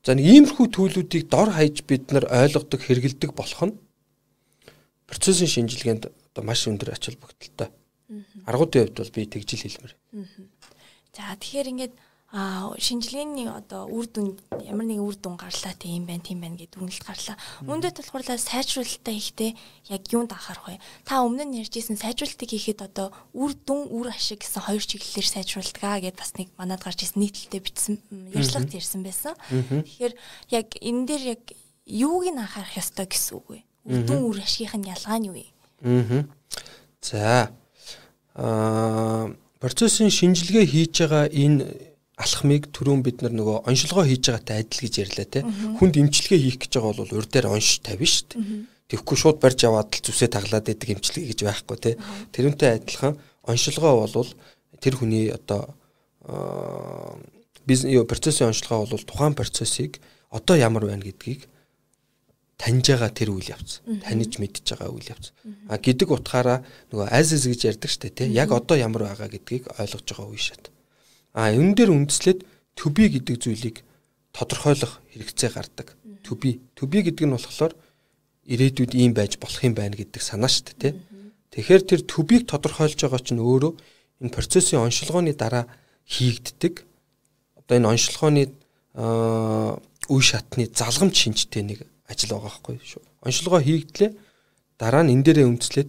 За 0.04 0.16
нэг 0.16 0.26
иймэрхүү 0.26 0.66
төлөвүүдийг 0.74 1.24
дор 1.28 1.52
хаяж 1.54 1.84
бид 1.84 2.10
нар 2.12 2.26
ойлгодог, 2.28 2.80
хэрэгэлдэг 2.80 3.30
болох 3.36 3.62
нь 3.68 3.78
процессын 5.06 5.50
шинжилгээнд 5.50 6.08
одоо 6.08 6.42
маш 6.44 6.64
өндөр 6.66 6.94
ач 6.96 7.04
холбогдолтой. 7.08 7.68
Аргуудын 8.48 8.90
хувьд 8.90 8.96
бол 8.96 9.14
би 9.14 9.26
тэгжил 9.28 9.60
хэлмээр. 9.60 9.94
За 11.14 11.36
тэгэхээр 11.36 11.70
ингээд 11.72 11.94
а 12.32 12.70
шинжилгээний 12.78 13.50
одоо 13.50 13.90
үр 13.90 14.06
дүн 14.06 14.38
ямар 14.62 14.86
нэгэн 14.86 15.02
үр 15.02 15.18
дүн 15.18 15.34
гарлаа 15.34 15.74
тийм 15.74 16.06
байна 16.06 16.22
тийм 16.22 16.38
байна 16.38 16.54
гэдэг 16.54 16.78
дүгнэлт 16.78 17.02
гарлаа. 17.02 17.34
Үүнтэй 17.66 17.90
тулгуурлаа 17.90 18.38
сайжруулалтаа 18.38 19.14
ихтэй 19.18 19.58
яг 19.90 20.06
юунд 20.14 20.30
анхаарах 20.30 20.78
вэ? 20.78 20.78
Та 21.02 21.26
өмнө 21.26 21.50
нь 21.50 21.58
ярьжсэн 21.58 21.98
сайжруулалтыг 21.98 22.54
хийхэд 22.54 22.86
одоо 22.86 23.10
үр 23.34 23.50
дүн 23.66 23.90
үр 23.90 24.14
ашиг 24.14 24.46
гэсэн 24.46 24.62
хоёр 24.62 24.78
чиглэлээр 24.78 25.26
сайжруулдаг 25.26 26.06
гэд 26.06 26.16
бас 26.22 26.30
нэг 26.38 26.54
манад 26.54 26.86
гарч 26.86 27.02
ирсэн 27.02 27.18
нийтлэлтэй 27.18 27.62
бичсэн 27.66 27.94
ярьцлагт 28.30 28.78
ярьсан 28.78 29.02
байсан. 29.02 29.34
Тэгэхээр 29.50 30.14
яг 30.54 30.68
энэ 30.78 31.02
дээр 31.10 31.22
яг 31.34 31.42
юуг 31.90 32.30
нь 32.30 32.38
анхаарах 32.38 32.78
ёстой 32.78 33.10
гэсэн 33.10 33.42
үг 33.42 33.46
вэ? 33.58 33.60
Үр 33.90 34.02
дүн 34.06 34.22
үр 34.22 34.38
ашигийнх 34.38 34.78
нь 34.78 34.86
ялгаа 34.86 35.18
нь 35.18 35.26
юу 35.26 35.34
вэ? 35.34 35.50
Аа. 35.82 36.22
За. 37.02 37.50
Аа 38.38 39.34
процессын 39.58 40.08
шинжилгээ 40.14 40.64
хийж 40.64 40.94
байгаа 41.04 41.26
энэ 41.26 41.89
алхмыг 42.20 42.68
түрүүн 42.76 43.00
бид 43.00 43.24
нар 43.24 43.32
нөгөө 43.32 43.64
оншилгоо 43.64 44.04
хийж 44.04 44.28
байгаатай 44.28 44.60
адил 44.60 44.80
гэж 44.84 44.94
ярьлаа 45.00 45.26
те. 45.26 45.40
Хүнд 45.80 45.94
эмчилгээ 45.96 46.40
хийх 46.44 46.58
гэж 46.60 46.72
байгаа 46.76 46.92
бол 47.00 47.16
урд 47.16 47.30
дээр 47.32 47.48
онш 47.48 47.80
тавина 47.80 48.12
шүү 48.12 48.26
дээ. 48.28 48.44
Тэгэхгүй 48.92 49.16
шууд 49.16 49.38
барьж 49.40 49.60
аваад 49.64 49.88
л 49.88 50.04
зүсээ 50.04 50.28
таглаад 50.34 50.66
байдаг 50.68 50.88
эмчилгээ 50.90 51.30
гэж 51.32 51.40
байхгүй 51.46 51.76
те. 51.80 51.90
Тэрүүнтэй 52.34 52.70
адилхан 52.76 53.14
оншилгоо 53.46 53.94
бол 54.04 54.30
тэр 54.82 54.94
хүний 55.00 55.32
одоо 55.32 55.76
бизнес 57.66 58.04
процессын 58.04 58.50
оншилгоо 58.50 58.86
бол 58.86 59.04
тухайн 59.06 59.34
процессыг 59.34 60.00
одоо 60.30 60.56
ямар 60.56 60.86
байна 60.86 61.06
гэдгийг 61.06 61.46
таньж 62.60 62.92
байгаа 62.92 63.10
тэр 63.10 63.30
үйл 63.32 63.48
явц. 63.48 63.80
Таньж 64.04 64.36
мэдж 64.36 64.76
байгаа 64.76 64.92
үйл 64.92 65.08
явц. 65.08 65.32
А 65.68 65.78
гэдэг 65.78 66.08
утгаараа 66.10 66.60
нөгөө 66.92 67.08
as 67.08 67.32
is 67.32 67.48
гэж 67.48 67.60
ярьдаг 67.72 67.90
штэ 67.90 68.10
тий. 68.12 68.28
Яг 68.28 68.52
одоо 68.52 68.76
ямар 68.76 69.08
байгаа 69.08 69.32
гэдгийг 69.32 69.72
ойлгож 69.80 70.04
байгаа 70.04 70.28
үе 70.28 70.38
шат. 70.38 70.68
А 71.34 71.50
энэ 71.54 71.74
дээр 71.74 71.90
үндэслээд 71.94 72.40
to 72.74 72.90
be 72.90 73.08
гэдэг 73.10 73.36
зүйлийг 73.38 73.76
тодорхойлох 74.32 75.02
хэрэгцээ 75.14 75.50
гардаг. 75.54 75.94
To 76.26 76.34
be. 76.34 76.58
To 76.74 76.86
be 76.86 77.02
гэдэг 77.02 77.26
нь 77.26 77.34
болохоор 77.34 77.74
ирээдүйд 78.50 78.92
ийм 78.98 79.14
байж 79.14 79.38
болох 79.38 79.62
юм 79.62 79.74
байна 79.78 79.94
гэдэг 79.94 80.22
санаа 80.22 80.50
штэ 80.50 80.74
тий. 80.74 80.92
Тэгэхээр 81.50 81.82
тэр 81.86 82.00
to 82.06 82.22
be-г 82.22 82.46
тодорхойлж 82.46 82.98
байгаа 82.98 83.22
чинь 83.22 83.42
өөрөө 83.42 83.72
энэ 84.22 84.34
процессын 84.34 84.82
оншилгооны 84.86 85.34
дараа 85.34 85.66
хийгддэг. 86.06 86.86
Одоо 87.58 87.74
энэ 87.78 87.90
оншилгооны 87.90 88.42
үе 88.94 90.22
шатны 90.22 90.70
залгамж 90.70 91.14
шинжтэй 91.14 91.62
нэг 91.62 91.86
ажил 92.06 92.38
байгаа 92.38 92.54
байхгүй 92.54 92.78
шүү. 92.82 93.02
Оншилгоо 93.26 93.60
хийгдлээ 93.62 94.10
дараа 94.78 95.02
нь 95.06 95.14
энэ 95.14 95.24
дээрээ 95.26 95.46
үндэслээд 95.50 95.88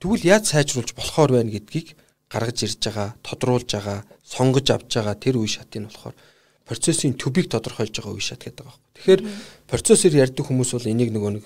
тэгвэл 0.00 0.28
яаж 0.28 0.44
сайжруулж 0.52 0.92
болохоор 0.92 1.40
байна 1.40 1.52
гэдгийг 1.52 1.96
гаргаж 2.32 2.58
ирж 2.64 2.80
байгаа, 2.80 3.08
тодруулж 3.20 3.68
байгаа, 3.76 3.98
сонгож 4.24 4.66
авч 4.72 4.96
байгаа 4.96 5.16
тэр 5.20 5.36
үе 5.36 5.50
шатыг 5.52 5.92
болохоор 5.92 6.16
процессын 6.64 7.12
төбийг 7.20 7.52
тодорхойлж 7.52 7.92
байгаа 7.92 8.16
үе 8.16 8.24
шат 8.24 8.40
гэдэг 8.40 8.64
байгаа 8.64 8.72
байхгүй. 8.72 8.96
Тэгэхээр 8.96 9.22
процессор 9.68 10.12
ярьдаг 10.16 10.44
хүмүүс 10.48 10.70
бол 10.72 10.88
энийг 10.88 11.10
нөгөө 11.12 11.32
нэг 11.36 11.44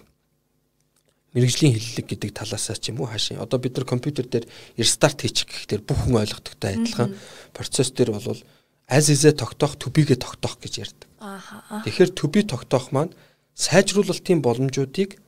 мэрэгжлийн 1.35 1.75
хиллэг 1.75 2.07
гэдэг 2.07 2.31
талаасаа 2.33 2.77
ч 2.79 2.95
юм 2.95 3.03
уу 3.03 3.11
хаашаа. 3.11 3.43
Одоо 3.43 3.59
бид 3.59 3.77
нар 3.77 3.85
компьютер 3.85 4.25
дээр 4.31 4.47
restart 4.79 5.21
хийчих 5.21 5.51
гэхээр 5.51 5.83
бүх 5.83 5.99
хүн 6.07 6.23
ойлгохдогтой 6.23 6.81
адилхан 6.81 7.13
процесс 7.53 7.91
дээр 7.93 8.15
бол 8.15 8.41
as 8.87 9.11
is-ээ 9.11 9.35
тогтоох, 9.35 9.75
be-гээ 9.77 10.17
тогтоох 10.17 10.57
гэж 10.63 10.75
ярьдаг. 10.87 11.11
Тэгэхээр 11.85 12.11
be 12.31 12.41
тогтоох 12.47 12.95
маань 12.95 13.13
сайжруулалтын 13.53 14.41
боломжуудыг 14.41 15.19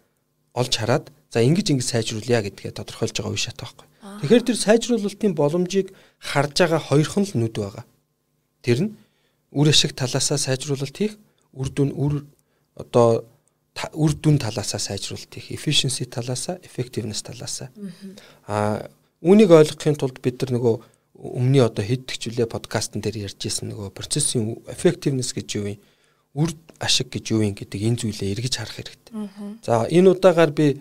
олж 0.54 0.72
хараад 0.78 1.10
за 1.28 1.42
ингэж 1.44 1.76
ингэж 1.76 1.86
сайжруулъя 1.90 2.40
гэдгээ 2.46 2.78
тодорхойлж 2.78 3.18
байгаа 3.18 3.34
үе 3.34 3.40
шат 3.40 3.58
байхгүй. 3.58 3.86
Тэгэхээр 4.20 4.44
тэр 4.48 4.58
сайжруулалтын 4.58 5.34
боломжийг 5.36 5.92
харж 6.18 6.54
байгаа 6.58 6.80
хоёрхан 6.80 7.24
л 7.28 7.34
нүд 7.36 7.56
байгаа. 7.58 7.84
Тэр 8.64 8.78
нь 8.88 8.90
үр 9.52 9.68
ашиг 9.68 9.92
талаасаа 9.96 10.38
сайжруулалт 10.38 10.96
хийх, 10.96 11.14
үр 11.54 11.68
дүн 11.68 11.92
үр 11.92 12.24
одоо 12.76 13.24
үр 13.94 14.12
дүн 14.18 14.38
талаасаа 14.42 14.80
сайжруулалт 14.80 15.32
хийх, 15.32 15.54
efficiency 15.54 16.04
талаасаа, 16.04 16.58
effectiveness 16.66 17.22
талаасаа. 17.22 17.70
Аа 18.48 18.88
үүнийг 19.22 19.50
ойлгохын 19.50 19.98
тулд 19.98 20.22
бид 20.22 20.42
нар 20.42 20.58
нөгөө 20.58 20.74
өмнө 21.18 21.58
нь 21.58 21.66
одоо 21.66 21.82
хэд 21.82 22.06
хчлээ 22.06 22.46
подкастн 22.46 23.02
дээр 23.02 23.26
ярьж 23.26 23.42
ирсэн 23.42 23.74
нөгөө 23.74 23.90
процессын 23.90 24.62
effectiveness 24.70 25.34
гэж 25.34 25.48
юу 25.58 25.74
юм 25.74 25.78
үр 26.38 26.54
ашиг 26.78 27.10
гэж 27.10 27.34
юу 27.34 27.42
юм 27.42 27.58
гэдэг 27.58 27.82
энэ 27.82 27.98
зүйлээ 27.98 28.32
эргэж 28.38 28.54
харах 28.62 28.78
хэрэгтэй. 28.78 29.12
За 29.66 29.90
энэ 29.90 30.14
удаагаар 30.14 30.54
би 30.54 30.78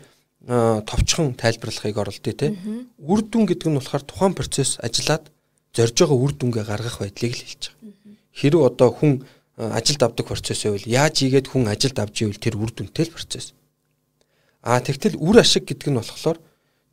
товчхон 0.48 1.36
тайлбарлахыг 1.36 1.98
оролдъё 1.98 2.34
те. 2.34 2.56
Үр 3.04 3.20
дүн 3.22 3.44
гэдэг 3.52 3.68
нь 3.68 3.78
болохоор 3.78 4.04
тухайн 4.08 4.34
процесс 4.34 4.80
ажиллаад 4.80 5.28
зорж 5.76 5.96
байгаа 6.00 6.16
үр 6.16 6.32
дүнгээ 6.32 6.64
гаргах 6.64 7.04
байдлыг 7.04 7.36
л 7.36 7.44
хэлж 7.44 7.64
байгаа. 7.68 7.94
Хэрвээ 8.32 8.64
одоо 8.64 8.90
хүн 8.96 9.14
ажилд 9.60 10.02
авдаг 10.08 10.26
процесс 10.32 10.64
байвал 10.64 10.88
яаж 10.88 11.16
ийгээд 11.28 11.52
хүн 11.52 11.68
ажилд 11.68 12.00
авч 12.00 12.16
ивэл 12.24 12.40
тэр 12.40 12.56
үр 12.56 12.72
дүнтэй 12.72 13.12
л 13.12 13.16
процесс. 13.18 13.52
А 14.64 14.80
тэгтэл 14.80 15.20
үр 15.20 15.36
ашиг 15.44 15.68
гэдэг 15.68 15.92
нь 15.92 16.00
болохоор 16.00 16.40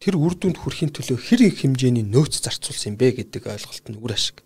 тэр 0.02 0.14
үр 0.18 0.34
дүнд 0.34 0.58
хүрэхин 0.58 0.90
төлөө 0.90 1.18
хэр 1.22 1.40
их 1.46 1.62
хэмжээний 1.62 2.02
нөөц 2.02 2.42
зарцуулсан 2.42 2.98
бэ 2.98 3.22
гэдэг 3.22 3.54
ойлголт 3.54 3.86
нь 3.86 4.00
үр 4.02 4.12
ашиг. 4.18 4.42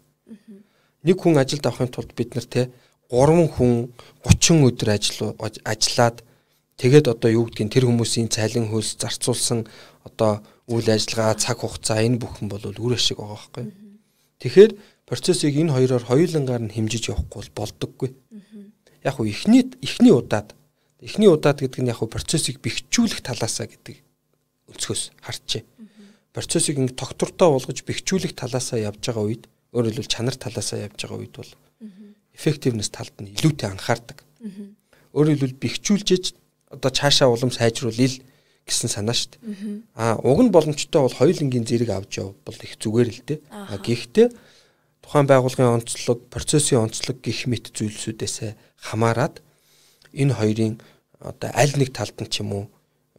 Нэг 1.01 1.16
хүн 1.16 1.40
ажилд 1.40 1.64
авахын 1.64 1.88
тулд 1.88 2.12
бид 2.12 2.37
нар 2.37 2.44
те 2.44 2.68
3 3.09 3.49
хүн 3.57 3.88
30 4.21 4.68
өдөр 4.68 4.88
ажил 4.92 5.33
ажиллаад 5.64 6.21
тэгээд 6.79 7.07
одоо 7.11 7.31
юу 7.31 7.45
гэдгийг 7.51 7.71
тэр 7.75 7.85
хүмүүсийн 7.91 8.31
цайлан 8.31 8.71
хөлс 8.71 8.97
зарцуулсан 9.03 9.67
одоо 10.07 10.41
үйл 10.71 10.88
ажиллагаа 10.88 11.35
цаг 11.35 11.59
хугацаа 11.61 12.01
энэ 12.07 12.23
бүхэн 12.23 12.47
бол 12.49 12.62
үр 12.62 12.95
ашиг 12.95 13.19
байгаа 13.19 13.35
байхгүй. 13.35 13.64
Тэгэхээр 14.38 14.73
процессыг 15.09 15.57
энэ 15.57 15.75
хоёроор 15.75 16.05
хоёулангаар 16.07 16.62
нь 16.69 16.75
хэмжиж 16.77 17.11
явахгүй 17.11 17.41
бол 17.43 17.53
болдоггүй. 17.59 18.11
Яг 19.03 19.14
хуу 19.17 19.27
эхний 19.27 19.64
эхний 19.83 20.12
удаад 20.12 20.55
эхний 21.01 21.27
удаад 21.27 21.59
гэдэг 21.64 21.81
нь 21.83 21.91
яг 21.91 21.99
хуу 21.99 22.12
процессыг 22.12 22.61
бэхжүүлэх 22.61 23.25
талаасаа 23.25 23.67
гэдэг 23.67 23.97
өнцгөөс 24.69 25.03
харчээ. 25.25 25.62
Процессыг 26.37 26.77
ингэ 26.77 26.95
тогтвортой 26.95 27.49
болгож 27.49 27.83
бэхжүүлэх 27.83 28.37
талаасаа 28.37 28.79
явж 28.85 29.01
байгаа 29.01 29.25
үед 29.25 29.45
өөрөөр 29.73 29.97
хэлбэл 29.99 30.12
чанар 30.12 30.37
талаасаа 30.37 30.85
явж 30.85 30.99
байгаа 31.01 31.19
үед 31.19 31.35
бол 31.41 31.53
effectiveness 32.37 32.93
талд 32.93 33.17
нь 33.19 33.33
илүүтэй 33.33 33.69
анхаардаг. 33.73 34.23
Өөрөөр 35.17 35.35
хэлбэл 35.41 35.62
бэхжүүлжээж 35.62 36.25
одоо 36.70 36.90
цаашаа 36.92 37.28
улам 37.28 37.50
сайжруулъя 37.50 38.09
гэсэн 38.68 38.88
санаа 38.92 39.16
шүү 39.16 39.31
дээ. 39.33 39.42
Аа 39.96 40.20
уг 40.20 40.40
нь 40.44 40.52
боломжтой 40.52 41.00
бол 41.02 41.16
хоёулангийн 41.16 41.64
зэрэг 41.64 41.90
авч 41.90 42.20
яв 42.20 42.37
бол 42.44 42.59
их 42.61 42.76
зүгээр 42.76 43.09
л 43.09 43.20
дээ. 43.24 43.38
А 43.48 43.81
гэхдээ 43.81 44.28
тухайн 45.00 45.26
байгууллагын 45.26 45.81
онцлог, 45.81 46.28
процессын 46.28 46.85
онцлог 46.85 47.24
гих 47.24 47.48
мэт 47.48 47.72
зүйлсүүдээс 47.72 48.52
хамаарат 48.76 49.40
энэ 50.12 50.37
хоёрын 50.37 50.76
одоо 51.20 51.50
аль 51.57 51.72
нэг 51.81 51.96
талд 51.96 52.16
нь 52.20 52.28
ч 52.28 52.44
юм 52.44 52.52
уу 52.52 52.64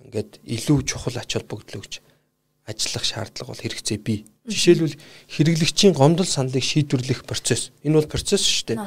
ингээд 0.06 0.40
илүү 0.46 0.86
чухал 0.86 1.18
ач 1.18 1.34
холбогдол 1.34 1.82
өгч 1.82 2.06
ажиллах 2.70 3.06
шаардлага 3.06 3.50
бол 3.52 3.64
хэрэгцээ 3.66 3.98
бий. 3.98 4.30
Жишээлбэл 4.46 4.98
хэрэглэгчийн 5.34 5.94
гомдол 5.98 6.30
саналыг 6.30 6.62
шийдвэрлэх 6.62 7.26
процесс. 7.26 7.74
Энэ 7.82 7.98
бол 7.98 8.10
процесс 8.14 8.46
шүү 8.46 8.78
дээ. 8.78 8.80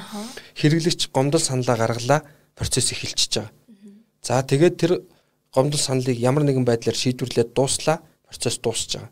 Хэрэглэгч 0.55 1.11
гомдол 1.11 1.43
саналаа 1.43 1.77
гаргалаа, 1.77 2.21
процесс 2.55 2.95
эхэлчихэж 2.95 3.33
байгаа. 3.43 3.51
За 4.23 4.39
тэгээд 4.43 4.75
тэр 4.79 4.93
гомдол 5.51 5.83
саналыг 5.83 6.15
ямар 6.15 6.47
нэгэн 6.47 6.65
байдлаар 6.65 6.95
шийдвэрлээд 6.95 7.53
дууслаа, 7.53 7.99
процесс 8.23 8.59
дуусж 8.63 8.95
байгаа. 8.95 9.11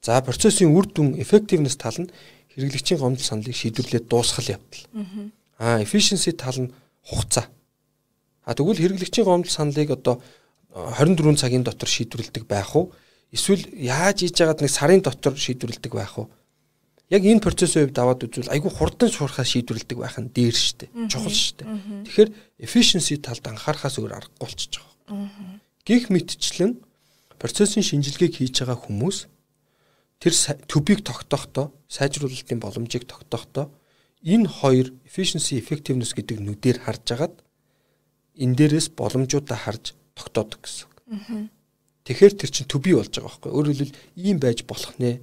За 0.00 0.22
процессын 0.22 0.70
үр 0.70 0.86
дүн 0.86 1.18
effectiveness 1.18 1.74
тал 1.76 1.98
нь 1.98 2.10
хэрэглэгчийн 2.54 3.02
гомдол 3.02 3.26
саналыг 3.26 3.58
шийдвэрлээд 3.58 4.06
дуусгал 4.06 4.54
явдал. 4.56 4.86
Аа 5.58 5.82
efficiency 5.82 6.30
тал 6.30 6.56
нь 6.62 6.72
хугацаа. 7.02 7.50
А 8.46 8.54
тэгвэл 8.54 8.78
хэрэглэгчийн 8.78 9.26
гомдол 9.26 9.50
саналыг 9.50 9.90
одоо 9.90 10.22
24 10.70 11.34
цагийн 11.36 11.66
дотор 11.66 11.88
шийдвэрлэдэг 11.90 12.46
байх 12.46 12.70
уу? 12.76 12.94
Эсвэл 13.34 13.66
яаж 13.74 14.22
хийж 14.22 14.38
яагаад 14.38 14.62
нэг 14.62 14.70
сарын 14.70 15.02
дотор 15.02 15.34
шийдвэрлэдэг 15.34 15.92
байх 15.92 16.14
уу? 16.22 16.30
Яг 17.06 17.22
энэ 17.22 17.38
процессын 17.38 17.86
хувьд 17.86 17.98
аваад 18.02 18.26
үзвэл 18.26 18.50
айгүй 18.50 18.72
хурдан 18.74 19.10
шуурхаа 19.10 19.46
шийдвэрлэдэг 19.46 19.98
байх 19.98 20.18
нь 20.18 20.32
дээр 20.34 20.56
штэ. 20.58 20.90
Чухал 21.06 21.30
штэ. 21.30 21.62
Тэгэхээр 22.02 22.30
efficiency 22.58 23.22
талд 23.22 23.46
анхаарахаас 23.46 24.02
өөр 24.02 24.18
аргагүй 24.18 24.42
болчихж 24.42 24.82
байгаа. 24.82 25.30
Гих 25.86 26.10
мэтчлэн 26.10 26.82
процессын 27.38 27.86
шинжилгээг 27.86 28.42
хийж 28.42 28.58
байгаа 28.58 28.78
хүмүүс 28.90 29.30
тэр 30.18 30.34
төбийг 30.66 31.06
тогтоохдоо 31.06 31.70
сайжруулалтын 31.86 32.58
боломжийг 32.58 33.06
тогтоохдоо 33.06 33.70
энэ 34.26 34.50
хоёр 34.50 34.90
efficiency 35.06 35.62
effectiveness 35.62 36.10
гэдэг 36.10 36.42
нүдээр 36.42 36.82
харж 36.82 37.06
агаад 37.14 37.34
энэ 38.34 38.56
дээрээс 38.58 38.98
боломжуудаа 38.98 39.58
харж 39.62 39.94
тогтоодог 40.18 40.58
гэсэн. 40.58 41.54
Тэгэхээр 42.02 42.34
тэр 42.34 42.50
чинь 42.50 42.66
be 42.66 42.98
болж 42.98 43.12
байгаа 43.14 43.30
байхгүй. 43.30 43.50
Өөрөөр 43.52 43.76
хэлбэл 43.76 43.98
ийм 44.16 44.38
байж 44.42 44.66
болох 44.66 44.94
нэ. 44.98 45.22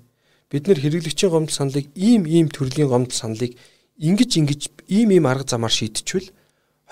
Бид 0.53 0.69
нэр 0.69 0.77
хэрэглэгчийн 0.77 1.33
гомдол 1.33 1.57
саналыг 1.57 1.89
ийм 1.97 2.29
ийм 2.29 2.45
төрлийн 2.53 2.85
гомдол 2.85 3.17
саналыг 3.17 3.57
ингэж 3.97 4.31
ингэж 4.37 4.61
ийм 4.85 5.09
ийм 5.09 5.25
арга 5.25 5.49
замаар 5.49 5.73
шийдчихвэл 5.73 6.29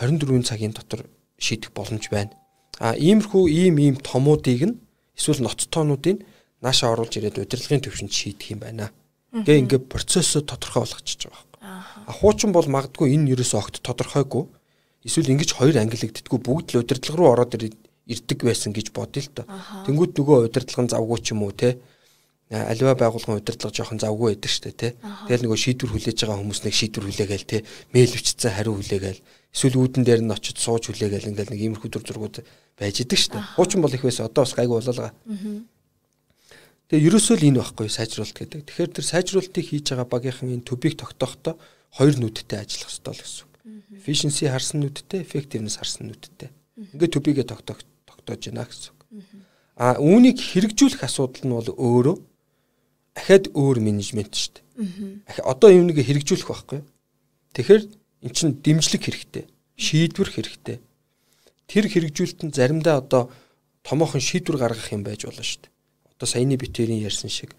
24 0.01 0.49
цагийн 0.49 0.73
дотор 0.73 1.05
шийдэх 1.37 1.69
боломж 1.69 2.09
байна. 2.09 2.33
А 2.81 2.97
иймэрхүү 2.97 3.43
ийм 3.53 3.77
ийм 3.77 3.95
томуудыг 4.01 4.65
нь 4.65 4.81
эсвэл 5.13 5.45
ноцтоонуудыг 5.45 6.25
нааша 6.65 6.89
оруулж 6.89 7.13
ирээд 7.21 7.37
удирдлагын 7.37 7.85
төвшөнд 7.85 8.09
шийдэх 8.09 8.57
юм 8.57 8.65
байна. 8.65 8.89
Гэ 9.29 9.61
ингээд 9.61 9.93
процессыг 9.93 10.49
тодорхой 10.49 10.81
болгочихж 10.81 11.29
байгаа 11.29 11.45
байхгүй. 11.53 12.09
А 12.09 12.11
хуучин 12.17 12.49
бол 12.57 12.65
магадгүй 12.65 13.13
энэ 13.13 13.37
ерөөсөө 13.37 13.61
огт 13.61 13.85
тодорхойгүй. 13.85 14.43
Эсвэл 15.05 15.37
ингэж 15.37 15.53
хоёр 15.53 15.77
ангилагддггүй 15.77 16.39
бүгд 16.41 16.67
л 16.73 16.81
удирдлага 16.81 17.17
руу 17.21 17.29
ороод 17.29 17.53
ирдэг 18.09 18.39
байсан 18.41 18.73
гэж 18.73 18.89
бодъё 18.89 19.21
л 19.21 19.29
доо. 19.37 19.45
Тэнгүүд 19.85 20.17
нөгөө 20.17 20.49
удирдлагын 20.49 20.89
завгүй 20.89 21.19
ч 21.21 21.37
юм 21.37 21.45
уу 21.45 21.53
те 21.53 21.77
аливаа 22.51 22.95
байгууллагын 22.99 23.39
удирдлага 23.39 23.71
жоохон 23.71 23.99
завгүй 24.03 24.35
байдаг 24.35 24.51
штэ 24.51 24.71
те. 24.75 24.89
Тэгэл 25.31 25.47
нөгөө 25.47 25.59
шийдвэр 25.63 25.91
хүлээж 25.95 26.17
байгаа 26.19 26.39
хүмүүс 26.43 26.59
нэг 26.67 26.75
шийдвэр 26.75 27.05
хүлээгээл 27.07 27.47
те. 27.47 27.63
Мэйл 27.95 28.11
бичсэн 28.11 28.51
хариу 28.51 28.75
хүлээгээл 28.75 29.23
эсвэл 29.55 29.79
үүдэн 29.79 30.03
дээр 30.03 30.21
нь 30.27 30.35
очиж 30.35 30.59
сууж 30.59 30.91
хүлээгээл 30.91 31.31
ингээл 31.31 31.51
нэг 31.55 31.61
иймэрхүү 31.63 31.89
төр 31.95 32.03
зургууд 32.03 32.43
байж 32.75 32.95
идэг 32.99 33.19
штэ. 33.23 33.39
Хуучин 33.55 33.79
бол 33.79 33.95
их 33.95 34.03
байсан 34.03 34.27
одоо 34.27 34.43
бас 34.43 34.51
гайгүй 34.51 34.83
болоолаа. 34.83 35.15
Тэгээ 36.91 37.07
ерөөсөө 37.07 37.35
л 37.39 37.47
энэ 37.47 37.59
байхгүй 37.63 37.87
сайжруулалт 37.87 38.35
гэдэг. 38.35 38.67
Тэгэхээр 38.67 38.91
тэр 38.99 39.05
сайжруулалтыг 39.07 39.63
хийж 39.63 39.85
байгаа 39.95 40.11
багийнхан 40.11 40.51
энэ 40.59 40.67
төбийг 40.67 40.99
тогтоохдоо 40.99 41.55
хоёр 41.95 42.15
нүдтэй 42.19 42.59
ажиллах 42.59 42.91
хэрэгтэй 42.91 43.15
л 43.15 43.23
гэсэн 43.23 43.43
үг. 43.47 43.53
Efficiency 43.95 44.51
харсан 44.51 44.83
нүдтэй, 44.83 45.23
effectiveness 45.23 45.79
харсан 45.79 46.11
нүдтэй. 46.11 46.51
Ингээд 46.75 47.15
төбийгээ 47.15 47.47
тогтоож 47.47 47.87
байна 48.27 48.67
гэсэн 48.67 48.91
үг. 48.91 48.99
А 49.79 49.95
үүнийг 50.03 50.35
хэрэгжүүлэх 50.35 51.07
асуудал 51.07 51.47
нь 51.47 51.55
бол 51.55 51.71
өөрөө 51.71 52.15
ахад 53.15 53.51
өөр 53.51 53.77
менежмент 53.83 54.33
шүү 54.35 54.51
дээ. 54.55 55.43
Одоо 55.43 55.69
юм 55.71 55.91
нэг 55.91 55.99
хэрэгжүүлэх 55.99 56.47
байхгүй. 56.47 56.81
Тэгэхээр 57.53 57.83
эн 58.23 58.31
чинь 58.31 58.57
дэмжлэг 58.63 59.01
хэрэгтэй. 59.03 59.45
Шийдвэр 59.75 60.29
хэрэгтэй. 60.31 60.77
тэр 61.71 61.87
хэрэгжүүлэлтэнд 61.87 62.51
заримдаа 62.55 62.99
одоо 62.99 63.31
томоохон 63.83 64.19
шийдвэр 64.19 64.59
гаргах 64.59 64.91
юм 64.91 65.03
байж 65.07 65.23
болно 65.23 65.43
шүү 65.43 65.63
дээ. 65.63 65.71
Одоо 66.19 66.27
саяны 66.27 66.55
битэрийн 66.59 66.99
ярьсан 66.99 67.31
шиг 67.31 67.55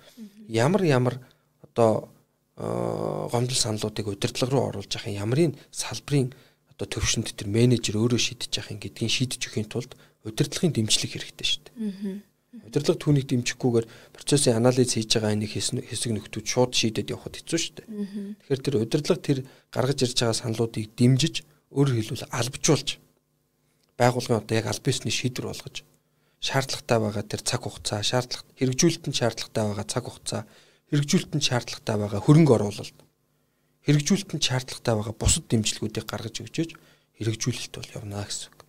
ямар 0.49 0.85
ямар 0.85 1.17
одоо 1.65 2.13
гомдол 2.57 3.57
саналуудыг 3.57 4.07
удирдлага 4.13 4.53
руу 4.53 4.69
оруулж 4.69 4.93
яхах 4.93 5.17
ямарын 5.17 5.57
салбарын 5.73 6.33
одоо 6.69 6.87
төвшөнд 6.87 7.33
тэр 7.33 7.49
менежер 7.49 7.97
өөрөө 7.97 8.21
шийдэж 8.21 8.53
яхах 8.61 8.77
гэдгийг 8.77 9.09
шийдэж 9.09 9.41
өгөхийн 9.49 9.73
тулд 9.73 9.97
удирдлагын 10.29 10.77
дэмжлэг 10.77 11.11
хэрэгтэй 11.17 11.47
шүү 11.49 11.63
дээ. 11.65 11.75
Удирдлага 12.53 13.01
түүнийг 13.01 13.27
дэмжихгүйгээр 13.33 13.87
процессын 14.13 14.61
анализ 14.61 14.93
хийж 14.93 15.17
байгаа 15.17 15.41
нэг 15.41 15.57
хэсэг 15.57 16.13
нөхдүүд 16.13 16.45
шууд 16.45 16.73
шийдэд 16.77 17.09
явахд 17.09 17.41
хэцүү 17.41 17.59
шүү 17.59 17.75
дээ. 17.81 17.89
Тэгэхээр 18.45 18.61
тэр 18.61 18.77
удирдлага 18.77 19.25
тэр 19.25 19.39
гаргаж 19.73 19.99
ирж 20.05 20.17
байгаа 20.21 20.37
саналуудыг 20.37 20.93
дэмжиж 20.93 21.49
өөрөөр 21.73 21.97
хэлбэл 21.97 22.29
албажуулж 22.29 22.89
байгуулгын 23.97 24.41
одоо 24.45 24.55
яг 24.61 24.69
аль 24.69 24.85
бисны 24.85 25.09
шийдвэр 25.09 25.49
болгож 25.49 25.81
шаардлагатай 26.43 26.99
байгаа 27.01 27.25
тэр 27.25 27.41
цаг 27.41 27.63
хугацаа, 27.63 28.03
шаардлага 28.03 28.45
хэрэгжүүлэлтэнд 28.59 29.17
шаардлагатай 29.17 29.63
байгаа 29.63 29.87
цаг 29.87 30.05
хугацаа, 30.11 30.43
хэрэгжүүлэлтэнд 30.91 31.45
шаардлагатай 31.47 31.97
байгаа 32.03 32.21
хөрөнгө 32.21 32.53
оруулалт, 32.59 32.99
хэрэгжүүлэлтэнд 33.87 34.43
шаардлагатай 34.43 34.95
байгаа 34.99 35.15
бусад 35.15 35.47
дэмжлэгүүдийг 35.47 36.05
гаргаж 36.05 36.37
өгчөөж 36.43 36.71
хэрэгжүүлэлт 37.23 37.75
бол 37.79 37.95
явна 37.95 38.27
гэсэн 38.27 38.51
үг. 38.51 38.61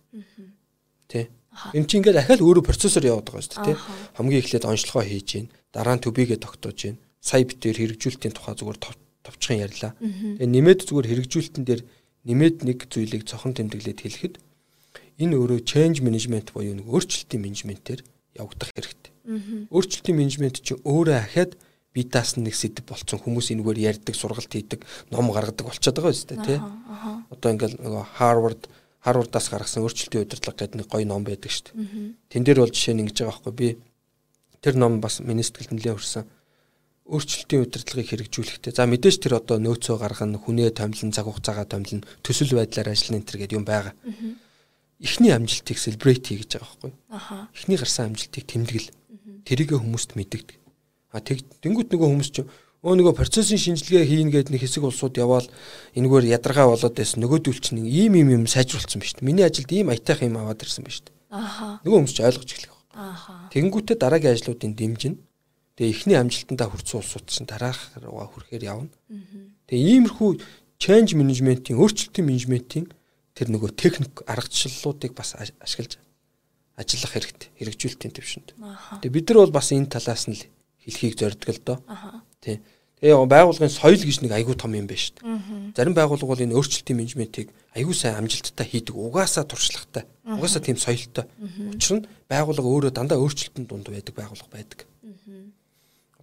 Тэ. 1.10 1.34
Энд 1.74 1.86
чинь 1.86 2.02
ингээд 2.02 2.20
ахаал 2.20 2.42
өөрөө 2.42 2.64
процессор 2.66 3.04
яваад 3.06 3.30
байгаа 3.30 3.44
шүү 3.46 3.64
дээ. 3.64 3.78
Хамгийн 4.18 4.40
эхлээд 4.42 4.64
онцлогоо 4.66 5.04
хийж 5.06 5.28
гин, 5.30 5.46
дараа 5.70 5.94
нь 5.94 6.04
төбийгээ 6.04 6.38
тогтоож 6.42 6.78
гин. 6.78 6.98
Сая 7.22 7.46
битээр 7.46 7.78
хэрэгжүүлэлтийн 7.78 8.34
тухай 8.34 8.54
зүгээр 8.58 8.78
товчхон 9.24 9.62
ярьлаа. 9.62 9.92
Тэгээ 9.96 10.50
нэмээд 10.50 10.80
зүгээр 10.84 11.08
хэрэгжүүлэлтэн 11.08 11.64
дээр 11.64 11.82
нэмээд 12.28 12.56
нэг 12.68 12.78
зүйлийг 12.90 13.24
цохон 13.24 13.56
тэмдэглээд 13.56 14.00
хэлэхэд 14.04 14.34
энэ 15.20 15.34
өөрөө 15.38 15.60
change 15.64 16.02
management 16.02 16.50
буюу 16.52 16.74
нэг 16.74 16.88
өөрчлөлтийн 16.90 17.42
менежментээр 17.44 18.00
явагдах 18.34 18.70
хэрэгтэй. 18.74 19.12
Өөрчлөлтийн 19.70 20.16
менежмент 20.18 20.60
чинь 20.60 20.82
өөрөө 20.82 21.16
ахаад 21.16 21.52
бие 21.94 22.10
даасан 22.10 22.42
нэг 22.44 22.58
сэдв 22.58 22.82
болцсон 22.90 23.22
хүмүүс 23.22 23.54
энэгээр 23.54 23.78
ярьдаг, 23.94 24.14
сургалт 24.18 24.50
хийдэг, 24.50 24.82
ном 25.14 25.30
гаргадаг 25.30 25.70
болчиход 25.70 25.94
байгаа 26.02 26.10
юм 26.10 26.18
шүү 26.18 26.30
дээ, 26.34 26.42
тий. 26.42 26.58
Одоо 27.30 27.48
ингээл 27.54 27.78
нөгөө 27.78 28.04
Harvard 28.18 28.62
Harvard-аас 29.04 29.52
гаргасан 29.52 29.84
өөрчлөлтийн 29.84 30.24
удирдлага 30.24 30.58
гэдэг 30.64 30.78
нэг 30.80 30.88
гоё 30.88 31.04
ном 31.04 31.22
байдаг 31.28 31.52
шүү 31.52 31.76
дээ. 31.76 32.16
Тэн 32.32 32.42
дээр 32.44 32.64
бол 32.64 32.72
жишээ 32.72 32.94
нь 32.96 33.02
ингэж 33.04 33.20
байгаа 33.20 33.36
байхгүй 33.36 33.52
би 33.52 33.68
тэр 34.64 34.80
ном 34.80 35.04
бас 35.04 35.20
миний 35.20 35.44
сэтгэлд 35.44 35.76
нэлээд 35.76 35.96
хүрсэн. 36.00 36.24
Өөрчлөлтийн 37.04 37.68
удирдлагыг 37.68 38.08
хэрэгжүүлэхдээ 38.08 38.72
за 38.72 38.88
мэдээж 38.88 39.16
тэр 39.20 39.36
одоо 39.36 39.60
нөөцөө 39.60 40.00
гаргана, 40.00 40.40
хүнээ 40.40 40.72
томилно, 40.72 41.12
цаг 41.12 41.28
хугацаагаа 41.28 41.68
томилно, 41.68 42.08
төсөл 42.24 42.56
байдлаар 42.56 42.96
ажиллана 42.96 43.20
энэ 43.20 43.28
төр 43.28 43.38
гэдэг 43.44 43.58
юм 43.60 43.68
байгаа. 43.68 43.92
Эхний 45.04 45.36
амжилтыг 45.36 45.76
celebrate 45.76 46.32
хийж 46.32 46.56
байгаа 46.56 46.64
байхгүй. 46.64 46.92
Эхний 47.52 47.76
гарсан 47.76 48.08
амжилтыг 48.08 48.44
тэмдэглэл. 48.48 48.88
Тэрийгэ 49.44 49.76
хүмүүст 49.84 50.16
мэддэг. 50.16 50.56
А 51.12 51.20
тэг 51.20 51.44
тэнгуут 51.60 51.92
нөгөө 51.92 52.08
хүмүүс 52.08 52.30
чинь 52.32 52.48
өө 52.84 53.00
нөгөө 53.00 53.16
процессын 53.16 53.56
шинжилгээ 53.56 54.04
хийн 54.04 54.28
гэдэг 54.28 54.52
нэг 54.52 54.60
хэсэг 54.60 54.84
улсууд 54.84 55.16
яваал 55.16 55.48
энэгээр 55.96 56.36
ядаргаа 56.36 56.68
болоод 56.68 56.92
байсан 56.92 57.24
нөгөөдөл 57.24 57.56
чинь 57.64 57.80
ийм 57.80 58.12
ийм 58.12 58.28
юм 58.28 58.44
сайжруулсан 58.44 59.00
ба 59.00 59.08
шүү 59.08 59.24
дээ. 59.24 59.28
Миний 59.32 59.44
ажилд 59.48 59.72
ийм 59.72 59.88
аятайх 59.88 60.20
юм 60.20 60.36
аваад 60.36 60.60
ирсэн 60.60 60.84
ба 60.84 60.92
шүү 60.92 61.08
дээ. 61.08 61.16
Аха. 61.32 61.80
Нөгөө 61.80 61.96
хүмүүс 62.04 62.12
ч 62.12 62.20
ойлгож 62.20 62.50
эхлэх 62.52 62.72
байна. 62.76 63.08
Аха. 63.08 63.32
Тэнгүүтээ 63.56 63.96
дараагийн 63.96 64.36
ажлуудын 64.36 64.76
дэмжин. 64.76 65.14
Тэгээ 65.80 65.92
эхний 65.96 66.18
амжилтандаа 66.20 66.68
хүрсэн 66.68 67.00
улсууд 67.00 67.24
чинь 67.24 67.48
дараах 67.48 67.80
руугаа 67.96 68.28
хүрэхээр 68.28 68.64
явна. 68.68 68.92
Тэгээ 69.64 70.04
иймэрхүү 70.04 70.30
change 70.76 71.16
management-ийн 71.16 71.80
өөрчлөлтийн 71.80 72.28
менежментийн 72.28 72.86
тэр 73.32 73.48
нөгөө 73.48 73.74
техник 73.80 74.22
аргачлалуудыг 74.28 75.16
бас 75.16 75.34
ашиглаж 75.40 75.98
ажиллах 76.76 77.12
хэрэгтэй 77.16 77.48
хэрэгжүүлэлтийн 77.58 78.12
төвшөнд. 78.14 78.48
Тэгээ 79.02 79.16
бид 79.16 79.26
нар 79.32 79.38
бол 79.42 79.56
бас 79.56 79.72
энэ 79.74 79.90
талаас 79.90 80.28
нь 80.30 80.38
хэлхийг 80.84 81.18
зорддог 81.18 81.50
л 81.50 81.62
доо 81.64 81.78
тий. 82.44 82.60
Тэгээ 83.00 83.26
байгууллагын 83.28 83.72
соёл 83.72 84.00
гэж 84.00 84.24
нэг 84.24 84.32
айгүй 84.32 84.56
том 84.56 84.72
юм 84.72 84.88
байна 84.88 84.96
шүү 84.96 85.20
дээ. 85.20 85.76
Зарим 85.76 85.92
байгууллага 85.92 86.30
бол 86.30 86.44
энэ 86.44 86.56
өөрчлөлтийн 86.56 86.96
менежментийг 86.96 87.48
айгүй 87.76 87.92
сайн 87.92 88.16
амжилттай 88.22 88.64
хийдэг, 88.64 88.96
угаасаа 88.96 89.44
туршлагатай, 89.44 90.08
угаасаа 90.24 90.62
тийм 90.64 90.80
соёлтой. 90.80 91.28
Учир 91.74 92.00
нь 92.00 92.06
байгууллага 92.32 92.64
өөрөө 92.64 92.92
дандаа 92.96 93.20
өөрчлөлтөнд 93.20 93.68
дунд 93.68 93.92
байдаг 93.92 94.14
байгууллага 94.16 94.48
байдаг. 94.48 94.88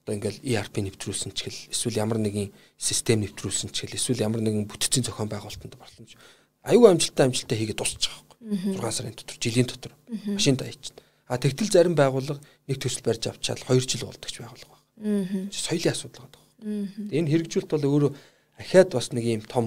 Одоо 0.02 0.18
ингээл 0.18 0.42
ERP 0.42 0.82
нэвтрүүлсэн 0.82 1.38
ч 1.38 1.46
гэл 1.46 1.62
эсвэл 1.70 2.02
ямар 2.02 2.18
нэгэн 2.18 2.50
систем 2.82 3.22
нэвтрүүлсэн 3.22 3.70
ч 3.70 3.86
гэл 3.86 4.02
эсвэл 4.02 4.26
ямар 4.26 4.42
нэгэн 4.42 4.66
бүтцийн 4.66 5.06
зохион 5.06 5.30
байгуулалтанд 5.30 5.78
орсон 5.78 6.10
ч 6.10 6.18
айгүй 6.66 6.90
амжилттай 6.90 7.30
амжилттай 7.30 7.58
хийгээд 7.62 7.78
дуусчих 7.78 8.10
байхгүй. 8.10 8.82
6 8.82 8.90
сарын 8.90 9.14
дотор, 9.14 9.38
жилийн 9.38 9.70
дотор 9.70 9.94
машин 10.26 10.58
даяачна. 10.58 10.98
А 11.30 11.38
тэгтэл 11.38 11.70
зарим 11.70 11.94
байгууллага 11.94 12.42
нэг 12.66 12.82
төсөл 12.82 13.06
барьж 13.06 13.30
авчаал 13.30 13.62
2 13.62 13.86
жил 13.86 14.10
болдог 14.10 14.26
ч 14.26 14.42
байгууллага 14.42 14.81
Соёлын 15.02 15.94
асуудал 15.94 16.30
байгаа. 16.30 16.46
Энэ 17.10 17.30
хэрэгжүүлэлт 17.30 17.72
бол 17.74 17.90
өөрөө 17.90 18.12
ахаад 18.62 18.90
бас 18.94 19.10
нэг 19.12 19.26
юм 19.26 19.44
том 19.46 19.66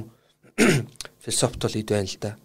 философитол 1.24 1.74
ид 1.74 1.90
байна 1.90 2.06
л 2.06 2.18
да. 2.22 2.38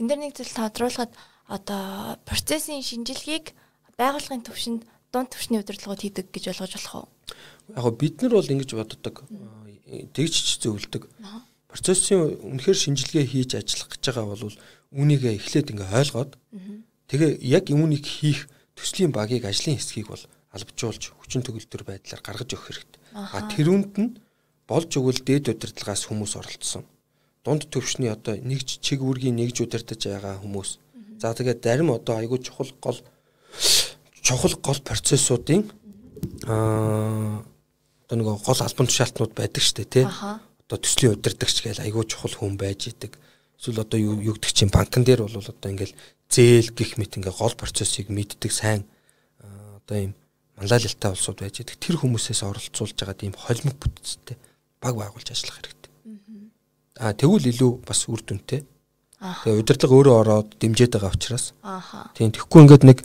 Энд 0.00 0.08
дэр 0.12 0.20
нэг 0.20 0.36
зүйл 0.36 0.52
тодруулахад 0.52 1.12
одоо 1.48 2.20
процессын 2.28 2.84
шинжилгээг 2.84 3.56
байгууллагын 3.96 4.44
төвшөнд 4.44 4.82
дунд 5.12 5.30
төвшний 5.32 5.60
удирдлагууд 5.60 6.02
хийдэг 6.04 6.26
гэж 6.28 6.52
ойлгож 6.52 6.72
болох 6.76 6.94
уу? 6.94 7.08
Яг 7.72 7.96
бид 7.96 8.20
нар 8.20 8.32
бол 8.36 8.52
ингэж 8.52 8.70
боддог. 8.76 9.24
Тэгж 9.86 10.60
зөвлөдөг. 10.60 11.08
Процессын 11.70 12.36
үнэхээр 12.44 12.76
шинжилгээ 12.76 13.24
хийж 13.24 13.50
ажиллах 13.56 13.96
гэж 13.96 14.02
байгаа 14.04 14.26
бол 14.36 14.56
үүнийгээ 14.92 15.34
эхлээд 15.38 15.72
ингээ 15.72 15.96
ойлгоод 15.96 16.32
тэгээ 17.10 17.30
яг 17.42 17.64
үүнийг 17.70 18.04
хийх 18.04 18.50
төслийн 18.76 19.12
багийг 19.14 19.44
ажлын 19.46 19.78
хэсгийг 19.78 20.10
бол 20.10 20.24
албажуулж 20.56 21.12
хүчин 21.20 21.44
төгөлдөр 21.44 21.82
байдлаар 21.84 22.22
гаргаж 22.24 22.50
өгөх 22.56 22.66
хэрэгтэй. 22.72 23.00
А 23.14 23.44
тэрүүнд 23.52 23.94
нь 24.00 24.16
болж 24.66 24.90
өгвөл 24.96 25.22
дээд 25.22 25.52
удирдлагаас 25.52 26.08
хүмүүс 26.08 26.32
оролцсон. 26.40 26.84
Дунд 27.46 27.68
төвшний 27.70 28.10
одоо 28.10 28.34
нэгж 28.34 28.82
чиг 28.82 29.04
үүргийн 29.04 29.38
нэгж 29.38 29.62
удирдах 29.62 30.00
байгаа 30.00 30.42
хүмүүс. 30.42 30.70
За 31.22 31.30
тэгээд 31.32 31.62
зарим 31.62 31.94
одоо 31.94 32.18
айгүй 32.18 32.42
чухал 32.42 32.72
гол 32.82 32.98
чухал 34.20 34.54
гол 34.58 34.80
процессуудын 34.82 35.70
аа 36.44 37.46
одоо 38.10 38.16
нэг 38.18 38.26
гол 38.42 38.60
албан 38.60 38.90
тушаалтнууд 38.90 39.32
байдаг 39.38 39.62
шүү 39.62 39.76
дээ 39.86 39.92
тий. 39.94 40.06
Одоо 40.06 40.78
төслийн 40.82 41.14
удирдагч 41.14 41.62
гэж 41.62 41.78
айгүй 41.86 42.04
чухал 42.10 42.34
хүн 42.34 42.58
байж 42.58 42.90
идэг. 42.90 43.14
Эсвэл 43.56 43.86
одоо 43.86 43.98
юу 43.98 44.34
гэдэг 44.34 44.52
чинь 44.52 44.74
банкн 44.74 45.06
дээр 45.06 45.22
бол 45.22 45.38
одоо 45.38 45.70
ингээл 45.70 45.94
зээл 46.28 46.74
гих 46.74 46.98
мэт 46.98 47.16
ингээ 47.16 47.32
гол 47.32 47.54
процессыг 47.54 48.10
мэддэг 48.10 48.50
сайн 48.50 48.82
одоо 49.86 50.10
юм 50.10 50.14
манлайлалтай 50.56 51.10
улсууд 51.12 51.38
байж 51.40 51.60
идэг 51.60 51.76
тэр 51.76 52.00
хүмүүсээс 52.00 52.40
оролцуулж 52.48 52.96
байгаа 52.96 53.16
тийм 53.16 53.34
холимог 53.36 53.76
бүтцтэй 53.76 54.36
баг 54.80 54.94
байгуулж 54.96 55.28
ажиллах 55.28 55.60
хэрэгтэй. 55.60 55.92
Аа 56.96 57.12
тэгвэл 57.12 57.50
илүү 57.52 57.70
бас 57.84 58.08
үр 58.08 58.24
дүнтэй. 58.24 58.64
Тэгээ 59.20 59.60
удирдлага 59.60 59.94
өөрөө 60.00 60.16
ороод 60.16 60.48
дэмжиж 60.56 60.96
байгаа 60.96 61.12
учраас. 61.12 61.52
Тийм 62.16 62.32
тэгэхгүй 62.32 62.60
ингээд 62.64 62.84
нэг 62.88 62.98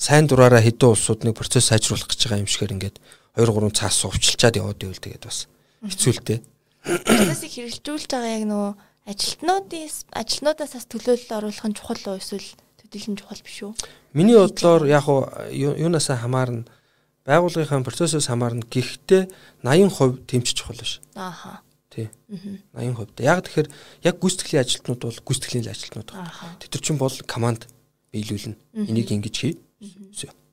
сайн 0.00 0.24
дураараа 0.24 0.64
хэдэн 0.64 0.92
улсууд 0.92 1.24
нэг 1.24 1.36
процесс 1.36 1.68
сайжруулах 1.68 2.08
гэж 2.08 2.20
байгаа 2.28 2.40
юм 2.40 2.48
шигээр 2.48 2.76
ингээд 2.80 2.96
2 3.36 3.44
3 3.44 3.76
цаас 3.76 4.04
увчилчаад 4.08 4.56
яваад 4.56 4.80
ивэл 4.80 5.00
тэгээд 5.00 5.24
бас 5.28 5.48
хэцүүлтэй. 5.84 6.40
Процессыг 6.84 7.52
хэрэгжүүлж 7.52 8.08
байгаа 8.08 8.32
яг 8.40 8.44
нөгөө 8.48 8.72
ажилтнуудын 9.12 9.88
ажилтнуудаас 10.16 10.72
бас 10.76 10.86
төлөөлөл 10.88 11.36
оруулах 11.36 11.66
нь 11.68 11.76
чухал 11.76 12.04
уу 12.08 12.20
эсвэл 12.20 12.48
төдийлөн 12.80 13.16
чухал 13.20 13.42
биш 13.44 13.58
үү? 13.64 13.72
Миний 14.16 14.36
бодлоор 14.36 14.88
яг 14.88 15.04
юунаас 15.52 16.08
хамаарна 16.12 16.64
байгууллагынхаа 17.26 17.82
процессоос 17.82 18.30
хамаарна 18.30 18.62
гэхдээ 18.62 19.28
80% 19.66 20.26
тэмч 20.30 20.46
чухал 20.54 20.78
биш. 20.78 21.02
Ааха. 21.14 21.60
Тий. 21.90 22.08
80%. 22.72 23.22
Яг 23.22 23.42
тэгэхээр 23.42 23.68
яг 24.06 24.16
гүйцэтгэлийн 24.22 24.62
ажилтнууд 24.62 25.00
бол 25.02 25.20
гүйцэтгэлийн 25.26 25.66
ажилтнууд 25.66 26.08
байна. 26.14 26.30
Тэд 26.62 26.78
чинь 26.78 27.02
бол 27.02 27.12
команд 27.26 27.66
биелүүлнэ. 28.14 28.54
Энийг 28.86 29.10
ингэж 29.10 29.34
хий. 29.34 29.58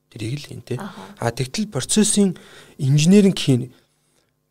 Тэрийг 0.10 0.42
л 0.42 0.48
хийн 0.50 0.62
тий. 0.66 0.78
А 0.78 1.30
тэгтэл 1.30 1.70
процессын 1.70 2.38
инженеринг 2.78 3.38
хийн 3.38 3.74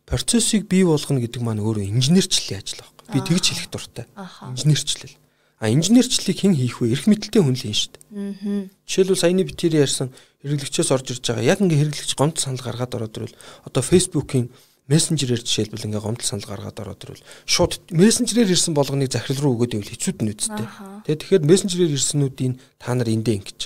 процессыг 0.07 0.67
бий 0.67 0.83
болгоно 0.83 1.23
гэдэг 1.23 1.41
маань 1.43 1.63
өөрөө 1.63 1.87
инженерчлэлийн 1.91 2.59
ажил 2.63 2.83
байхгүй. 2.83 3.07
Би 3.11 3.19
тэгж 3.19 3.45
хэлэх 3.51 3.67
дуртай. 3.71 4.05
Инженерчлэл. 4.51 5.15
А 5.63 5.71
инженерчлэлийг 5.71 6.43
хэн 6.43 6.59
хийх 6.59 6.83
вэ? 6.83 6.91
Эрх 6.91 7.07
мэдэлтэй 7.07 7.39
хүн 7.39 7.55
л 7.55 7.63
хийн 7.63 7.71
шүү 7.71 7.91
дээ. 7.95 8.03
Аа. 8.11 8.67
Жишээлбэл 8.83 9.23
саяны 9.23 9.47
битэр 9.47 9.79
ярьсан 9.79 10.11
хэрэглэгчээс 10.43 10.91
орж 10.91 11.07
ирж 11.15 11.23
байгаа. 11.23 11.55
Яг 11.55 11.63
ингээ 11.63 11.87
хэрэглэгч 11.87 12.11
гомдол 12.19 12.43
санал 12.43 12.67
гаргаад 12.67 12.91
ороод 12.99 13.15
ирвэл 13.15 13.39
одоо 13.63 13.79
Facebook-ийн 13.79 14.51
мессенжерээр 14.91 15.39
жишээлбэл 15.39 15.87
ингээ 15.87 16.03
гомдол 16.03 16.27
санал 16.27 16.51
гаргаад 16.51 16.83
ороод 16.83 17.01
ирвэл 17.07 17.23
шууд 17.47 17.79
мессенжерээр 17.95 18.51
ирсэн 18.51 18.75
болгоныг 18.75 19.07
захирал 19.07 19.39
руу 19.39 19.63
өгөөд 19.63 19.79
ивэл 19.79 19.93
хэцүүд 19.95 20.19
нь 20.19 20.31
үсттэй. 20.35 20.67
Тэгээ 21.07 21.21
тэгэхээр 21.23 21.47
мессенжерээр 21.47 21.95
ирсэнүүдийн 21.95 22.53
та 22.83 22.91
нар 22.91 23.07
эндээ 23.07 23.39
ингэж. 23.39 23.59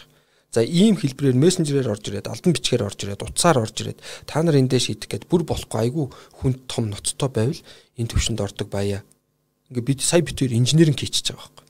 За 0.53 0.61
ийм 0.61 1.01
хэлбэрээр 1.01 1.33
мессенжерээр 1.33 1.97
орж 1.97 2.13
ирээд 2.13 2.29
албан 2.29 2.53
бичгээр 2.53 2.85
орж 2.85 2.99
ирээд 3.09 3.25
утсаар 3.25 3.57
орж 3.57 3.73
ирээд 3.81 3.99
та 4.29 4.45
нар 4.45 4.53
эндээ 4.61 4.81
шийдэх 4.85 5.09
гээд 5.09 5.25
бүр 5.25 5.49
болохгүй 5.49 5.79
айгүй 5.89 6.05
хүн 6.13 6.53
том 6.69 6.93
ноцтой 6.93 7.29
байвал 7.33 7.61
энэ 7.97 8.09
төвшөнд 8.13 8.39
ордог 8.45 8.69
баяа 8.69 9.01
ингээ 9.71 9.83
бид 9.83 10.01
сая 10.01 10.23
хоёр 10.23 10.51
инженеринг 10.55 10.99
хийчихэж 10.99 11.35
байгаа 11.35 11.51
байхгүй. 11.51 11.65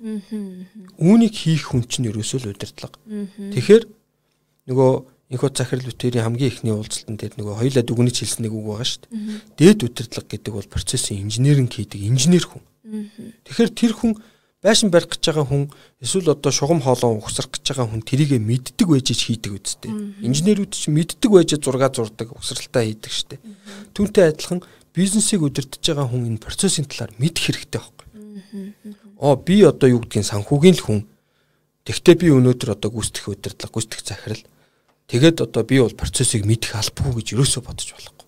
Үүнийг 1.02 1.34
хийх 1.34 1.74
хүн 1.74 1.84
чинь 1.90 2.10
ерөөсөө 2.14 2.40
л 2.46 2.52
удирдлага. 2.54 2.98
Тэгэхээр 3.54 3.84
нөгөө 4.70 4.92
инхот 5.34 5.58
захирал 5.58 5.90
бүтээрийн 5.90 6.24
хамгийн 6.24 6.52
ихний 6.54 6.72
уулзалтанд 6.72 7.20
дээр 7.20 7.34
нөгөө 7.36 7.56
хоёулаа 7.58 7.84
дүгнэж 7.84 8.16
хэлсэн 8.22 8.48
нэг 8.48 8.54
үг 8.54 8.66
байгаа 8.70 8.88
шүү 8.88 9.02
дээ. 9.10 9.20
Дээд 9.58 9.80
удирдлага 9.84 10.30
гэдэг 10.30 10.54
бол 10.54 10.70
процессын 10.72 11.20
инженеринг 11.20 11.74
хийдэг 11.74 12.00
инженер 12.00 12.46
хүн. 12.48 12.64
Тэгэхээр 13.44 13.72
тэр 13.76 13.94
хүн 13.98 14.14
байшин 14.64 14.90
барих 14.90 15.12
гэж 15.12 15.24
байгаа 15.28 15.46
хүн 15.46 15.64
эсвэл 16.00 16.32
одоо 16.32 16.52
шугам 16.52 16.80
хоолоо 16.80 17.20
угсрах 17.20 17.52
гэж 17.52 17.76
байгаа 17.76 17.92
хүн 17.92 18.04
тэрийгэ 18.08 18.40
мэддэг 18.40 18.88
байж 18.88 19.12
хийдэг 19.12 19.52
үсттэй. 19.60 19.92
Инженерүүд 20.24 20.72
чинь 20.72 20.96
мэддэг 20.96 21.30
байж 21.30 21.52
зураг 21.60 21.92
зурдаг, 21.92 22.32
угсралтаа 22.32 22.88
хийдэг 22.88 23.12
штеп. 23.12 23.42
Түүнтэй 23.92 24.32
адилхан 24.32 24.64
бизнесийг 24.98 25.46
удирдах 25.46 25.78
байгаа 25.78 26.10
хүн 26.10 26.26
энэ 26.34 26.42
процессын 26.42 26.90
талаар 26.90 27.14
мэдэх 27.22 27.54
хэрэгтэй 27.54 27.78
байхгүй. 27.78 28.08
Оо 29.22 29.38
би 29.38 29.62
одоо 29.62 29.88
юу 29.94 30.02
гэдгийг 30.02 30.26
санхүүгийн 30.26 30.78
л 30.82 30.86
хүн. 30.86 31.00
Тэгтээ 31.86 32.16
би 32.18 32.28
өнөөдөр 32.34 32.74
одоо 32.74 32.90
гүйцэтгэх 32.90 33.30
удирдлага, 33.30 33.74
гүйцэтгэх 33.78 34.02
захирал. 34.02 34.44
Тэгээд 35.06 35.38
одоо 35.46 35.62
би 35.64 35.78
бол 35.78 35.94
процессыг 35.94 36.50
мэдэх 36.50 36.74
албагүй 36.74 37.22
гэж 37.22 37.28
ерөөсөө 37.38 37.62
бодож 37.62 37.90
болохгүй. 37.94 38.26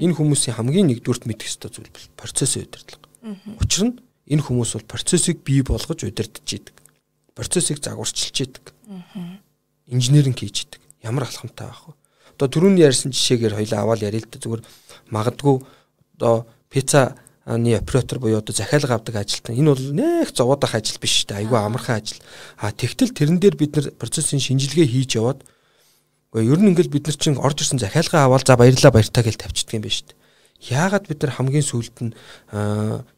Энэ 0.00 0.14
хүмүүсийн 0.14 0.56
хамгийн 0.56 0.88
нэгдүгürt 0.88 1.26
мэдэх 1.26 1.50
ёстой 1.50 1.70
зүйл 1.74 1.90
бол 1.90 2.06
процессын 2.16 2.64
удирдлага. 2.64 3.04
Учир 3.60 3.82
нь 3.90 3.94
энэ 4.30 4.42
хүмүүс 4.46 4.70
бол 4.78 4.86
процессыг 4.88 5.42
бий 5.44 5.60
болгож 5.60 6.00
удирдах 6.00 6.46
идэг. 6.46 6.72
Процессыг 7.34 7.82
загварчилж 7.82 8.38
идэг. 8.40 8.72
Инженеринг 9.90 10.40
хийж 10.40 10.64
идэг. 10.64 10.80
Ямар 11.04 11.28
алхамтай 11.28 11.68
байх 11.68 11.92
вэ? 11.92 11.94
Одоо 12.34 12.48
түрүүний 12.48 12.82
ярьсан 12.82 13.12
жишээгээр 13.12 13.54
хоёлаа 13.60 13.80
аваад 13.84 14.02
ярил 14.02 14.24
л 14.24 14.32
да 14.32 14.40
зүгээр 14.40 14.62
магадгүй 15.12 15.56
одоо 16.16 16.46
пиццаны 16.70 17.76
оператор 17.76 18.18
буюу 18.18 18.38
одоо 18.38 18.54
захиалга 18.54 18.94
авдаг 18.94 19.16
ажилтан 19.16 19.56
энэ 19.56 19.70
бол 19.74 19.84
нэх 19.92 20.34
зовоодох 20.34 20.74
ажил 20.74 20.98
биш 21.00 21.24
шүү 21.24 21.28
дээ. 21.28 21.38
Айгүй 21.44 21.58
амархан 21.58 22.00
ажил. 22.00 22.22
А 22.58 22.72
тэгтэл 22.72 23.12
тэрэн 23.12 23.38
дээр 23.38 23.56
бид 23.56 23.76
нар 23.76 23.90
процессын 23.98 24.40
шинжилгээ 24.40 24.86
хийж 24.86 25.18
яваад 25.18 25.44
ер 26.34 26.58
нь 26.58 26.70
ингээл 26.74 26.90
бид 26.90 27.06
нар 27.06 27.16
чинь 27.16 27.38
орж 27.38 27.62
ирсэн 27.62 27.78
захиалга 27.78 28.24
аваад 28.26 28.46
за 28.46 28.56
баярлаа 28.56 28.90
баяртаа 28.90 29.22
гэж 29.22 29.36
тавьчихдаг 29.38 29.78
юм 29.78 29.82
байна 29.86 29.94
шүү 29.94 30.06
дээ. 30.10 30.22
Яагаад 30.64 31.04
бид 31.06 31.20
нар 31.22 31.32
хамгийн 31.36 31.62
сүүлд 31.62 31.96
нь 32.00 32.12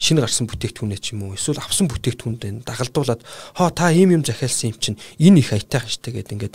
шинэ 0.02 0.20
гарсан 0.20 0.50
бүтээгдэхүүнээ 0.50 1.00
ч 1.00 1.14
юм 1.14 1.30
уу 1.30 1.38
эсвэл 1.38 1.62
авсан 1.62 1.86
бүтээгдэхүүндээ 1.86 2.66
дагалдуулаад 2.66 3.22
хоо 3.54 3.70
та 3.70 3.94
ийм 3.94 4.18
юм 4.18 4.24
захиалсан 4.26 4.74
юм 4.74 4.78
чинь 4.82 4.98
энэ 5.22 5.40
их 5.40 5.54
хаятайх 5.54 5.86
штэ 5.86 6.10
гэдэг 6.10 6.34
ингээд 6.34 6.54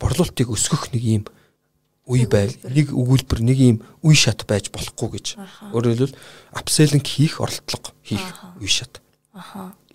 борлуулалтыг 0.00 0.48
өсгөх 0.48 0.96
нэг 0.96 1.02
юм 1.04 1.24
үе 2.04 2.28
байл 2.28 2.52
нэг 2.68 2.92
өгүүлбэр 2.92 3.40
нэг 3.40 3.58
ийм 3.58 3.76
үе 4.04 4.16
шат 4.16 4.44
байж 4.44 4.68
болохгүй 4.68 5.08
гэж. 5.16 5.26
Өөрөөр 5.72 6.12
хэлбэл 6.12 6.18
апселинг 6.52 7.06
хийх 7.08 7.40
оролдлого 7.40 7.96
хийх 8.04 8.24
үе 8.60 8.68
шат. 8.68 9.00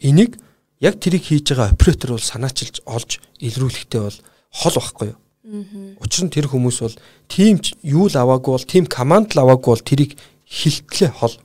Энийг 0.02 0.41
яг 0.82 0.98
тэрийг 0.98 1.30
хийж 1.30 1.54
байгаа 1.54 1.69
оператор 1.69 2.17
бол 2.17 2.26
санаачилж 2.26 2.82
олж 2.89 3.22
илрүүлэхтэй 3.38 4.02
бол 4.02 4.17
хол 4.50 4.76
байхгүй 4.82 5.08
юу? 5.13 5.19
Учир 6.02 6.26
нь 6.26 6.34
тэр 6.34 6.50
хүмүүс 6.50 6.78
бол 6.82 6.98
тим 7.30 7.62
юу 7.86 8.10
л 8.10 8.17
аваагүй 8.17 8.52
бол 8.58 8.65
тим 8.65 8.86
команд 8.89 9.38
л 9.38 9.45
аваагүй 9.45 9.69
бол 9.69 9.86
тэрийг 9.86 10.17
хилтлээ 10.50 11.13
хол. 11.13 11.38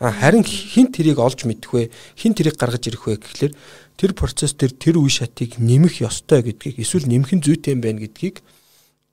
А 0.00 0.08
харин 0.08 0.44
хин 0.44 0.88
тэрийг 0.88 1.20
олж 1.20 1.44
мэдэх 1.44 1.68
вэ? 1.68 1.92
Хин 2.16 2.32
тэрийг 2.32 2.56
гаргаж 2.56 2.88
ирэх 2.88 3.04
вэ 3.04 3.20
гэхлээр 3.20 3.52
тэр 4.00 4.16
процесс 4.16 4.56
тэр 4.56 4.72
тэр 4.72 4.96
үе 4.96 5.12
шатыг 5.12 5.60
нэмэх 5.60 6.00
ёстой 6.00 6.40
гэдгийг 6.40 6.80
эсвэл 6.80 7.04
нэмэх 7.04 7.36
нь 7.36 7.44
зүйтэй 7.44 7.76
юм 7.76 7.84
байна 7.84 8.00
гэдгийг 8.00 8.40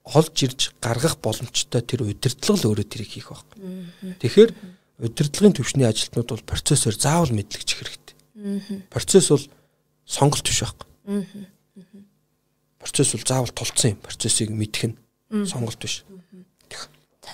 олж 0.08 0.36
ирж 0.44 0.72
гаргах 0.80 1.20
боломжтой 1.20 1.82
тэр 1.84 2.08
удирдлага 2.08 2.56
л 2.64 2.68
өөрөө 2.72 2.88
тэрийг 2.88 3.12
хийх 3.12 3.30
байхгүй. 3.32 3.60
Тэгэхээр 4.24 4.52
удирдлагын 5.04 5.56
төвшний 5.58 5.88
ажилтнууд 5.88 6.30
бол 6.32 6.50
процессор 6.50 6.96
заавал 6.96 7.36
мэдлэгч 7.36 7.70
хэрэгтэй. 7.76 8.16
Процесс 8.90 9.30
бол 9.30 9.44
сонголт 10.08 10.48
биш 10.48 10.64
байхгүй. 10.64 10.88
Процесс 12.80 13.12
бол 13.12 13.26
заавал 13.28 13.52
тулцсан 13.52 13.94
юм. 13.94 14.00
Процессыг 14.00 14.50
мэдэх 14.50 14.96
нь 14.96 14.98
сонголт 15.46 15.78
биш. 15.82 16.08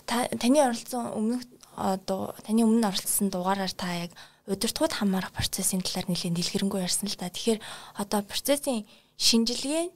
Та 0.09 0.27
таны 0.27 0.57
оролцсон 0.59 1.13
өмнөх 1.13 1.45
одоо 1.77 2.33
таны 2.41 2.65
өмнө 2.65 2.89
оролцсон 2.89 3.29
дугаараар 3.29 3.71
та 3.71 4.09
яг 4.09 4.11
удирдлагууд 4.49 4.97
хамаарах 4.97 5.31
процессын 5.31 5.85
талаар 5.85 6.09
нэлээд 6.09 6.35
дэлгэрэнгүй 6.35 6.81
ярьсан 6.81 7.07
л 7.07 7.15
да. 7.15 7.29
Тэгэхээр 7.29 7.61
одоо 8.01 8.25
процессын 8.25 8.83
шинжилгээ 9.15 9.93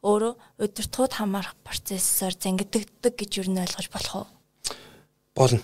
өөрөө 0.00 0.32
удирдлагууд 0.64 1.12
хамаарах 1.12 1.56
процессор 1.60 2.32
зангиддаг 2.32 3.12
гэж 3.20 3.44
юу 3.44 3.52
нь 3.52 3.60
ойлгож 3.60 3.88
болох 3.92 4.14
уу? 4.16 4.28
Болно. 5.36 5.60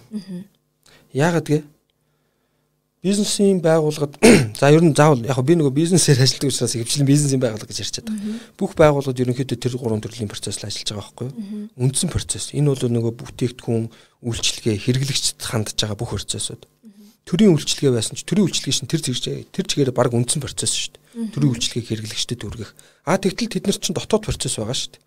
Яагаад 1.16 1.49
гэ? 1.49 1.64
Бизнесийн 3.01 3.64
байгууллагад 3.64 4.20
за 4.61 4.68
ер 4.68 4.85
нь 4.85 4.92
заавал 4.92 5.25
яг 5.25 5.40
би 5.40 5.57
нөгөө 5.57 5.72
бизнесээр 5.72 6.20
ажилладаг 6.20 6.53
учраас 6.53 6.77
хөвчлэн 6.77 7.09
бизнесийн 7.09 7.40
байгууллага 7.40 7.70
гэж 7.72 7.81
ярьчаад 7.81 8.09
байгаа. 8.12 8.37
Бүх 8.61 8.72
байгууллагууд 8.77 9.22
ерөнхийдөө 9.25 9.57
тэр 9.57 9.75
гурван 9.81 10.05
төрлийн 10.05 10.29
процессыг 10.29 10.68
ажиллаж 10.68 10.90
байгаа 10.90 11.01
байхгүй 11.01 11.27
юу? 11.33 11.70
Үндсэн 11.81 12.11
процесс. 12.12 12.53
Энэ 12.53 12.77
бол 12.77 12.83
нөгөө 12.92 13.12
бүтээгдэхүүн 13.16 13.85
үйлчилгээ 14.20 14.77
хэрэглэгчд 14.85 15.38
хандж 15.38 15.79
байгаа 15.81 15.96
бүх 15.96 16.12
процессууд. 16.18 16.66
Төрийн 17.25 17.55
үйлчилгээ 17.55 17.94
байсан 17.94 18.18
ч 18.18 18.27
төрийн 18.27 18.51
үйлчилгээ 18.51 18.75
шин 18.75 18.90
тэр 18.90 19.01
зэрэг 19.07 19.55
тэр 19.55 19.64
чигээр 19.70 19.94
баг 19.94 20.11
үндсэн 20.11 20.42
процесс 20.42 20.75
шүү 20.75 20.99
дээ 20.99 21.06
төрийн 21.16 21.52
үйлчлэгийг 21.57 21.87
хэрэглэгчдэд 21.88 22.40
хүргэх. 22.44 22.72
А 23.09 23.16
тэгтэл 23.16 23.48
тэд 23.57 23.64
нар 23.64 23.79
чинь 23.81 23.96
дотоод 23.96 24.29
процесс 24.29 24.61
байгаа 24.61 24.76
шүү 24.76 24.92
дээ. 24.92 25.05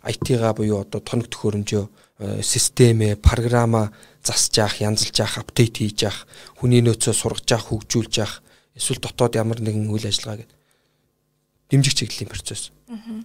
IT-га 0.00 0.52
буюу 0.52 0.84
одоо 0.84 1.00
тоног 1.00 1.28
төхөөрөмжөө 1.32 1.84
э, 1.84 2.40
системээ, 2.44 3.20
програма 3.20 3.92
засж 4.24 4.56
явах, 4.56 4.80
янзалж 4.80 5.16
явах, 5.20 5.44
апдейт 5.44 5.76
хийж 5.76 6.08
явах, 6.08 6.24
хүний 6.56 6.80
нөөцөө 6.80 7.12
сургаж 7.12 7.48
явах, 7.52 7.68
хөгжүүлж 7.68 8.14
явах, 8.16 8.40
эсвэл 8.76 9.00
дотоод 9.04 9.36
ямар 9.36 9.60
нэгэн 9.60 9.92
үйл 9.92 10.08
ажиллагаа 10.08 10.44
гэдэг 10.44 10.60
дэмжих 11.70 11.94
чиглэлийн 11.94 12.28
процесс. 12.28 12.72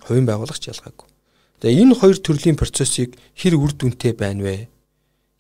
Хувийн 0.06 0.28
байгуулагч 0.30 0.70
ялгаагүй. 0.70 1.10
Тэгээ 1.60 1.82
энэ 1.82 1.96
хоёр 1.98 2.18
төрлийн 2.22 2.60
процессыг 2.60 3.18
хэр 3.34 3.58
үр 3.58 3.74
дүнтэй 3.74 4.14
байна 4.14 4.46
вэ? 4.46 4.70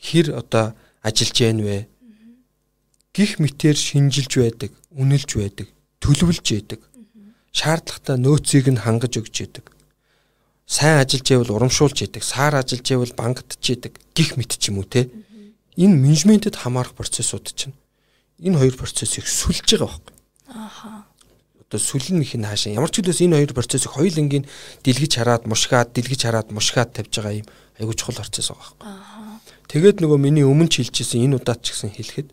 Хэр 0.01 0.33
одоо 0.41 0.73
ажиллаж 1.05 1.37
байна 1.37 1.63
вэ? 1.63 1.77
Гих 3.13 3.37
мэтэр 3.39 3.77
шинжилж 3.77 4.31
байдаг, 4.41 4.71
үнэлж 4.89 5.31
байдаг 5.37 5.67
төлөвлөж 6.05 6.45
яадаг. 6.53 6.81
Шаардлагатай 7.49 8.17
нөөцийг 8.21 8.69
нь 8.69 8.77
хангаж 8.77 9.17
өгч 9.17 9.35
яадаг. 9.41 9.65
Сайн 10.69 11.01
ажиллаж 11.01 11.25
байвал 11.25 11.55
урамшуулж 11.57 11.97
яадаг, 12.05 12.21
саар 12.21 12.61
ажиллаж 12.61 12.85
байвал 12.85 13.13
бангадж 13.17 13.63
яадаг 13.65 13.97
гих 14.13 14.37
мэт 14.37 14.53
ч 14.61 14.69
юм 14.69 14.81
уу 14.81 14.85
те. 14.85 15.09
Энэ 15.73 15.97
менежментэд 15.97 16.61
хамаарах 16.61 16.93
процессууд 16.93 17.49
чинь 17.57 17.73
энэ 18.37 18.61
хоёр 18.61 18.75
процессыг 18.77 19.25
сүлж 19.25 19.65
байгаа 19.65 19.89
байхгүй. 19.89 20.13
Ааха. 20.53 21.09
Одоо 21.65 21.79
сүлэн 21.81 22.21
их 22.21 22.37
нь 22.37 22.45
хаашаа 22.45 22.77
ямар 22.77 22.93
ч 22.93 23.01
хэлээс 23.01 23.25
энэ 23.25 23.37
хоёр 23.41 23.53
процессыг 23.57 23.91
хоёулангийн 23.97 24.45
дэлгэж 24.85 25.11
хараад 25.17 25.43
мушгаад 25.49 25.89
дэлгэж 25.97 26.21
хараад 26.21 26.53
мушгаад 26.53 26.93
тавьж 26.93 27.13
байгаа 27.17 27.41
юм 27.41 27.47
айгуу 27.81 27.97
чухал 27.97 28.21
процесс 28.21 28.53
байгаа 28.53 28.77
байхгүй. 28.77 29.25
Тэгээд 29.73 29.97
нөгөө 30.05 30.19
миний 30.21 30.45
өмнө 30.45 30.69
хэлжсэн 30.69 31.25
энэ 31.25 31.37
удаад 31.41 31.65
ч 31.65 31.73
гэсэн 31.73 31.91
хэлэхэд 31.97 32.29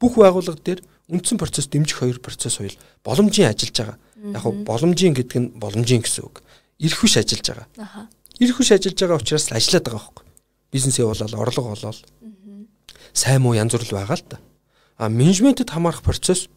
бүх 0.00 0.16
байгууллага 0.16 0.58
дээр 0.64 0.80
үндсэн 1.10 1.38
процесс 1.38 1.66
дэмжих 1.66 1.98
хоёр 1.98 2.18
процесс 2.22 2.58
хоёул 2.58 2.78
боломжийн 3.04 3.50
ажиллаж 3.50 3.76
байгаа. 3.76 3.98
Яг 4.34 4.44
нь 4.46 4.64
боломжийн 4.64 5.14
гэдэг 5.14 5.38
нь 5.38 5.48
боломжийн 5.58 6.02
гэсэн 6.06 6.24
үг. 6.24 6.42
Ирэх 6.78 7.02
биш 7.02 7.16
ажиллаж 7.18 7.66
байгаа. 7.76 8.08
Ирэх 8.38 8.56
биш 8.58 8.70
ажиллаж 8.70 8.98
байгаа 8.98 9.18
учраас 9.18 9.50
ажиллаад 9.50 9.84
байгаа 9.84 10.00
байхгүй. 10.00 10.24
Бизнес 10.70 10.96
явуулаад 11.02 11.34
орлого 11.34 11.74
олоод 11.74 11.98
сайн 13.12 13.42
муу 13.42 13.54
янз 13.54 13.74
бүр 13.74 13.90
байгаа 13.90 14.16
л 14.16 14.24
да. 14.30 14.38
А 14.96 15.08
менежментэд 15.08 15.70
хамаарах 15.70 16.02
процесс 16.02 16.48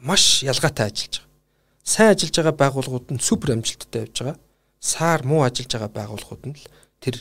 маш 0.00 0.42
ялгаатай 0.42 0.88
ажиллаж 0.88 1.20
байгаа. 1.20 1.28
Сайн 1.84 2.10
ажиллаж 2.16 2.36
байгаа 2.36 2.56
байгууллагууд 2.56 3.06
нь 3.12 3.20
супер 3.20 3.52
амжилттай 3.52 4.08
явж 4.08 4.16
байгаа. 4.18 4.38
Саар 4.80 5.20
муу 5.26 5.42
ажиллаж 5.44 5.72
байгаа 5.72 5.92
байгууллагууд 5.92 6.44
нь 6.48 6.56
л 6.56 6.64
тэр 7.00 7.16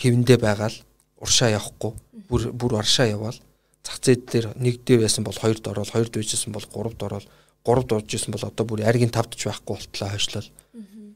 хэвэндээ 0.00 0.38
байгаа 0.42 0.70
л 0.74 0.78
уршаа 1.22 1.54
явахгүй 1.54 1.92
бүр 2.28 2.42
бүр 2.52 2.72
аршаа 2.80 3.06
яваал 3.06 3.38
зах 3.84 4.00
зээл 4.00 4.24
дээр 4.24 4.46
нэгдээ 4.56 4.98
байсан 5.04 5.22
бол 5.22 5.36
хоёрд 5.36 5.64
ороод 5.68 5.92
хоёрд 5.92 6.16
байжсэн 6.16 6.52
бол 6.52 6.66
гуравд 6.66 7.00
ороод 7.04 7.26
гуравд 7.64 7.90
орж 7.92 8.08
исэн 8.16 8.32
бол 8.32 8.44
одоо 8.48 8.64
бүр 8.64 8.82
аргийн 8.84 9.12
тавд 9.12 9.36
ч 9.36 9.46
байхгүй 9.48 9.76
болтлоо 9.76 10.08
хойшлол. 10.08 10.48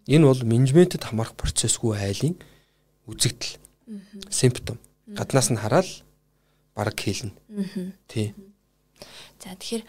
Энэ 0.09 0.25
бол 0.29 0.43
менежментэд 0.45 1.05
хамаарах 1.05 1.37
процессгүй 1.37 1.97
айлын 1.97 2.37
үзэгдэл. 3.09 3.61
Симптом. 4.29 4.77
Гаднаас 5.09 5.49
нь 5.53 5.61
хараад 5.61 5.89
баг 6.77 6.97
хэлнэ. 6.97 7.33
Тий. 8.09 8.33
За 9.39 9.55
тэгэхээр 9.55 9.85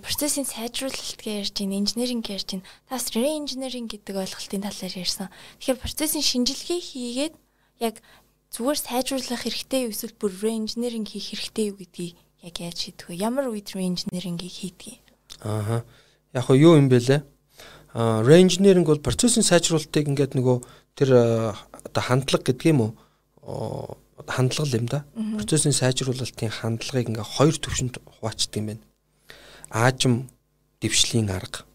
процессын 0.00 0.46
сайжруулалт 0.46 1.18
гэж 1.18 1.50
ярьж 1.50 1.56
байна, 1.58 1.80
инженеринг 1.80 2.22
гэж 2.24 2.32
ярьж 2.36 2.48
байна. 2.54 2.68
Тас 2.88 3.10
re-engineering 3.16 3.90
гэдэг 3.90 4.14
ойлголтын 4.14 4.62
талаар 4.62 4.94
ярьсан. 4.94 5.28
Тэгэхээр 5.58 5.82
процессын 5.82 6.22
шинжилгээ 6.22 6.80
хийгээд 6.80 7.34
яг 7.82 7.98
зүгээр 8.56 8.78
сайжруулах 8.80 9.44
хэрэгтэй 9.44 9.84
юу 9.84 9.92
эсвэл 9.92 10.16
бүр 10.16 10.32
re-engineering 10.40 11.04
хийх 11.04 11.28
хэрэгтэй 11.36 11.68
юу 11.68 11.76
гэдгийг 11.76 12.16
яг 12.40 12.56
яаж 12.56 12.88
шийдэх 12.88 13.12
вэ? 13.12 13.20
Ямар 13.20 13.52
үед 13.52 13.68
re-engineering-ийг 13.76 14.48
хийдэг 14.48 14.96
юм? 14.96 15.04
Аа. 15.44 15.84
Яг 16.32 16.44
хөө 16.48 16.56
юу 16.56 16.80
юм 16.80 16.88
бэ 16.88 17.04
лээ? 17.04 17.20
Аа, 17.92 18.24
re-engineering 18.24 18.88
бол 18.88 19.04
процессын 19.04 19.44
сайжруулалтыг 19.44 20.08
ингээд 20.08 20.40
нөгөө 20.40 20.56
тэр 20.96 21.10
оо 21.12 21.52
хандлага 21.92 22.48
гэдэг 22.48 22.72
юм 22.72 22.80
уу? 22.80 22.92
хандлага 24.24 24.72
юм 24.72 24.88
да. 24.88 25.04
Процессын 25.12 25.76
сайжруулалтын 25.76 26.48
хандлагыг 26.48 27.12
ингээ 27.12 27.28
хоёр 27.36 27.60
төвшөнд 27.60 28.00
хуваачдаг 28.00 28.56
юм 28.56 28.66
байна. 28.72 28.84
аажим 29.68 30.30
дэвшлийн 30.80 31.28
арга. 31.28 31.68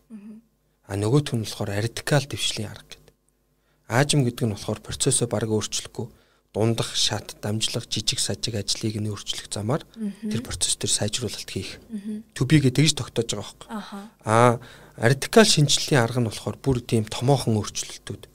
А 0.90 0.98
нөгөөх 0.98 1.30
нь 1.38 1.46
болохоор 1.46 1.70
радикал 1.78 2.26
дэвшлийн 2.26 2.74
арга 2.74 2.90
гэдэг. 2.90 3.14
Аажим 3.86 4.26
гэдэг 4.26 4.46
нь 4.50 4.56
болохоор 4.58 4.82
процессоо 4.82 5.30
баг 5.30 5.46
өөрчлөхгүй 5.46 6.10
дундах 6.52 6.96
шат 6.96 7.36
дамжлах 7.40 7.88
жижиг 7.88 8.20
сажиг 8.20 8.60
ажлыг 8.60 9.00
нь 9.00 9.08
өөрчлөх 9.08 9.48
замаар 9.48 9.88
тэр 10.28 10.44
процесс 10.44 10.76
төр 10.76 10.92
сайжруулалт 10.92 11.48
хийх. 11.48 11.80
Төбигээ 12.36 12.76
тэгж 12.76 13.00
тогтоож 13.00 13.32
байгаа 13.32 13.56
байхгүй. 13.56 13.68
Аа 14.28 14.60
радикал 15.00 15.48
шинжилгээний 15.48 16.04
арга 16.04 16.20
нь 16.20 16.28
болохоор 16.28 16.60
бүр 16.60 16.84
тийм 16.84 17.08
томоохон 17.08 17.56
өөрчлөлтүүд 17.56 18.28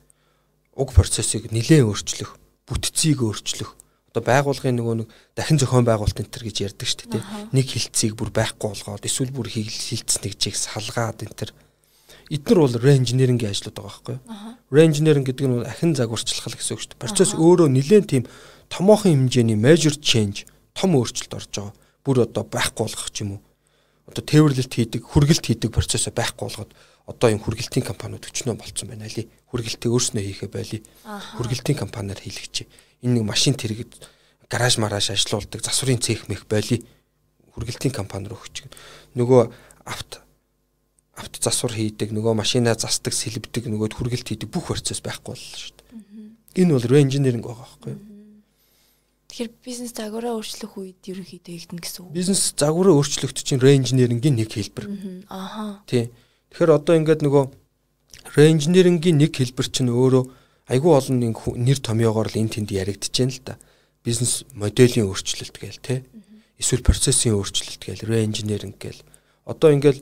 уг 0.81 0.89
процессыг 0.97 1.53
нэлээд 1.53 1.85
өөрчлөх, 1.85 2.41
бүтцийг 2.65 3.21
өөрчлөх. 3.21 3.77
Одоо 4.13 4.23
байгуулгын 4.25 4.81
нөгөө 4.81 4.97
нэг 5.05 5.09
дахин 5.37 5.61
зохион 5.61 5.85
байгуулалт 5.85 6.17
энэ 6.17 6.33
төр 6.33 6.45
гэж 6.49 6.57
ярьдаг 6.73 6.89
шүү 6.89 7.13
дээ. 7.13 7.25
Нэг 7.53 7.67
хилцгийг 7.69 8.17
бүр 8.17 8.33
байхгүй 8.33 8.73
болгоод 8.73 9.05
эсвэл 9.05 9.33
бүр 9.33 9.53
хилцсэн 9.53 10.25
нэгжийг 10.25 10.57
салгаад 10.57 11.21
энэ 11.21 11.37
төр 11.37 11.51
эдгээр 12.31 12.59
бол 12.59 12.77
рейнжнерингийн 12.83 13.53
ажлууд 13.55 13.77
байгаа 13.77 13.91
байхгүй 13.91 14.15
юу? 14.19 14.25
Рейнжнеринг 14.75 15.27
гэдэг 15.31 15.47
нь 15.47 15.63
ахин 15.63 15.95
загварчлах 15.95 16.59
гэсэн 16.59 16.75
үг 16.75 16.83
шүү 16.83 16.91
дээ. 16.95 17.05
Процесс 17.07 17.33
өөрөө 17.39 17.69
нэлээд 17.71 18.07
тийм 18.11 18.25
томоохон 18.67 19.31
хэмжээний 19.31 19.59
major 19.59 19.95
change, 19.95 20.47
том 20.75 20.99
өөрчлөлт 20.99 21.39
орж 21.39 21.51
байгаа. 21.55 21.75
Бүр 22.03 22.27
одоо 22.27 22.43
байхгүй 22.43 22.83
болгох 22.87 23.11
юм 23.23 23.39
уу. 23.39 23.41
Одоо 24.11 24.23
тээвэрлэлт 24.23 24.73
хийдэг, 24.75 25.03
хүргэлт 25.07 25.45
хийдэг 25.47 25.71
процессоо 25.71 26.15
байхгүй 26.15 26.47
болгоод 26.47 26.73
одоо 27.07 27.29
энэ 27.31 27.43
хүргэлтийн 27.43 27.87
компаниуд 27.87 28.27
өчнөө 28.27 28.59
болцсон 28.59 28.91
байна 28.91 29.07
лий. 29.07 29.31
Хүргэлтээ 29.51 29.91
өөрснөө 29.91 30.23
хийхэ 30.27 30.51
байли. 30.51 30.83
Хүргэлтийн 31.07 31.79
компаниар 31.79 32.19
хийлгэж. 32.19 32.67
Энэ 33.07 33.23
нэг 33.23 33.25
машин 33.27 33.55
тэрэг 33.55 33.87
гараж 34.51 34.79
мараш 34.83 35.15
ажилуулдаг 35.15 35.63
засварын 35.63 36.03
цех 36.03 36.27
мэх 36.27 36.47
байли. 36.51 36.83
Хүргэлтийн 37.55 37.95
компани 37.95 38.27
руу 38.27 38.43
өгч. 38.43 38.67
Нөгөө 39.15 39.51
авт 39.87 40.26
авто 41.17 41.41
засвар 41.41 41.73
хийдэг, 41.73 42.13
нөгөө 42.13 42.37
машинаа 42.37 42.77
застдаг, 42.77 43.17
сэлбдэг, 43.17 43.67
нөгөөд 43.73 43.97
хүргэлт 43.97 44.29
хийдэг 44.29 44.53
бүх 44.53 44.69
процесс 44.69 45.01
байхгүй 45.01 45.33
боллоо 45.33 45.57
шүү 45.57 45.75
дээ. 45.81 45.87
Энэ 46.61 46.73
бол 46.77 46.87
рейнжинеринг 46.93 47.45
байгаа 47.49 47.65
байхгүй 47.65 47.93
юу? 47.97 48.03
Тэгэхээр 49.37 49.53
бизнес 49.65 49.93
загвараа 49.93 50.33
өөрчлөх 50.37 50.73
үед 50.81 51.01
ерөнхийдөө 51.05 51.53
хийгдэн 51.53 51.81
гэсэн 51.81 52.01
үг. 52.09 52.13
Бизнес 52.17 52.41
загвараа 52.57 52.95
өөрчлөхт 52.97 53.37
чинь 53.45 53.61
рейнжинерингийн 53.61 54.37
нэг 54.41 54.49
хэлбэр. 54.53 54.87
Ааха. 55.29 55.85
Тий. 55.85 56.09
Тэгэхээр 56.53 56.73
одоо 56.73 56.95
ингээд 56.97 57.21
нөгөө 57.21 57.45
рейнжинерингийн 58.33 59.21
нэг 59.21 59.37
хэлбэр 59.37 59.69
чинь 59.69 59.93
өөрөө 59.93 60.25
айгүй 60.73 60.93
олон 60.97 61.17
нэр 61.21 61.79
томьёогоор 61.85 62.33
л 62.33 62.41
энэ 62.41 62.65
тэнд 62.65 62.71
яригдчихээн 62.73 63.33
л 63.37 63.41
да. 63.45 63.61
Бизнес 64.01 64.49
моделийн 64.57 65.13
өөрчлөлт 65.13 65.53
гээл 65.53 65.85
те. 65.85 66.09
Эсвэл 66.57 66.87
процессын 66.87 67.37
өөрчлөлт 67.37 67.83
гээл 67.85 68.09
рейнжинеринг 68.09 68.81
гээл. 68.81 69.05
Одоо 69.45 69.77
ингээд 69.77 70.01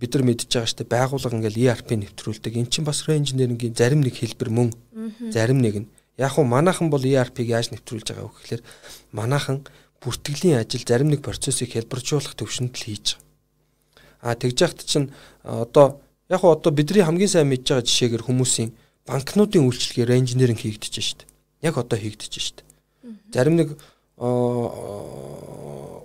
бид 0.00 0.14
нар 0.14 0.24
мэдж 0.26 0.50
байгаа 0.50 0.68
штэ 0.68 0.84
байгууллага 0.84 1.38
ингээл 1.38 1.62
ERP 1.70 1.88
нэвтрүүлдэг. 1.94 2.52
Эн 2.58 2.68
чинь 2.68 2.84
бас 2.84 3.06
рейнжнерингийн 3.06 3.74
зарим 3.78 4.02
нэг 4.02 4.18
хэлбэр 4.18 4.50
мөн 4.50 4.70
зарим 5.30 5.62
нэг 5.62 5.74
нь. 5.86 5.88
Яг 6.18 6.38
уу 6.38 6.44
манайхан 6.44 6.90
бол 6.90 7.02
ERP-г 7.02 7.46
яаж 7.46 7.70
нэвтрүүлж 7.70 8.06
байгаа 8.10 8.26
вэ 8.26 8.34
гэхээр 8.34 8.62
манайхан 9.14 9.66
бүртгэлийн 10.02 10.60
ажил 10.60 10.84
зарим 10.84 11.08
нэг 11.10 11.22
процессыг 11.22 11.72
хэлбэржүүлэх 11.72 12.34
төвшөнд 12.36 12.74
л 12.74 12.84
хийж 12.84 13.16
байгаа. 13.16 13.24
А 14.24 14.34
тэгж 14.34 14.58
яхад 14.62 14.80
чинь 14.84 15.12
одоо 15.42 16.00
яг 16.28 16.44
уу 16.44 16.52
одоо 16.52 16.72
бидний 16.72 17.02
хамгийн 17.02 17.30
сайн 17.30 17.48
мэдж 17.48 17.72
байгаа 17.72 17.86
жишээгээр 17.88 18.26
хүмүүсийн 18.26 18.70
банкнуудын 19.06 19.64
үйлчлэгээ 19.68 20.10
рейнжнеринг 20.10 20.60
хийгдэж 20.60 20.94
штэ. 21.00 21.28
Яг 21.60 21.76
одоо 21.76 21.98
хийгдэж 21.98 22.32
штэ. 22.40 22.64
Зарим 23.32 23.56
нэг 23.56 23.76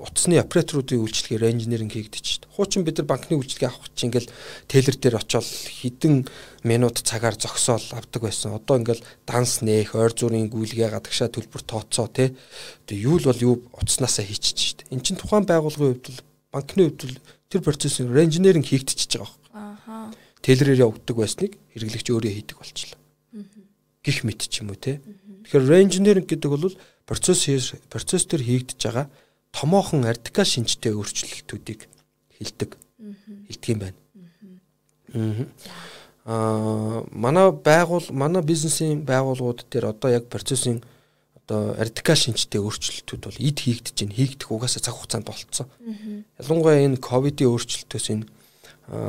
утасны 0.01 0.41
операторуудын 0.41 1.05
үйлчлэгээр 1.05 1.53
инженеринг 1.53 1.93
хийгдэж 1.93 2.25
шít. 2.25 2.49
Хуучин 2.49 2.81
бид 2.81 2.97
нар 2.97 3.05
банкны 3.05 3.37
үйлчлэгээ 3.37 3.69
авах 3.69 3.93
чинь 3.93 4.09
ингээл 4.09 4.33
тейлер 4.65 4.97
дээр 4.97 5.21
очиод 5.21 5.45
хідэн 5.45 6.25
минут 6.65 6.97
цагаар 7.05 7.37
зогсоол 7.37 7.85
авдаг 7.93 8.21
байсан. 8.25 8.57
Одоо 8.57 8.81
ингээл 8.81 9.05
данс 9.29 9.61
нээх, 9.61 9.93
ойр 9.93 10.17
зүрийн 10.17 10.49
гүйлгээ 10.49 10.89
гадагшаа 10.89 11.29
төлбөр 11.29 11.61
тооцоо 11.61 12.09
тий. 12.09 12.33
Тэгээ 12.89 13.05
юу 13.05 13.21
л 13.21 13.29
бол 13.29 13.45
юу 13.45 13.61
утаснасаа 13.77 14.25
хийчих 14.25 14.57
шít. 14.57 14.89
Эн 14.89 15.05
чинь 15.05 15.21
тухайн 15.21 15.45
байгууллагын 15.45 16.01
хувьд 16.01 16.25
банкны 16.49 16.89
хувьд 16.89 17.21
тэр 17.53 17.61
процессын 17.61 18.09
инженеринг 18.09 18.65
хийгдчихэж 18.65 19.21
байгаа 19.21 19.29
байхгүй. 19.29 19.53
Ааха. 19.53 20.09
Тейлерээр 20.41 20.89
явагддаг 20.89 21.17
байсныг 21.17 21.53
хэрэглэгч 21.77 22.07
өөрөө 22.09 22.33
хийдэг 22.33 22.57
болчихлоо. 22.57 22.97
Гих 24.01 24.23
мэт 24.25 24.49
ч 24.49 24.65
юм 24.65 24.73
уу 24.73 24.79
тий. 24.81 24.97
Тэгэхээр 25.45 25.85
инженеринг 25.85 26.25
гэдэг 26.25 26.49
бол 26.49 26.73
процесс 27.09 27.73
процесс 27.89 28.29
төр 28.29 28.45
хийгдэж 28.45 28.79
байгаа 28.85 29.07
томоохон 29.49 30.05
радикал 30.05 30.45
шинжтэй 30.45 30.93
өөрчлөлтүүдийг 30.93 31.89
хилдэг. 32.37 32.77
Хилдэг 33.49 33.69
юм 33.73 33.79
байна. 33.81 33.97
Аа 36.25 37.01
манай 37.09 37.49
байгуул 37.49 38.05
манай 38.13 38.45
бизнесийн 38.45 39.01
байгууллагууд 39.09 39.65
дээр 39.65 39.89
одоо 39.89 40.09
яг 40.13 40.29
процессын 40.29 40.83
одоо 41.33 41.73
радикал 41.73 42.15
шинжтэй 42.15 42.61
өөрчлөлтүүд 42.61 43.25
бол 43.25 43.41
эд 43.41 43.57
хийгдэж 43.57 43.95
байна. 44.05 44.13
Хийгдэх 44.13 44.51
угаасаа 44.53 44.85
цаг 44.85 44.93
хугацаанд 44.93 45.25
болцсон. 45.25 45.65
Ялангуяа 46.37 46.85
энэ 46.85 47.01
ковидын 47.01 47.49
өөрчлөлтөөс 47.49 48.07
энэ 48.13 48.29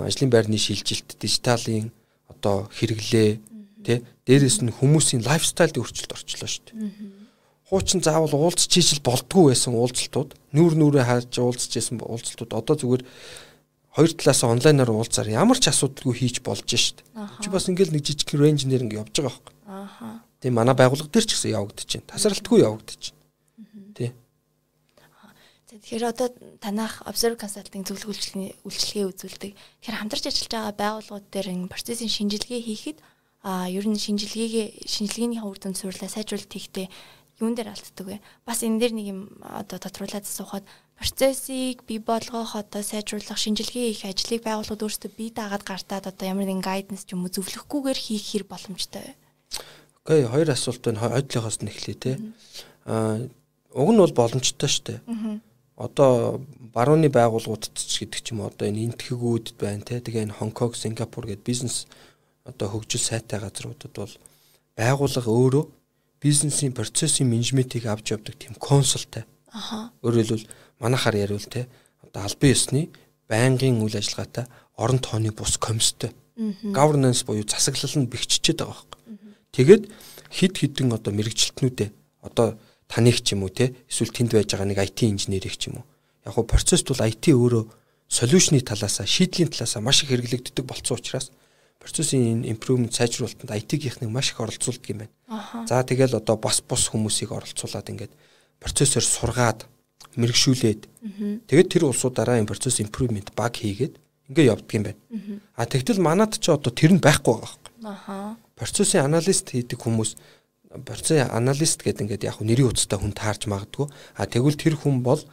ажлын 0.08 0.32
байрны 0.32 0.56
шилжилт, 0.56 1.20
дижиталын 1.20 1.92
одоо 2.32 2.68
хэрэглээ 2.72 3.30
тий 3.84 3.98
дээрэс 4.24 4.64
нь 4.64 4.72
хүмүүсийн 4.72 5.24
лайфстайлд 5.24 5.76
өөрчлөлт 5.76 6.16
орчлоо 6.16 6.48
шүү 6.48 6.64
дээ 6.68 7.19
хуучин 7.70 8.02
заавал 8.02 8.34
уулзч 8.34 8.66
чийжл 8.66 8.98
болдгоо 9.00 9.54
байсан 9.54 9.78
уулзалтууд 9.78 10.34
нүүр 10.50 10.74
нүрээ 10.74 11.06
хааж 11.06 11.30
уулзч 11.38 11.70
байсан 11.78 12.02
уулзалтууд 12.02 12.50
одоо 12.50 12.74
зүгээр 12.74 13.02
хоёр 13.94 14.10
талаас 14.18 14.42
онлайнаар 14.42 14.90
уулзаар 14.90 15.30
ямар 15.30 15.58
ч 15.58 15.70
асуудалгүй 15.70 16.14
хийж 16.18 16.42
болж 16.42 16.66
шít. 16.66 17.06
Чи 17.42 17.46
бас 17.46 17.70
ингээл 17.70 17.94
нэг 17.94 18.02
жижиг 18.02 18.34
рейнж 18.34 18.66
нэр 18.66 18.86
ингээ 18.90 19.02
явж 19.02 19.14
байгаа 19.14 19.30
байхгүй. 19.30 19.54
Ааха. 19.70 20.22
Тийм 20.42 20.54
манай 20.58 20.74
байгууллага 20.74 21.10
дээр 21.14 21.26
ч 21.26 21.38
гэсэн 21.38 21.54
явагдаж 21.54 21.88
байна. 21.90 22.10
Тасралтгүй 22.10 22.58
явагдаж 22.66 23.02
байна. 23.14 23.94
Тий. 23.94 24.10
Тэгэхээр 25.70 26.04
одоо 26.10 26.28
танах 26.58 27.02
Observe 27.06 27.38
Consulting 27.38 27.86
зөвлөх 27.86 28.10
үйлчлэгийн 28.10 28.58
үйлчлэгээ 28.66 29.10
үзүүлдэг. 29.10 29.52
Тэгэхээр 29.54 29.98
хамтарч 30.02 30.24
ажиллаж 30.26 30.50
байгаа 30.50 30.74
байгууллагууд 30.74 31.26
дээр 31.30 31.48
энэ 31.54 31.70
процессын 31.70 32.10
шинжилгээ 32.10 32.62
хийхэд 32.66 32.98
а 33.42 33.70
ер 33.70 33.86
нь 33.88 33.96
шинжилгээгээ 33.96 34.84
шинжилгээний 34.84 35.40
үр 35.40 35.56
дүнд 35.56 35.78
суйрлаа 35.78 36.10
сайжруулалт 36.12 36.52
хийхдээ 36.52 36.86
юун 37.40 37.56
дээр 37.56 37.72
алддаг 37.72 38.06
вэ? 38.06 38.20
Бас 38.44 38.62
энэ 38.62 38.78
дээр 38.78 38.94
нэг 38.94 39.06
юм 39.10 39.20
одоо 39.40 39.80
тодруулаад 39.80 40.28
асуухад 40.28 40.64
процессыг 41.00 41.82
бий 41.88 41.98
болгох 41.98 42.54
одоо 42.54 42.84
сайжруулах 42.84 43.40
шинжилгээ 43.40 43.90
их 43.96 44.04
ажлыг 44.04 44.44
байгууллагууд 44.44 44.84
өөрсдөө 44.84 45.10
бие 45.16 45.32
даагаад 45.32 45.64
гартаад 45.64 46.12
одоо 46.12 46.26
ямар 46.28 46.44
нэгэн 46.44 46.60
гайднес 46.60 47.08
ч 47.08 47.16
юм 47.16 47.24
уу 47.24 47.32
зөвлөхгүйгээр 47.32 47.98
хийх 47.98 48.24
хэр 48.28 48.44
боломжтой 48.44 49.00
вэ? 49.00 49.12
Окей, 50.04 50.28
хоёр 50.28 50.48
асуулт 50.52 50.84
байна. 50.84 51.00
Хойдлохоос 51.00 51.58
нь 51.64 51.72
эхлэе 51.72 51.96
те. 51.96 52.12
Аа 52.84 53.24
уг 53.72 53.88
нь 53.94 54.00
бол 54.02 54.12
боломжтой 54.12 54.68
шүү 54.68 54.84
дээ. 54.86 55.00
Одоо 55.80 56.44
барууны 56.74 57.08
байгууллагуудад 57.08 57.72
ч 57.72 58.04
гэдэг 58.04 58.20
ч 58.20 58.36
юм 58.36 58.44
одоо 58.44 58.68
энэ 58.68 58.92
энтхэгүүд 58.92 59.56
байна 59.56 59.80
те. 59.80 60.04
Тэгээ 60.04 60.28
энэ 60.28 60.36
Хонконг, 60.36 60.76
Сингапур 60.76 61.24
гэдэг 61.24 61.46
бизнес 61.46 61.86
одоо 62.44 62.68
хөгжил 62.68 63.00
сайтай 63.00 63.40
газруудад 63.40 63.94
бол 63.94 64.12
байгууллага 64.76 65.30
өөрөө 65.30 65.64
бизнесийн 66.20 66.72
процессын 66.72 67.26
менежментийг 67.26 67.86
авч 67.86 68.12
явдаг 68.12 68.36
тийм 68.36 68.54
консултай. 68.54 69.24
Аха. 69.52 69.90
Өөрөөр 70.04 70.24
хэлбэл 70.24 70.50
манахаар 70.78 71.16
яривал 71.16 71.48
те 71.48 71.66
одоо 72.04 72.24
албан 72.28 72.50
ёсны 72.52 72.88
байнгын 73.28 73.80
үйл 73.80 73.96
ажиллагаатай 73.96 74.46
орон 74.76 75.00
тооны 75.00 75.32
бус 75.32 75.56
комисстэй. 75.58 76.12
Governance 76.36 77.24
буюу 77.24 77.44
засаглал 77.48 78.04
нь 78.04 78.10
бэхжижээд 78.10 78.64
байгаа 78.64 78.76
байхгүй. 78.76 79.00
Тэгээд 79.52 79.82
хид 80.30 80.54
хідэн 80.56 80.92
одоо 80.94 81.12
мэрэгчлэтнүүдээ 81.12 81.90
одоо 82.22 82.56
таныг 82.88 83.20
ч 83.20 83.34
юм 83.34 83.44
уу 83.44 83.52
те 83.52 83.74
эсвэл 83.88 84.14
тэнд 84.14 84.32
байж 84.32 84.52
байгаа 84.52 84.68
нэг 84.68 84.80
IT 84.80 85.08
инженерийг 85.08 85.56
ч 85.56 85.68
юм 85.68 85.82
уу. 85.82 85.86
Яг 86.24 86.34
го 86.34 86.44
процесс 86.44 86.84
бол 86.84 87.00
IT 87.00 87.34
өөрөө 87.34 87.64
солиушны 88.08 88.60
талаасаа 88.60 89.06
шийдлийн 89.06 89.50
талаасаа 89.52 89.82
маш 89.82 90.02
их 90.02 90.10
хэрэглэгддэг 90.10 90.64
болсон 90.64 90.98
учраас 90.98 91.30
процессын 91.80 92.44
импрувмент 92.44 92.92
сайжруулалтанд 92.92 93.56
IT-гийнхнийг 93.56 94.12
маш 94.12 94.30
их 94.30 94.40
оролцуулдаг 94.40 94.86
юм 94.92 94.98
байна. 95.08 95.14
За 95.66 95.80
тэгэл 95.82 96.20
одоо 96.20 96.36
бас 96.36 96.60
бус 96.60 96.92
хүмүүсийг 96.92 97.32
оролцуулаад 97.32 97.88
ингээд 97.88 98.12
процессор 98.60 99.02
сургаад 99.02 99.64
мэрэгшүүлээд 100.20 100.82
тэгээд 101.48 101.72
тэр 101.72 101.88
улсуудаараа 101.88 102.36
энэ 102.36 102.52
процесс 102.52 102.84
импрувмент 102.84 103.32
баг 103.32 103.56
хийгээд 103.56 103.96
ингээд 104.28 104.50
явдаг 104.52 104.72
юм 104.76 104.84
байна. 104.92 105.00
А 105.56 105.64
тэгтэл 105.64 106.04
манад 106.04 106.36
ч 106.36 106.52
одоо 106.52 106.68
тэр 106.68 106.92
нь 106.92 107.00
байхгүй 107.00 107.32
байгаа 107.32 107.48
байхгүй. 107.48 107.72
Аха. 107.88 108.36
Процессын 108.60 109.08
аналист 109.08 109.48
хийдэг 109.48 109.80
хүмүүс 109.80 110.20
процессын 110.84 111.32
аналист 111.32 111.80
гэдэг 111.80 112.04
ингээд 112.04 112.28
яг 112.28 112.38
нэрийн 112.44 112.68
утастай 112.68 113.00
хүн 113.00 113.16
таарч 113.16 113.48
магадгүй. 113.48 113.88
А 114.20 114.28
тэгвэл 114.28 114.60
тэр 114.60 114.76
хүн 114.76 115.00
бол 115.00 115.24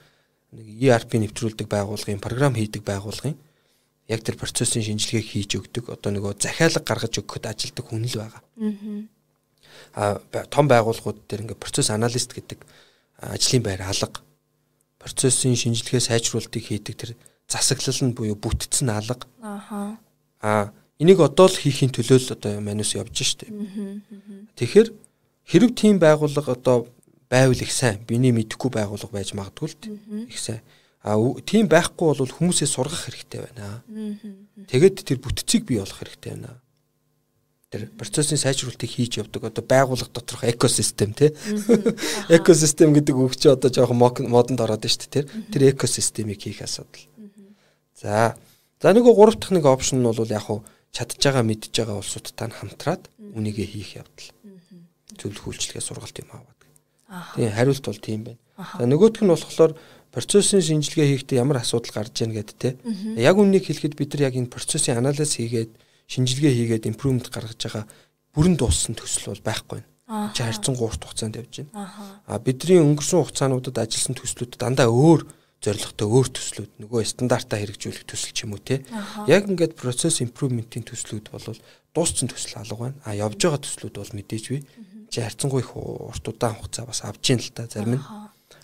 нэг 0.56 0.68
ERP 0.80 1.20
нэвтрүүлдэг 1.20 1.68
байгууллагын 1.68 2.24
програм 2.24 2.56
хийдэг 2.56 2.88
байгууллагын 2.88 3.36
яг 4.08 4.24
тэр 4.24 4.40
процессын 4.40 4.84
шинжилгээг 4.84 5.28
хийж 5.28 5.52
өгдөг 5.60 5.92
одоо 5.92 6.12
нөгөө 6.16 6.40
захиалга 6.40 6.82
гаргаж 6.84 7.20
өгөхөд 7.20 7.46
ажилдаг 7.48 7.86
хүн 7.86 8.08
л 8.08 8.18
байгаа. 8.20 8.44
Аа 9.96 10.46
том 10.48 10.66
байгууллагууд 10.72 11.28
дээр 11.28 11.44
ингээ 11.44 11.60
процесс 11.60 11.92
аналист 11.92 12.32
гэдэг 12.32 12.64
ажлын 13.20 13.64
байр 13.64 13.84
алга 13.84 14.24
процессын 15.00 15.56
шинжилгээ 15.56 16.02
сайжруулалтыг 16.02 16.64
хийдэг 16.64 16.96
тэр 16.96 17.12
засаглал 17.48 18.02
нь 18.04 18.16
буюу 18.16 18.36
бүтцэн 18.36 18.90
алга. 18.90 19.28
Аха. 19.42 19.98
Аа 20.42 20.72
энийг 21.00 21.20
одоо 21.20 21.48
л 21.48 21.56
хийхин 21.56 21.92
төлөө 21.92 22.20
л 22.20 22.34
одоо 22.36 22.60
манус 22.60 22.96
явж 22.96 23.16
штэ. 23.24 23.48
Тэгэхээр 24.58 24.88
хэрэг 25.48 25.72
тийм 25.76 26.00
байгууллага 26.00 26.58
одоо 26.58 26.88
байвал 27.30 27.56
их 27.56 27.72
сайн. 27.72 28.04
Биний 28.04 28.32
мэдэхгүй 28.36 28.72
байгууллага 28.72 29.14
байж 29.14 29.32
магадгүй 29.34 29.68
л 29.72 29.76
их 30.28 30.40
сайн. 30.40 30.62
Тийм 31.08 31.70
байхгүй 31.72 32.12
бол 32.20 32.28
хүмүүсээ 32.28 32.68
сургах 32.68 33.08
хэрэгтэй 33.08 33.48
байна. 33.48 33.80
Тэгээд 34.68 35.08
тэр 35.08 35.20
бүтцийг 35.24 35.64
бий 35.64 35.80
болгох 35.80 36.04
хэрэгтэй 36.04 36.36
байна. 36.36 36.60
Тэр 37.72 37.88
процессын 37.96 38.40
сайжруулалтыг 38.40 38.92
хийж 38.92 39.20
явдаг 39.24 39.48
одоо 39.48 39.64
байгууллага 39.64 40.12
доторх 40.12 40.44
экосистем 40.44 41.12
тий 41.12 41.36
экосистем 42.32 42.96
гэдэг 42.96 43.16
үг 43.16 43.36
чи 43.36 43.52
одоо 43.52 43.72
жоохон 43.72 44.00
модонд 44.00 44.60
ороод 44.64 44.84
байна 44.84 44.96
шүү 44.96 45.12
дээ 45.12 45.24
тэр 45.52 45.64
экосистемийг 45.76 46.40
хийх 46.44 46.64
асуудал. 46.64 47.08
За 47.96 48.36
за 48.80 48.96
нөгөө 48.96 49.14
гурав 49.16 49.36
дахь 49.36 49.52
нэг 49.52 49.68
опшн 49.68 50.00
нь 50.00 50.08
бол 50.08 50.32
яг 50.32 50.48
хуу 50.48 50.64
чадж 50.96 51.20
байгаа 51.20 51.44
мэдж 51.44 51.76
байгаа 51.76 52.00
улсуудтай 52.00 52.52
хамтраад 52.56 53.12
үнийгээ 53.20 53.68
хийх 53.68 54.00
явдал. 54.00 54.32
Зөвлөх 55.20 55.52
үйлчлэгээ 55.52 55.84
сургалт 55.84 56.20
юм 56.24 56.32
аваад. 56.32 56.60
Тийм 57.36 57.52
хариулт 57.52 57.84
бол 57.84 58.00
тийм 58.00 58.22
байна 58.32 58.40
за 58.58 58.84
нөгөөх 58.86 59.22
нь 59.22 59.32
болохоор 59.32 59.74
процессын 60.12 60.62
шинжилгээ 60.66 61.08
хийхдээ 61.14 61.42
ямар 61.42 61.62
асуудал 61.62 61.94
гарч 61.94 62.26
ийн 62.26 62.34
гэдэг 62.34 62.58
те 62.58 62.70
яг 63.22 63.38
үннийг 63.38 63.70
хэлэхэд 63.70 63.94
бид 63.94 64.10
нар 64.18 64.34
яг 64.34 64.36
энэ 64.36 64.50
процессын 64.50 64.98
анализ 64.98 65.38
хийгээд 65.38 65.72
шинжилгээ 66.10 66.54
хийгээд 66.58 66.90
импрувмент 66.90 67.30
гаргаж 67.30 67.60
байгаа 67.62 67.86
бүрэн 68.34 68.56
дууссан 68.58 68.96
төсөл 68.96 69.34
бол 69.34 69.44
байхгүй 69.44 69.82
байна. 70.08 70.32
Чи 70.34 70.44
харьцан 70.44 70.76
гуурт 70.78 71.04
хугацаанд 71.04 71.36
явж 71.36 71.68
байна. 71.68 71.92
А 72.26 72.40
бидний 72.40 72.80
өнгөрсөн 72.80 73.28
хугацаануудад 73.28 73.78
ажилласан 73.82 74.16
төслүүд 74.16 74.56
дандаа 74.56 74.88
өөр 74.88 75.28
зорилготой 75.60 76.08
өөр 76.08 76.28
төслүүд 76.32 76.72
нөгөө 76.80 77.02
стандартаа 77.04 77.60
хэрэгжүүлэх 77.60 78.06
төсөл 78.08 78.32
ч 78.32 78.46
юм 78.46 78.56
уу 78.56 78.62
те. 78.62 78.86
Яг 79.28 79.50
ингээд 79.50 79.76
процесс 79.76 80.22
импрувментийн 80.24 80.86
төслүүд 80.86 81.34
бол 81.34 81.60
дууссан 81.92 82.30
төсөл 82.30 82.62
алга 82.62 82.94
байна. 82.94 82.98
А 83.04 83.18
явж 83.18 83.42
байгаа 83.42 83.60
төслүүд 83.66 83.96
бол 84.00 84.16
мэдээж 84.16 84.46
бий. 84.54 84.64
Чи 85.10 85.20
харьцангуй 85.26 85.66
их 85.66 85.76
урт 85.76 86.24
удаан 86.30 86.56
хугацаа 86.56 86.86
бас 86.88 87.02
авж 87.04 87.26
ийн 87.28 87.42
л 87.42 87.52
та 87.52 87.68
зарим 87.68 88.00
нь. 88.00 88.04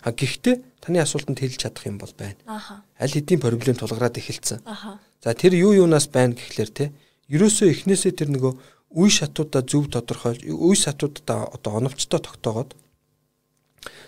А 0.04 0.12
гэхдээ 0.12 0.84
таны 0.84 1.00
асуултанд 1.00 1.40
хэлж 1.40 1.64
чадах 1.64 1.88
юм 1.88 1.96
бол 1.96 2.12
байна. 2.12 2.36
Аль 3.00 3.14
хэдийн 3.16 3.40
проблем 3.40 3.76
тулгараад 3.80 4.20
эхэлсэн. 4.20 4.60
За 5.24 5.32
тэр 5.32 5.56
юу 5.56 5.72
юунаас 5.72 6.12
байна 6.12 6.36
гэхлээр 6.36 6.70
те 6.70 6.92
ерөөсөө 7.32 7.72
эхнээсээ 7.72 8.12
тэр 8.12 8.28
нөгөө 8.36 8.52
үе 9.00 9.08
шатуудаа 9.08 9.64
зөв 9.64 9.88
тодорхойлж 9.88 10.44
үе 10.44 10.76
шатуудаа 10.76 11.48
одоо 11.56 11.80
оновчтой 11.80 12.20
тогтоогоод 12.20 12.76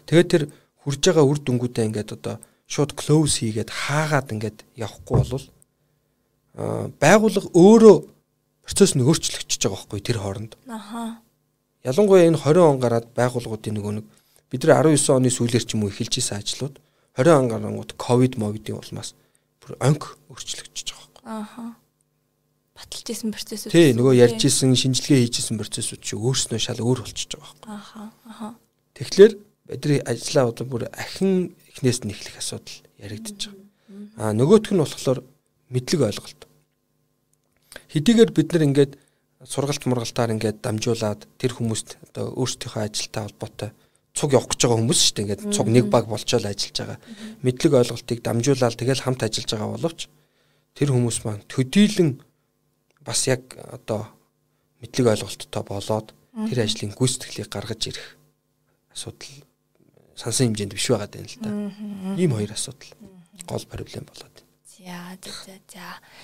тэгээд 0.04 0.28
тэр 0.28 0.42
хурж 0.84 1.00
байгаа 1.00 1.24
үр 1.24 1.40
дүнгуудаа 1.40 1.88
ингээд 1.88 2.12
одоо 2.12 2.36
шууд 2.68 2.92
close 2.92 3.40
хийгээд 3.40 3.72
хаагаад 3.72 4.28
ингээд 4.36 4.58
явахгүй 4.76 5.16
болвол 5.16 5.46
байгууллага 7.00 7.48
өөрөө 7.56 7.96
процесс 8.68 8.92
нь 8.92 9.02
өөрчлөгдөж 9.02 9.60
байгаа 9.64 9.80
байхгүй 9.80 10.00
тэр 10.04 10.18
хооронд. 10.20 10.52
Аха. 10.68 11.24
Ялангуяа 11.88 12.28
энэ 12.28 12.38
20 12.38 12.60
он 12.60 12.78
гараад 12.82 13.06
байгууллагуудын 13.16 13.74
нөгөө 13.80 13.92
нэг 13.96 14.06
бид 14.50 14.62
нар 14.64 14.86
19 14.86 15.16
оны 15.16 15.30
сүүлээр 15.30 15.64
ч 15.64 15.74
юм 15.74 15.84
уу 15.84 15.92
эхэлж 15.92 16.14
исэн 16.18 16.38
ажлууд 16.40 16.76
20 17.16 17.34
он 17.34 17.48
гарангууд 17.50 17.92
ковид 17.98 18.38
мовидын 18.38 18.78
улмаас 18.78 19.16
бүр 19.60 19.74
онк 19.80 20.18
өөрчлөгдөж 20.30 20.86
байгаа 20.92 21.08
байхгүй. 21.10 21.24
Аха 21.26 21.64
баталж 22.76 23.08
исэн 23.08 23.32
процессүүд. 23.32 23.72
Тий, 23.72 23.96
нөгөө 23.96 24.14
ярьж 24.20 24.44
исэн, 24.44 24.76
шинжилгээ 24.76 25.24
хийж 25.24 25.40
исэн 25.40 25.56
процессүүд 25.56 26.02
чи 26.04 26.14
өөрснөө 26.14 26.60
шал 26.60 26.80
өөр 26.84 27.00
болчихж 27.08 27.32
байгаа 27.40 27.56
байхгүй. 27.56 27.72
Аха, 27.72 28.02
аха. 28.28 28.48
Тэгэхээр 29.00 29.32
бидний 29.64 30.00
ажлаа 30.04 30.52
одоо 30.52 30.66
бүр 30.68 30.82
ахин 30.92 31.56
эхнээс 31.72 32.04
нь 32.04 32.12
эхлэх 32.12 32.36
асуудал 32.36 32.84
яригдчих 33.00 33.56
байгаа. 33.56 34.28
Аа 34.28 34.32
нөгөөх 34.36 34.70
нь 34.76 34.82
болохоор 34.84 35.24
мэдлэг 35.72 36.00
ойлголт. 36.04 36.40
Хэдийгээр 37.90 38.30
бид 38.36 38.48
нар 38.52 38.64
ингээд 38.68 38.92
сургалт 39.44 39.84
мургалтаар 39.88 40.36
ингээд 40.36 40.60
дамжуулаад 40.60 41.24
тэр 41.40 41.56
хүмүүст 41.56 41.96
одоо 42.12 42.36
өөрсдийнхөө 42.36 42.82
ажилтай 42.84 43.22
холбоотой 43.24 43.70
цуг 44.16 44.32
явах 44.32 44.48
гэж 44.48 44.60
байгаа 44.64 44.80
хүмүүс 44.80 45.00
шүү 45.04 45.14
дээ. 45.14 45.24
Ингээд 45.28 45.42
цуг 45.52 45.68
нэг 45.68 45.86
баг 45.92 46.08
болчоод 46.08 46.48
ажиллаж 46.48 46.76
байгаа. 46.80 46.98
Мэдлэг 47.44 47.72
ойлголтыг 47.76 48.18
дамжуулаад 48.24 48.80
тэгэл 48.80 49.04
хамт 49.04 49.20
ажиллаж 49.28 49.50
байгаа 49.52 49.70
боловч 49.76 50.00
тэр 50.72 50.88
хүмүүс 50.96 51.18
маань 51.28 51.44
төдийлөн 51.52 52.10
бас 53.04 53.20
яг 53.28 53.44
одоо 53.60 54.08
мэдлэг 54.80 55.06
ойлголттой 55.12 55.62
болоод 55.68 56.16
тэр 56.48 56.58
ажлын 56.64 56.96
гүйцэтгэлийг 56.96 57.48
гаргаж 57.52 57.80
ирэх 57.92 58.08
асуудал 58.92 59.44
сансан 60.16 60.52
хэмжээнд 60.52 60.72
биш 60.72 60.88
байгаа 60.88 61.12
юм 61.12 61.28
л 61.28 61.36
да. 61.44 61.50
Ийм 62.16 62.32
хоёр 62.32 62.52
асуудал 62.56 62.92
гол 63.44 63.64
проблем 63.68 64.04
болоод 64.08 64.35
байна. 64.86 65.18
За 65.22 65.30
за 65.44 65.58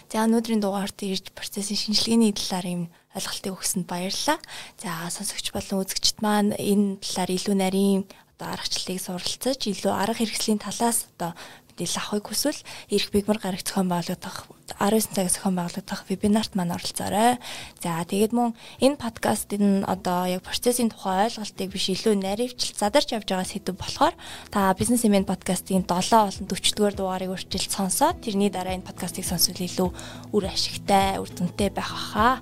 за. 0.06 0.24
Өнөөдрийн 0.24 0.62
дугаарт 0.62 1.02
ирж 1.02 1.34
процессын 1.34 1.76
шинжилгээний 1.76 2.32
талаар 2.32 2.66
юм 2.70 2.82
ойлголтыг 3.14 3.52
өгсөнд 3.58 3.86
баярлалаа. 3.90 4.38
За 4.78 5.10
сонсогч 5.10 5.50
болон 5.50 5.82
үзэгчд 5.82 6.22
маань 6.22 6.54
энэ 6.54 7.02
талаар 7.02 7.30
илүү 7.34 7.56
нарийн 7.58 8.02
одоо 8.38 8.54
аргачлалыг 8.54 8.98
суралцаж 9.02 9.60
илүү 9.66 9.92
арга 9.92 10.18
хэрэгслийн 10.18 10.62
талаас 10.62 11.10
одоо 11.14 11.34
мэдээлэл 11.83 11.99
авахыг 11.99 12.26
хүсвэл 12.30 12.62
эрх 12.95 13.11
бигмар 13.11 13.39
гарагт 13.43 13.66
зохион 13.66 13.91
байгуулагдах 13.91 14.47
19 14.78 15.14
цагаас 15.18 15.35
зохион 15.35 15.57
байгуулагдах 15.59 16.07
вебинарт 16.07 16.55
маань 16.55 16.74
оролцоорой. 16.78 17.43
За 17.83 17.99
тэгээд 18.07 18.33
мөн 18.33 18.55
энэ 18.78 19.03
подкастын 19.03 19.83
одоо 19.85 20.30
яг 20.30 20.47
процессын 20.47 20.95
тухай 20.95 21.26
ойлголтыг 21.26 21.68
биш 21.74 21.91
илүү 21.91 22.14
наривчл 22.22 22.78
задарч 22.78 23.11
явж 23.11 23.26
байгаа 23.26 23.49
сэдв 23.51 23.74
болохоор 23.74 24.14
та 24.55 24.70
бизнес 24.78 25.03
имэн 25.03 25.26
подкастын 25.26 25.83
7 25.83 25.91
болон 25.91 26.47
40-р 26.47 26.95
дугаарыг 26.95 27.35
үржилж 27.35 27.66
сонсоод 27.66 28.22
тэрний 28.22 28.51
дараа 28.51 28.78
энэ 28.78 28.87
подкастыг 28.87 29.26
сонсвол 29.26 29.59
илүү 29.59 29.89
үр 30.30 30.45
ашигтай, 30.47 31.18
үр 31.18 31.30
дүнтэй 31.35 31.70
байх 31.74 31.91
хаа. 31.91 32.39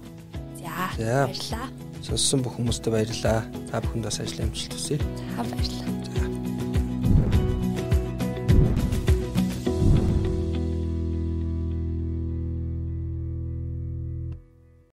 За 0.61 0.93
баярлалаа. 1.01 1.73
Сонссон 2.05 2.45
бүх 2.45 2.61
хүмүүстээ 2.61 2.93
баярлалаа. 2.93 3.41
Та 3.73 3.81
бүхэнд 3.81 4.05
бас 4.05 4.21
ажил 4.21 4.45
амжилт 4.45 4.77
хүсье. 4.77 5.01
За 5.37 5.45
баярлалаа. 5.45 5.89
За 6.05 6.41